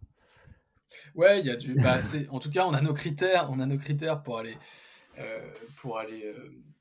Ouais, 1.15 1.39
il 1.39 1.45
y 1.45 1.49
a 1.49 1.55
du. 1.55 1.75
Bah, 1.75 1.99
en 2.29 2.39
tout 2.39 2.49
cas, 2.49 2.65
on 2.65 2.73
a 2.73 2.81
nos 2.81 2.93
critères, 2.93 3.49
on 3.51 3.59
a 3.59 3.65
nos 3.65 3.77
critères 3.77 4.23
pour 4.23 4.37
aller, 4.37 4.57
euh, 5.17 5.53
pour 5.77 5.97
aller 5.97 6.33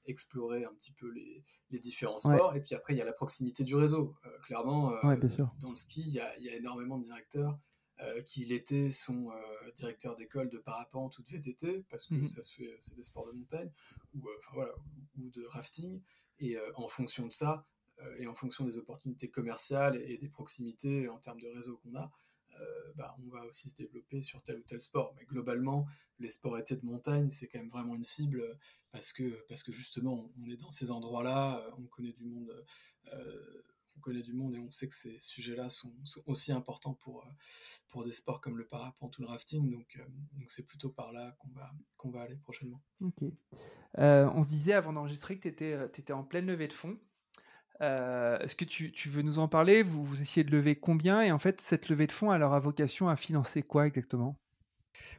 explorer 0.07 0.65
un 0.65 0.73
petit 0.75 0.93
peu 0.93 1.11
les, 1.11 1.43
les 1.71 1.79
différents 1.79 2.19
sports. 2.19 2.55
Et 2.55 2.61
puis 2.61 2.75
après, 2.75 2.95
il 2.95 2.99
y 2.99 3.03
a 3.03 3.05
la 3.05 3.13
proximité 3.13 3.65
du 3.65 3.75
réseau. 3.75 4.15
Euh, 4.27 4.39
clairement, 4.45 4.93
euh, 4.93 5.17
dans 5.61 5.71
le 5.71 5.77
ski, 5.77 6.03
il 6.07 6.13
y, 6.13 6.21
a, 6.21 6.39
y, 6.39 6.49
a, 6.49 6.55
énormément 6.55 6.99
de 6.99 7.05
directeurs 7.05 7.59
qui 8.27 8.45
l'été 8.45 8.91
sont 8.91 9.31
directeurs 9.77 10.15
d'école 10.17 10.51
de 10.51 10.59
parapente 10.59 11.17
ou 11.17 11.23
de 11.23 11.29
VTT, 11.29 11.87
parce 11.89 12.07
que 12.07 12.15
mmh 12.15 12.27
ça 12.27 12.43
se 12.43 12.55
fait, 12.57 12.77
c'est 12.79 12.95
des 12.97 13.03
sports 13.03 13.27
de 13.27 13.33
montagne, 13.33 13.71
ou, 14.15 14.29
voilà, 14.53 14.73
ou 15.19 15.31
de 15.31 15.45
rafting. 15.47 16.01
Et 16.41 16.57
en 16.75 16.89
fonction 16.89 17.27
de 17.27 17.33
ça, 17.33 17.67
et 18.19 18.27
en 18.27 18.35
fonction 18.35 18.65
des 18.65 18.77
opportunités 18.77 19.31
commerciales 19.31 19.97
et 19.97 20.19
des 20.19 20.29
proximités 20.29 21.09
en 21.09 21.19
termes 21.19 21.41
de 21.41 21.49
réseau 21.49 21.77
qu'on 21.77 21.95
a, 21.95 22.11
euh, 22.61 22.93
bah, 22.95 23.17
on 23.25 23.29
va 23.29 23.45
aussi 23.45 23.69
se 23.69 23.75
développer 23.75 24.23
sur 24.23 24.43
tel 24.43 24.59
ou 24.59 24.63
tel 24.63 24.81
sport. 24.81 25.15
Mais 25.17 25.25
globalement, 25.25 25.87
les 26.19 26.29
sports 26.29 26.59
étés 26.59 26.77
de 26.77 26.85
montagne, 26.85 27.31
c'est 27.31 27.49
quand 27.49 27.59
même 27.59 27.69
vraiment 27.69 27.95
une 27.95 28.05
cible 28.05 28.41
euh, 28.41 28.55
parce 28.93 29.13
que, 29.13 29.45
parce 29.49 29.63
que 29.63 29.73
justement, 29.73 30.31
on 30.41 30.49
est 30.49 30.57
dans 30.57 30.71
ces 30.71 30.91
endroits-là, 30.91 31.59
euh, 31.59 31.71
on 31.79 31.87
connaît 31.87 32.13
du 32.13 32.25
monde. 32.25 32.53
On 33.97 34.01
connaît 34.01 34.23
du 34.23 34.33
monde 34.33 34.55
et 34.55 34.59
on 34.59 34.71
sait 34.71 34.89
que 34.89 34.95
ces 34.95 35.19
sujets-là 35.19 35.69
sont, 35.69 35.93
aussi 36.27 36.53
importants 36.53 36.95
pour, 36.95 37.27
pour 37.89 38.03
des 38.05 38.13
sports 38.13 38.41
comme 38.41 38.59
le 38.59 38.67
parapente 38.67 39.19
ou 39.19 39.23
le 39.23 39.29
rafting. 39.29 39.71
Donc, 39.71 39.99
donc 40.33 40.51
c'est 40.51 40.67
plutôt 40.67 40.91
par 40.91 41.13
là 41.13 41.37
qu'on 41.39 41.49
va, 41.51 41.73
qu'on 41.97 42.11
va 42.11 42.23
aller 42.23 42.37
prochainement. 42.37 42.83
Ok. 43.01 43.23
on 43.97 44.45
se 44.45 44.49
disait 44.51 44.73
avant 44.73 44.93
d'enregistrer 44.93 45.37
que 45.37 45.43
tu 45.43 45.49
étais, 45.49 45.73
étais, 45.99 46.13
en 46.13 46.25
pleine 46.25 46.47
levée 46.47 46.69
de 46.69 46.73
fonds. 46.73 46.99
Euh, 47.81 48.39
est-ce 48.39 48.55
que 48.55 48.65
tu, 48.65 49.09
veux 49.09 49.23
nous 49.23 49.39
en 49.39 49.49
parler? 49.49 49.83
Vous, 49.83 50.05
vous 50.05 50.23
essayez 50.23 50.45
de 50.45 50.51
lever 50.51 50.77
combien? 50.77 51.23
Et 51.23 51.33
en 51.33 51.39
fait, 51.39 51.61
cette 51.61 51.89
levée 51.89 52.07
de 52.07 52.13
fonds, 52.13 52.33
elle 52.33 52.43
aura 52.43 52.61
vocation 52.61 53.09
à 53.09 53.17
financer 53.17 53.63
quoi 53.63 53.87
exactement? 53.87 54.39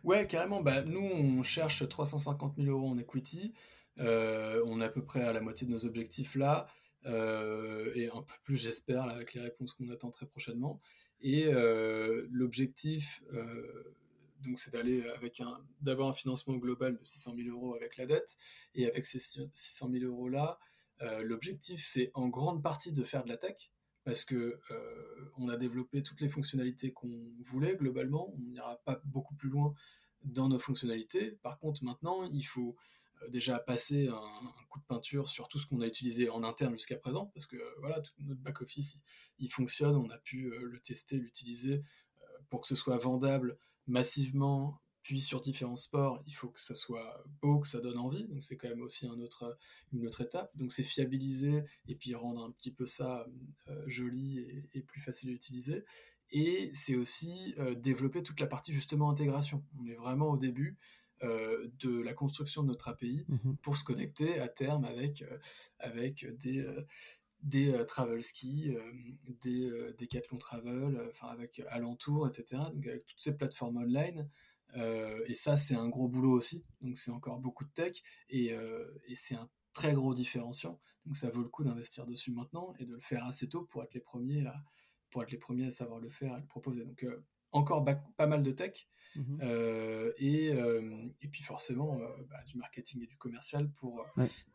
Ouais, 0.04 0.26
carrément. 0.26 0.62
Bah, 0.62 0.84
nous, 0.84 1.02
on 1.02 1.44
cherche 1.44 1.88
350 1.88 2.56
000 2.58 2.70
euros 2.70 2.90
en 2.90 2.98
equity. 2.98 3.54
Euh, 4.00 4.64
on 4.68 4.82
est 4.82 4.86
à 4.86 4.90
peu 4.90 5.04
près 5.04 5.24
à 5.24 5.34
la 5.34 5.42
moitié 5.42 5.68
de 5.68 5.72
nos 5.72 5.86
objectifs 5.86 6.36
là. 6.36 6.68
Euh, 7.06 7.92
et 7.96 8.10
un 8.10 8.22
peu 8.22 8.34
plus, 8.44 8.58
j'espère, 8.58 9.04
avec 9.04 9.34
les 9.34 9.42
réponses 9.42 9.74
qu'on 9.74 9.90
attend 9.90 10.12
très 10.12 10.26
prochainement. 10.26 10.82
Et 11.22 11.50
l'objectif, 12.30 13.24
donc, 14.44 14.60
c'est 14.60 14.72
d'aller 14.74 15.08
avec 15.10 15.40
un, 15.42 15.60
d'avoir 15.82 16.10
un 16.10 16.14
financement 16.14 16.56
global 16.56 16.98
de 16.98 17.04
600 17.04 17.36
000 17.36 17.50
euros 17.50 17.76
avec 17.76 17.98
la 17.98 18.06
dette. 18.06 18.38
Et 18.76 18.88
avec 18.88 19.06
ces 19.06 19.20
600 19.20 19.90
000 19.92 20.06
euros 20.06 20.30
là, 20.30 20.60
euh, 21.02 21.24
l'objectif, 21.24 21.86
c'est 21.86 22.12
en 22.14 22.28
grande 22.28 22.64
partie 22.64 22.92
de 22.92 23.04
faire 23.04 23.24
de 23.24 23.30
la 23.30 23.38
tech, 23.38 23.72
parce 24.04 24.24
que 24.24 24.60
euh, 24.72 25.32
on 25.38 25.50
a 25.50 25.58
développé 25.58 26.02
toutes 26.02 26.22
les 26.22 26.28
fonctionnalités 26.28 26.92
qu'on 26.92 27.32
voulait 27.40 27.76
globalement. 27.76 28.34
On 28.34 28.40
n'ira 28.40 28.78
pas 28.86 29.02
beaucoup 29.06 29.36
plus 29.36 29.50
loin 29.50 29.74
dans 30.24 30.48
nos 30.48 30.60
fonctionnalités. 30.60 31.32
Par 31.44 31.60
contre, 31.60 31.84
maintenant, 31.84 32.24
il 32.32 32.44
faut 32.44 32.76
euh, 32.76 33.05
déjà 33.30 33.60
passer 33.60 34.08
un, 34.08 34.54
coup 34.70 34.80
de 34.80 34.86
peinture 34.86 35.30
sur 35.30 35.48
tout 35.48 35.60
ce 35.60 35.68
qu'on 35.68 35.82
a 35.82 35.88
utilisé 35.88 36.30
en 36.30 36.44
interne 36.44 36.74
jusqu'à 36.74 36.98
présent, 36.98 37.28
parce 37.34 37.46
que 37.46 37.58
voilà, 37.80 38.02
tout 38.02 38.14
notre 38.20 38.42
back-office, 38.42 38.98
il, 39.40 39.50
fonctionne, 39.50 39.96
on 39.96 40.10
a 40.10 40.18
pu 40.18 40.50
le 40.50 40.80
tester, 40.80 41.18
l'utiliser 41.18 41.84
pour 42.50 42.62
que 42.62 42.68
ce 42.68 42.76
soit 42.76 42.98
vendable 42.98 43.58
massivement 43.88 44.82
puis 45.06 45.22
sur 45.22 45.40
différents 45.40 45.76
sports, 45.76 46.24
il 46.26 46.34
faut 46.34 46.50
que 46.50 46.60
ça 46.60 46.74
soit 46.74 47.24
beau, 47.40 47.60
que 47.60 47.68
ça 47.68 47.80
donne 47.80 48.00
envie. 48.00 48.24
Donc 48.24 48.42
c'est 48.42 48.58
quand 48.58 48.68
même 48.68 48.82
aussi 48.82 49.06
une 49.06 49.22
autre 49.22 50.22
étape. 50.22 50.50
Donc 50.58 50.72
c'est 50.72 50.82
fiabiliser 50.82 51.64
et 51.88 51.94
puis 51.94 52.16
rendre 52.16 52.44
un 52.44 52.50
petit 52.50 52.72
peu 52.72 52.88
ça 52.88 53.28
euh, 53.68 53.84
joli 53.86 54.40
et, 54.74 54.82
plus 54.82 55.00
facile 55.00 55.30
à 55.30 55.34
utiliser. 55.34 55.86
Et 56.32 56.72
c'est 56.74 56.96
aussi 56.96 57.54
euh, 57.60 57.76
développer 57.76 58.24
toute 58.24 58.40
la 58.40 58.48
partie 58.48 58.74
justement 58.74 59.12
intégration. 59.12 59.64
On 59.80 59.86
est 59.86 59.94
vraiment 59.94 60.32
au 60.32 60.38
début 60.38 60.76
euh, 61.24 61.68
de 61.80 62.02
la 62.02 62.14
construction 62.14 62.64
de 62.64 62.68
notre 62.68 62.90
API 62.90 63.26
mmh 63.28 63.56
pour 63.62 63.78
se 63.78 63.84
connecter 63.84 64.40
à 64.40 64.48
terme 64.48 64.86
avec, 64.86 65.24
avec 65.80 66.26
des 66.38 66.66
des 67.42 67.86
travel 67.86 68.24
ski, 68.24 68.76
des 69.42 69.70
Decathlon 70.00 70.38
Travel, 70.38 71.00
enfin 71.12 71.28
avec 71.28 71.62
Alentour, 71.70 72.28
etc. 72.28 72.64
Donc 72.74 72.88
avec 72.88 73.06
toutes 73.06 73.20
ces 73.20 73.36
plateformes 73.38 73.78
online 73.78 74.28
euh, 74.78 75.24
et 75.28 75.36
ça, 75.36 75.58
c'est 75.58 75.76
un 75.76 75.88
gros 75.88 76.08
boulot 76.08 76.32
aussi. 76.32 76.66
Donc, 76.82 76.98
c'est 76.98 77.12
encore 77.12 77.40
beaucoup 77.40 77.66
de 77.66 77.70
tech 77.72 78.02
et, 78.30 78.54
euh, 78.54 78.88
et 79.08 79.16
c'est 79.16 79.36
un 79.36 79.50
très 79.74 79.94
gros 79.94 80.14
différenciant. 80.14 80.80
Donc, 81.06 81.16
ça 81.16 81.30
vaut 81.30 81.42
le 81.42 81.50
coup 81.50 81.64
d'investir 81.64 82.06
dessus 82.06 82.32
maintenant 82.32 82.74
et 82.80 82.86
de 82.86 82.94
le 82.94 83.00
faire 83.00 83.26
assez 83.26 83.48
tôt 83.48 83.64
pour 83.64 83.84
être 83.84 83.94
les 83.94 84.00
premiers 84.00 84.46
à, 84.46 84.56
pour 85.10 85.24
être 85.24 85.32
les 85.32 85.38
premiers 85.38 85.68
à 85.68 85.72
savoir 85.72 86.00
le 86.00 86.10
faire 86.10 86.36
et 86.36 86.42
le 86.42 86.48
proposer. 86.48 86.84
Donc, 86.86 87.04
euh, 87.04 87.24
encore 87.52 87.86
pas 88.18 88.28
mal 88.28 88.44
de 88.44 88.52
tech. 88.52 88.88
Mmh 89.16 89.42
et, 90.18 90.48
et, 91.22 91.28
puis 91.30 91.42
forcément 91.42 91.98
bah, 92.30 92.44
du 92.48 92.58
marketing 92.58 93.04
et 93.04 93.08
du 93.08 93.18
commercial 93.18 93.70
pour, 93.80 94.06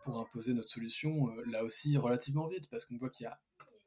pour 0.05 0.19
imposer 0.19 0.53
notre 0.53 0.69
solution 0.69 1.29
là 1.47 1.65
aussi 1.65 1.97
relativement 1.97 2.47
vite 2.47 2.69
parce 2.71 2.85
qu'on 2.85 2.97
voit 2.97 3.09
qu'il 3.11 3.25
y 3.25 3.27
a, 3.27 3.41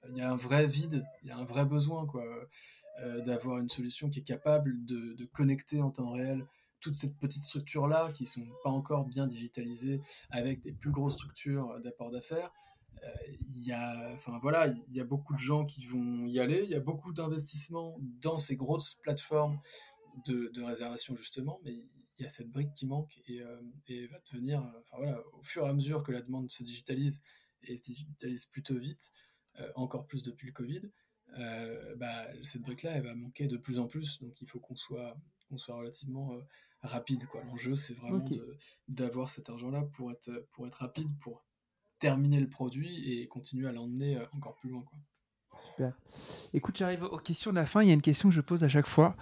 il 0.10 0.18
y 0.18 0.22
a 0.22 0.32
un 0.32 0.36
vrai 0.36 0.66
vide, 0.66 1.06
il 1.22 1.30
y 1.30 1.32
a 1.32 1.38
un 1.38 1.44
vrai 1.46 1.66
besoin 1.66 2.08
quoi. 2.08 2.24
Euh, 3.00 3.22
d'avoir 3.22 3.58
une 3.58 3.70
solution 3.70 4.08
qui 4.08 4.20
est 4.20 4.24
capable 4.24 4.86
de, 4.86 5.26
connecter 5.34 5.82
en 5.82 5.90
temps 5.90 6.12
réel 6.12 6.46
toutes 6.80 6.94
ces 6.94 7.12
petites 7.12 7.42
structures-là 7.42 8.12
qui 8.14 8.28
sont 8.28 8.46
pas 8.64 8.70
encore 8.70 9.06
bien 9.06 9.26
digitalisées 9.26 10.00
avec 10.30 10.62
des 10.62 10.74
plus 10.74 10.92
grosses 10.92 11.14
structures 11.14 11.80
d'apport 11.80 12.12
d'affaires. 12.12 12.52
Euh, 13.04 13.08
il 13.56 13.66
y 13.66 13.72
a, 13.72 14.12
enfin 14.14 14.38
voilà, 14.44 14.68
il 14.68 14.94
y 14.94 15.00
a 15.00 15.06
beaucoup 15.06 15.34
de 15.34 15.40
gens 15.40 15.66
qui 15.66 15.88
vont 15.88 16.28
y 16.28 16.40
aller. 16.40 16.62
Il 16.66 16.70
y 16.70 16.76
a 16.76 16.80
beaucoup 16.80 17.14
d'investissements 17.14 17.98
dans 18.22 18.38
ces 18.38 18.56
grosses 18.56 18.94
plateformes 19.02 19.60
de, 20.26 20.62
réservation 20.62 21.16
justement, 21.16 21.60
mais 21.64 21.74
il 21.74 22.24
y 22.24 22.26
a 22.26 22.30
cette 22.30 22.50
brique 22.50 22.74
qui 22.76 22.86
manque 22.86 23.20
et, 23.28 23.42
euh, 23.42 23.62
et, 23.88 24.08
va 24.08 24.18
devenir, 24.32 24.60
enfin 24.62 24.98
voilà, 24.98 25.22
au 25.34 25.44
fur 25.44 25.66
et 25.66 25.70
à 25.70 25.74
mesure 25.74 26.04
que 26.04 26.12
la 26.12 26.22
demande 26.22 26.50
se 26.50 26.64
digitalise 26.64 27.22
et 27.64 27.78
se 27.78 27.84
digitalise 27.84 28.46
plutôt 28.46 28.78
vite, 28.78 29.12
encore 29.76 30.08
plus 30.08 30.24
depuis 30.24 30.48
le 30.48 30.54
Covid, 30.54 30.82
euh, 31.38 31.96
bah, 31.96 32.28
cette 32.44 32.62
brique-là, 32.62 32.92
elle 32.92 33.04
va 33.04 33.16
manquer 33.16 33.48
de 33.48 33.58
plus 33.58 33.80
en 33.80 33.88
plus. 33.88 34.22
Donc 34.22 34.42
il 34.42 34.48
faut 34.48 34.60
qu'on 34.60 34.76
soit, 34.76 35.18
qu'on 35.50 35.58
soit 35.58 35.76
relativement 35.76 36.34
euh, 36.34 36.42
rapide. 36.82 37.26
Quoi. 37.28 37.44
L'enjeu, 37.44 37.76
c'est 37.76 37.94
vraiment 37.94 38.24
d'avoir 38.88 39.30
cet 39.30 39.50
argent-là 39.50 39.84
pour 39.94 40.12
être, 40.12 40.48
pour 40.52 40.68
être 40.68 40.76
rapide, 40.76 41.10
pour 41.20 41.44
terminer 42.00 42.40
le 42.40 42.50
produit 42.50 43.12
et 43.12 43.28
continuer 43.28 43.68
à 43.68 43.72
l'emmener 43.72 44.18
euh, 44.18 44.26
encore 44.34 44.56
plus 44.56 44.70
loin. 44.70 44.84
Quoi. 44.84 45.00
Super. 45.66 45.98
Écoute, 46.54 46.78
j'arrive 46.78 47.04
aux 47.04 47.20
questions 47.20 47.52
de 47.52 47.56
la 47.56 47.66
fin. 47.66 47.82
Il 47.82 47.88
y 47.88 47.92
a 47.92 47.94
une 47.94 48.02
question 48.02 48.30
que 48.30 48.36
je 48.36 48.42
pose 48.42 48.64
à 48.64 48.70
chaque 48.70 48.88
fois. 48.88 49.16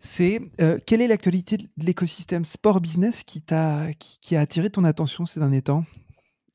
C'est 0.00 0.40
quelle 0.86 1.02
est 1.02 1.08
l'actualité 1.08 1.56
de 1.56 1.68
l'écosystème 1.78 2.44
sport-business 2.44 3.24
qui, 3.24 3.42
t'a, 3.42 3.92
qui, 3.98 4.36
a 4.36 4.40
attiré 4.40 4.70
ton 4.70 4.84
attention 4.84 5.26
ces 5.26 5.40
derniers 5.40 5.62
temps? 5.62 5.84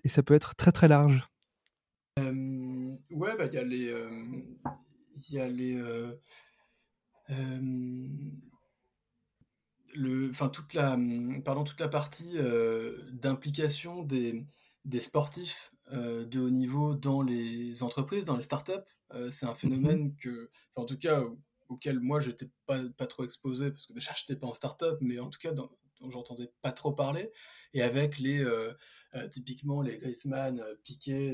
Et 0.06 0.08
ça 0.08 0.24
peut 0.24 0.34
être 0.34 0.56
très 0.56 0.72
très 0.72 0.88
large. 0.88 1.28
ouais, 2.18 3.38
bah, 3.38 3.46
il 3.46 3.54
y 3.54 3.58
a 3.58 3.64
les, 3.64 3.94
il 5.16 5.36
y 5.36 5.40
a 5.40 5.48
les. 5.48 5.76
Euh, 5.76 6.14
euh, 7.30 8.08
le, 9.96 10.30
enfin, 10.30 10.50
toute 10.50 10.74
la, 10.74 10.98
pardon, 11.46 11.64
toute 11.64 11.80
la 11.80 11.88
partie 11.88 12.38
euh, 12.38 12.98
d'implication 13.12 14.02
des, 14.04 14.46
des 14.86 15.00
sportifs 15.00 15.72
de 15.92 16.40
haut 16.40 16.50
niveau 16.50 16.96
dans 16.96 17.22
les 17.22 17.84
entreprises, 17.84 18.26
dans 18.26 18.38
les 18.38 18.42
startups. 18.42 18.72
c'est 19.30 19.46
un 19.46 19.50
mhm. 19.50 19.56
phénomène 19.56 20.16
que, 20.16 20.50
en 20.76 20.86
tout 20.86 20.98
cas, 20.98 21.22
auquel 21.74 22.00
moi 22.00 22.20
j'étais 22.20 22.50
pas, 22.66 22.82
pas 22.98 23.08
trop 23.08 23.24
exposé 23.24 23.72
parce 23.72 23.86
que 23.86 23.94
déjà 23.94 24.14
j'étais 24.18 24.36
pas 24.36 24.48
en 24.48 24.54
startup, 24.54 24.98
mais 25.02 25.20
en 25.20 25.30
tout 25.30 25.40
cas 25.40 25.52
dont, 25.52 25.70
j'entendais 26.10 26.52
pas 26.62 26.72
trop 26.72 26.92
parler. 26.92 27.32
Et 27.74 27.82
avec 27.82 28.20
les, 28.20 28.46
typiquement 29.32 29.82
les 29.82 29.98
Griezmann, 29.98 30.64
Piqué, 30.84 31.34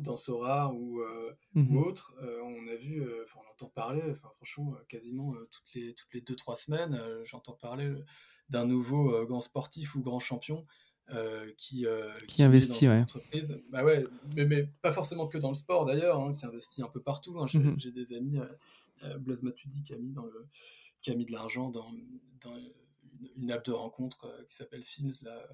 dans 0.00 0.16
Sora 0.16 0.72
ou, 0.72 1.00
euh, 1.00 1.32
mmh 1.54 1.76
autre, 1.76 2.14
euh, 2.22 2.40
on 2.42 2.68
a 2.68 2.76
vu, 2.76 3.02
euh, 3.02 3.24
enfin 3.24 3.40
on 3.46 3.50
entend 3.52 3.68
parler, 3.68 4.02
enfin 4.10 4.28
franchement, 4.36 4.74
quasiment 4.88 5.34
toutes 5.50 5.74
les 5.74 5.94
toutes 5.94 6.12
les 6.14 6.20
deux 6.20 6.36
trois 6.36 6.56
semaines, 6.56 7.00
j'entends 7.24 7.54
parler 7.54 7.92
d'un 8.48 8.66
nouveau 8.66 9.24
grand 9.26 9.40
sportif 9.40 9.94
ou 9.94 10.02
grand 10.02 10.20
champion 10.20 10.66
qui, 11.56 11.86
qui, 12.28 12.42
investit 12.42 12.86
dans 12.86 12.92
ouais. 12.92 13.00
entreprise. 13.00 13.60
Bah 13.70 13.84
ouais, 13.84 14.04
mais, 14.36 14.44
mais, 14.44 14.68
pas 14.80 14.92
forcément 14.92 15.26
que 15.26 15.38
dans 15.38 15.48
le 15.48 15.54
sport 15.54 15.84
d'ailleurs, 15.84 16.20
hein, 16.20 16.34
qui 16.34 16.46
investit 16.46 16.82
un 16.82 16.88
peu 16.88 17.00
partout. 17.00 17.38
Hein. 17.40 17.46
Mmh 17.52 17.74
j'ai 17.78 17.90
des 17.90 18.12
amis, 18.12 18.38
Blaise 19.18 19.42
Matuidi 19.42 19.82
qui 19.82 19.94
a 19.94 19.98
mis 19.98 20.12
dans 20.12 20.24
le 20.24 20.48
qui 21.00 21.10
a 21.10 21.14
mis 21.14 21.24
de 21.24 21.32
l'argent 21.32 21.70
dans, 21.70 21.90
dans 22.42 22.56
une, 23.36 23.50
app 23.50 23.64
de 23.64 23.72
rencontre 23.72 24.44
qui 24.48 24.54
s'appelle 24.54 24.84
Films 24.84 25.12
là 25.22 25.46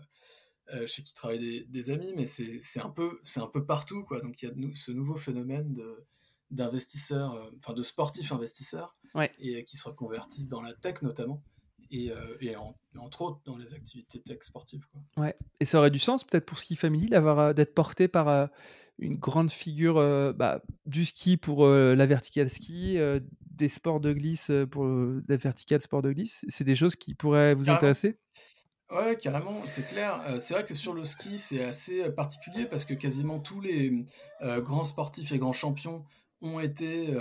euh, 0.75 0.87
je 0.87 0.93
sais 0.93 1.03
qu'il 1.03 1.15
travaille 1.15 1.39
des, 1.39 1.65
des, 1.65 1.91
amis, 1.91 2.13
mais 2.17 2.27
c'est 2.27 2.81
un, 2.81 2.91
peu, 2.91 3.21
un 3.37 3.47
peu 3.47 3.65
partout. 3.65 4.03
Quoi. 4.05 4.21
Donc 4.21 4.43
il 4.43 4.47
y 4.47 4.49
a 4.49 4.53
de, 4.53 4.73
ce 4.75 4.91
nouveau 4.91 5.15
phénomène 5.15 5.77
d'investisseurs, 6.51 7.35
euh, 7.35 7.51
enfin 7.59 7.73
de 7.73 7.83
sportifs 7.83 8.33
investisseurs, 8.33 8.97
et 9.39 9.57
euh, 9.57 9.63
qui 9.63 9.77
se 9.77 9.85
reconvertissent 9.89 10.49
dans 10.49 10.61
la 10.61 10.73
tech 10.73 11.03
notamment, 11.03 11.43
et, 11.93 12.11
et 12.41 12.57
entre 12.57 13.23
autres 13.23 13.41
dans 13.45 13.57
les 13.57 13.75
activités 13.75 14.21
tech 14.21 14.39
sportives. 14.43 14.85
Quoi. 14.91 15.25
Ouais. 15.25 15.37
Et 15.61 15.65
ça 15.65 15.79
aurait 15.79 15.93
du 15.93 16.01
sens 16.01 16.25
peut-être 16.25 16.47
pour 16.47 16.59
Ski 16.59 16.75
Family 16.75 17.07
d'avoir 17.07 17.55
d'être 17.55 17.75
porté 17.75 18.09
par 18.09 18.51
une 18.99 19.17
grande 19.17 19.53
figure 19.53 19.95
bah, 20.35 20.63
du 20.85 21.05
ski 21.05 21.37
pour 21.37 21.65
la 21.69 22.07
vertical 22.07 22.51
ski, 22.51 22.99
des 23.57 23.69
sports 23.69 24.01
de 24.01 24.13
glisse 24.13 24.51
pour 24.71 24.87
la 24.87 25.37
vertical 25.37 25.81
sport 25.81 26.03
de 26.03 26.13
glisse. 26.13 26.45
C'est 26.49 26.65
des 26.65 26.77
choses 26.77 26.97
qui 26.97 27.15
pourraient 27.15 27.55
vous 27.55 27.71
intéresser? 27.71 28.19
Ouais, 28.91 29.17
carrément, 29.17 29.65
c'est 29.65 29.83
clair. 29.83 30.23
Euh, 30.27 30.39
c'est 30.39 30.55
vrai 30.55 30.65
que 30.65 30.75
sur 30.75 30.95
le 30.95 31.03
ski, 31.03 31.39
c'est 31.39 31.65
assez 31.65 32.09
particulier 32.11 32.67
parce 32.67 32.85
que 32.85 32.95
quasiment 32.95 33.41
tous 33.41 33.61
les 33.61 34.05
euh, 34.43 34.61
grands 34.61 34.85
sportifs 34.85 35.33
et 35.33 35.39
grands 35.39 35.53
champions 35.53 36.05
ont 36.43 36.61
été, 36.61 37.13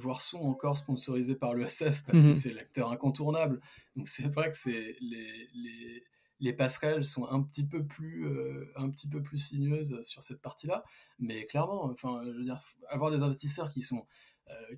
voire 0.00 0.22
sont 0.22 0.40
encore 0.40 0.78
sponsorisés 0.78 1.36
par 1.36 1.54
l'ESF 1.54 2.02
parce 2.04 2.22
que 2.22 2.28
mhm. 2.28 2.34
c'est 2.34 2.52
l'acteur 2.52 2.90
incontournable. 2.90 3.60
Donc 3.96 4.08
c'est 4.08 4.26
vrai 4.26 4.50
que 4.50 4.56
c'est 4.56 4.96
les, 5.00 5.48
les, 5.54 6.02
les, 6.40 6.52
passerelles 6.54 7.04
sont 7.04 7.28
un 7.28 7.42
petit 7.42 7.64
peu 7.64 7.84
plus, 7.86 8.26
un 8.74 8.88
petit 8.88 9.06
peu 9.06 9.22
plus 9.22 9.36
sinueuses 9.36 10.00
sur 10.02 10.22
cette 10.22 10.40
partie-là. 10.40 10.84
Mais 11.18 11.44
clairement, 11.44 11.84
enfin, 11.84 12.22
je 12.24 12.30
veux 12.30 12.42
dire, 12.42 12.60
avoir 12.88 13.10
des 13.10 13.22
investisseurs 13.22 13.68
qui 13.68 13.82
sont 13.82 14.06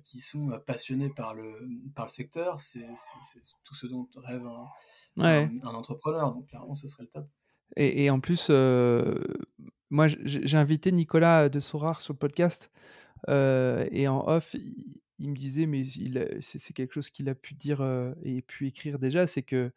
qui 0.03 0.19
sont 0.19 0.59
passionnés 0.65 1.09
par 1.09 1.33
le, 1.33 1.67
par 1.95 2.05
le 2.05 2.11
secteur, 2.11 2.59
c'est 2.59 2.85
tout 3.63 3.75
ce 3.75 3.87
dont 3.87 4.07
rêve 4.15 4.45
un, 4.45 5.47
un, 5.63 5.73
entrepreneur. 5.73 6.33
Donc 6.33 6.47
clairement, 6.47 6.75
ce 6.75 6.87
serait 6.87 7.03
le 7.03 7.09
top. 7.09 7.27
Et, 7.75 8.05
et 8.05 8.09
en 8.09 8.19
plus, 8.19 8.49
moi, 9.89 10.07
j'ai 10.07 10.57
invité 10.57 10.91
Nicolas 10.91 11.49
de 11.49 11.59
Sorar 11.59 12.01
sur 12.01 12.13
le 12.13 12.19
podcast 12.19 12.71
euh, 13.29 13.87
et 13.91 14.07
en 14.07 14.27
off, 14.27 14.55
il, 15.19 15.29
me 15.29 15.35
disait, 15.35 15.65
mais 15.65 15.83
c'est 16.41 16.73
quelque 16.73 16.93
chose 16.93 17.09
qu'il 17.09 17.29
a 17.29 17.35
pu 17.35 17.53
dire 17.53 17.81
et 18.23 18.41
pu 18.41 18.67
écrire 18.67 18.99
déjà, 18.99 19.27
c'est 19.27 19.43
que 19.43 19.71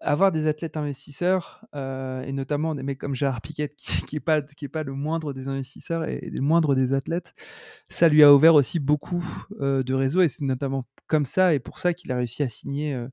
avoir 0.00 0.32
des 0.32 0.46
athlètes 0.46 0.76
investisseurs, 0.76 1.64
euh, 1.74 2.22
et 2.22 2.32
notamment 2.32 2.74
des 2.74 2.82
mecs 2.82 2.98
comme 2.98 3.14
Gérard 3.14 3.40
Piquet, 3.40 3.72
qui 3.76 4.16
n'est 4.16 4.20
pas, 4.20 4.42
qui 4.42 4.66
est 4.66 4.68
pas 4.68 4.82
le 4.82 4.92
moindre 4.92 5.32
des 5.32 5.48
investisseurs 5.48 6.04
et, 6.04 6.28
le 6.30 6.40
moindre 6.40 6.74
des 6.74 6.92
athlètes, 6.92 7.34
ça 7.88 8.08
lui 8.08 8.22
a 8.22 8.32
ouvert 8.34 8.54
aussi 8.54 8.78
beaucoup 8.78 9.24
de 9.60 9.94
réseaux, 9.94 10.22
et 10.22 10.28
c'est 10.28 10.44
notamment 10.44 10.86
comme 11.06 11.24
ça, 11.24 11.54
et 11.54 11.58
pour 11.58 11.78
ça 11.78 11.94
qu'il 11.94 12.12
a 12.12 12.16
réussi 12.16 12.42
à 12.42 12.48
signer 12.48 13.06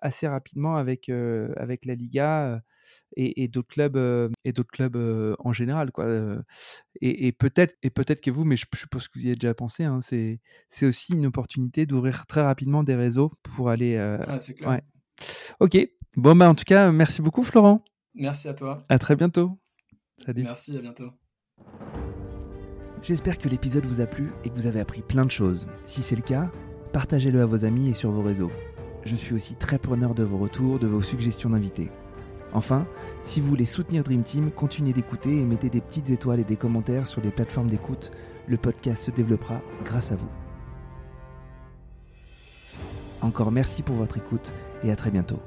assez 0.00 0.28
rapidement 0.28 0.76
avec, 0.76 1.08
avec 1.08 1.84
la 1.84 1.94
Liga 1.94 2.60
et, 3.16 3.48
d'autres 3.48 3.68
clubs 3.68 4.32
et 4.44 4.52
d'autres 4.52 4.70
clubs 4.70 5.36
en 5.38 5.52
général 5.52 5.90
quoi 5.90 6.06
et, 7.00 7.32
peut-être 7.32 7.74
et 7.82 7.90
peut-être 7.90 8.20
que 8.20 8.30
vous 8.30 8.44
mais 8.44 8.56
je, 8.56 8.66
suppose 8.74 9.08
que 9.08 9.18
vous 9.18 9.24
y 9.24 9.28
avez 9.28 9.36
déjà 9.36 9.54
pensé 9.54 9.84
hein, 9.84 10.00
c'est 10.02 10.40
c'est 10.68 10.86
aussi 10.86 11.14
une 11.14 11.26
opportunité 11.26 11.86
d'ouvrir 11.86 12.26
très 12.26 12.42
rapidement 12.42 12.82
des 12.82 12.94
réseaux 12.94 13.32
pour 13.42 13.70
aller 13.70 13.96
ah, 13.96 14.38
c'est 14.38 14.54
clair. 14.54 14.80
ok 15.60 15.78
bon 16.16 16.34
bah 16.34 16.48
en 16.48 16.54
tout 16.54 16.64
cas 16.64 16.90
merci 16.90 17.22
beaucoup 17.22 17.42
Florent 17.42 17.82
merci 18.14 18.48
à 18.48 18.54
toi 18.54 18.84
à 18.88 18.98
très 18.98 19.16
bientôt 19.16 19.58
salut 20.24 20.42
merci 20.42 20.76
à 20.76 20.80
bientôt 20.80 21.10
J'espère 23.02 23.38
que 23.38 23.48
l'épisode 23.48 23.86
vous 23.86 24.00
a 24.00 24.06
plu 24.06 24.32
et 24.44 24.50
que 24.50 24.56
vous 24.56 24.66
avez 24.66 24.80
appris 24.80 25.00
plein 25.00 25.24
de 25.24 25.30
choses. 25.30 25.68
Si 25.84 26.02
c'est 26.02 26.16
le 26.16 26.22
cas, 26.22 26.50
partagez-le 26.92 27.40
à 27.40 27.46
vos 27.46 27.64
amis 27.64 27.88
et 27.90 27.92
sur 27.92 28.10
vos 28.10 28.22
réseaux. 28.22 28.50
Je 29.04 29.14
suis 29.14 29.32
aussi 29.32 29.54
très 29.54 29.78
preneur 29.78 30.12
de 30.12 30.24
vos 30.24 30.38
retours, 30.38 30.80
de 30.80 30.88
vos 30.88 31.02
suggestions 31.02 31.50
d'invités. 31.50 31.88
Enfin, 32.52 32.84
si 33.22 33.40
vous 33.40 33.48
voulez 33.48 33.64
soutenir 33.64 34.02
Dream 34.02 34.24
Team, 34.24 34.50
continuez 34.50 34.92
d'écouter 34.92 35.30
et 35.30 35.44
mettez 35.44 35.70
des 35.70 35.80
petites 35.80 36.10
étoiles 36.10 36.40
et 36.40 36.44
des 36.44 36.56
commentaires 36.56 37.06
sur 37.06 37.20
les 37.20 37.30
plateformes 37.30 37.68
d'écoute. 37.68 38.10
Le 38.48 38.56
podcast 38.56 39.04
se 39.04 39.12
développera 39.12 39.60
grâce 39.84 40.10
à 40.10 40.16
vous. 40.16 40.30
Encore 43.20 43.52
merci 43.52 43.82
pour 43.82 43.94
votre 43.94 44.16
écoute 44.16 44.52
et 44.82 44.90
à 44.90 44.96
très 44.96 45.12
bientôt. 45.12 45.38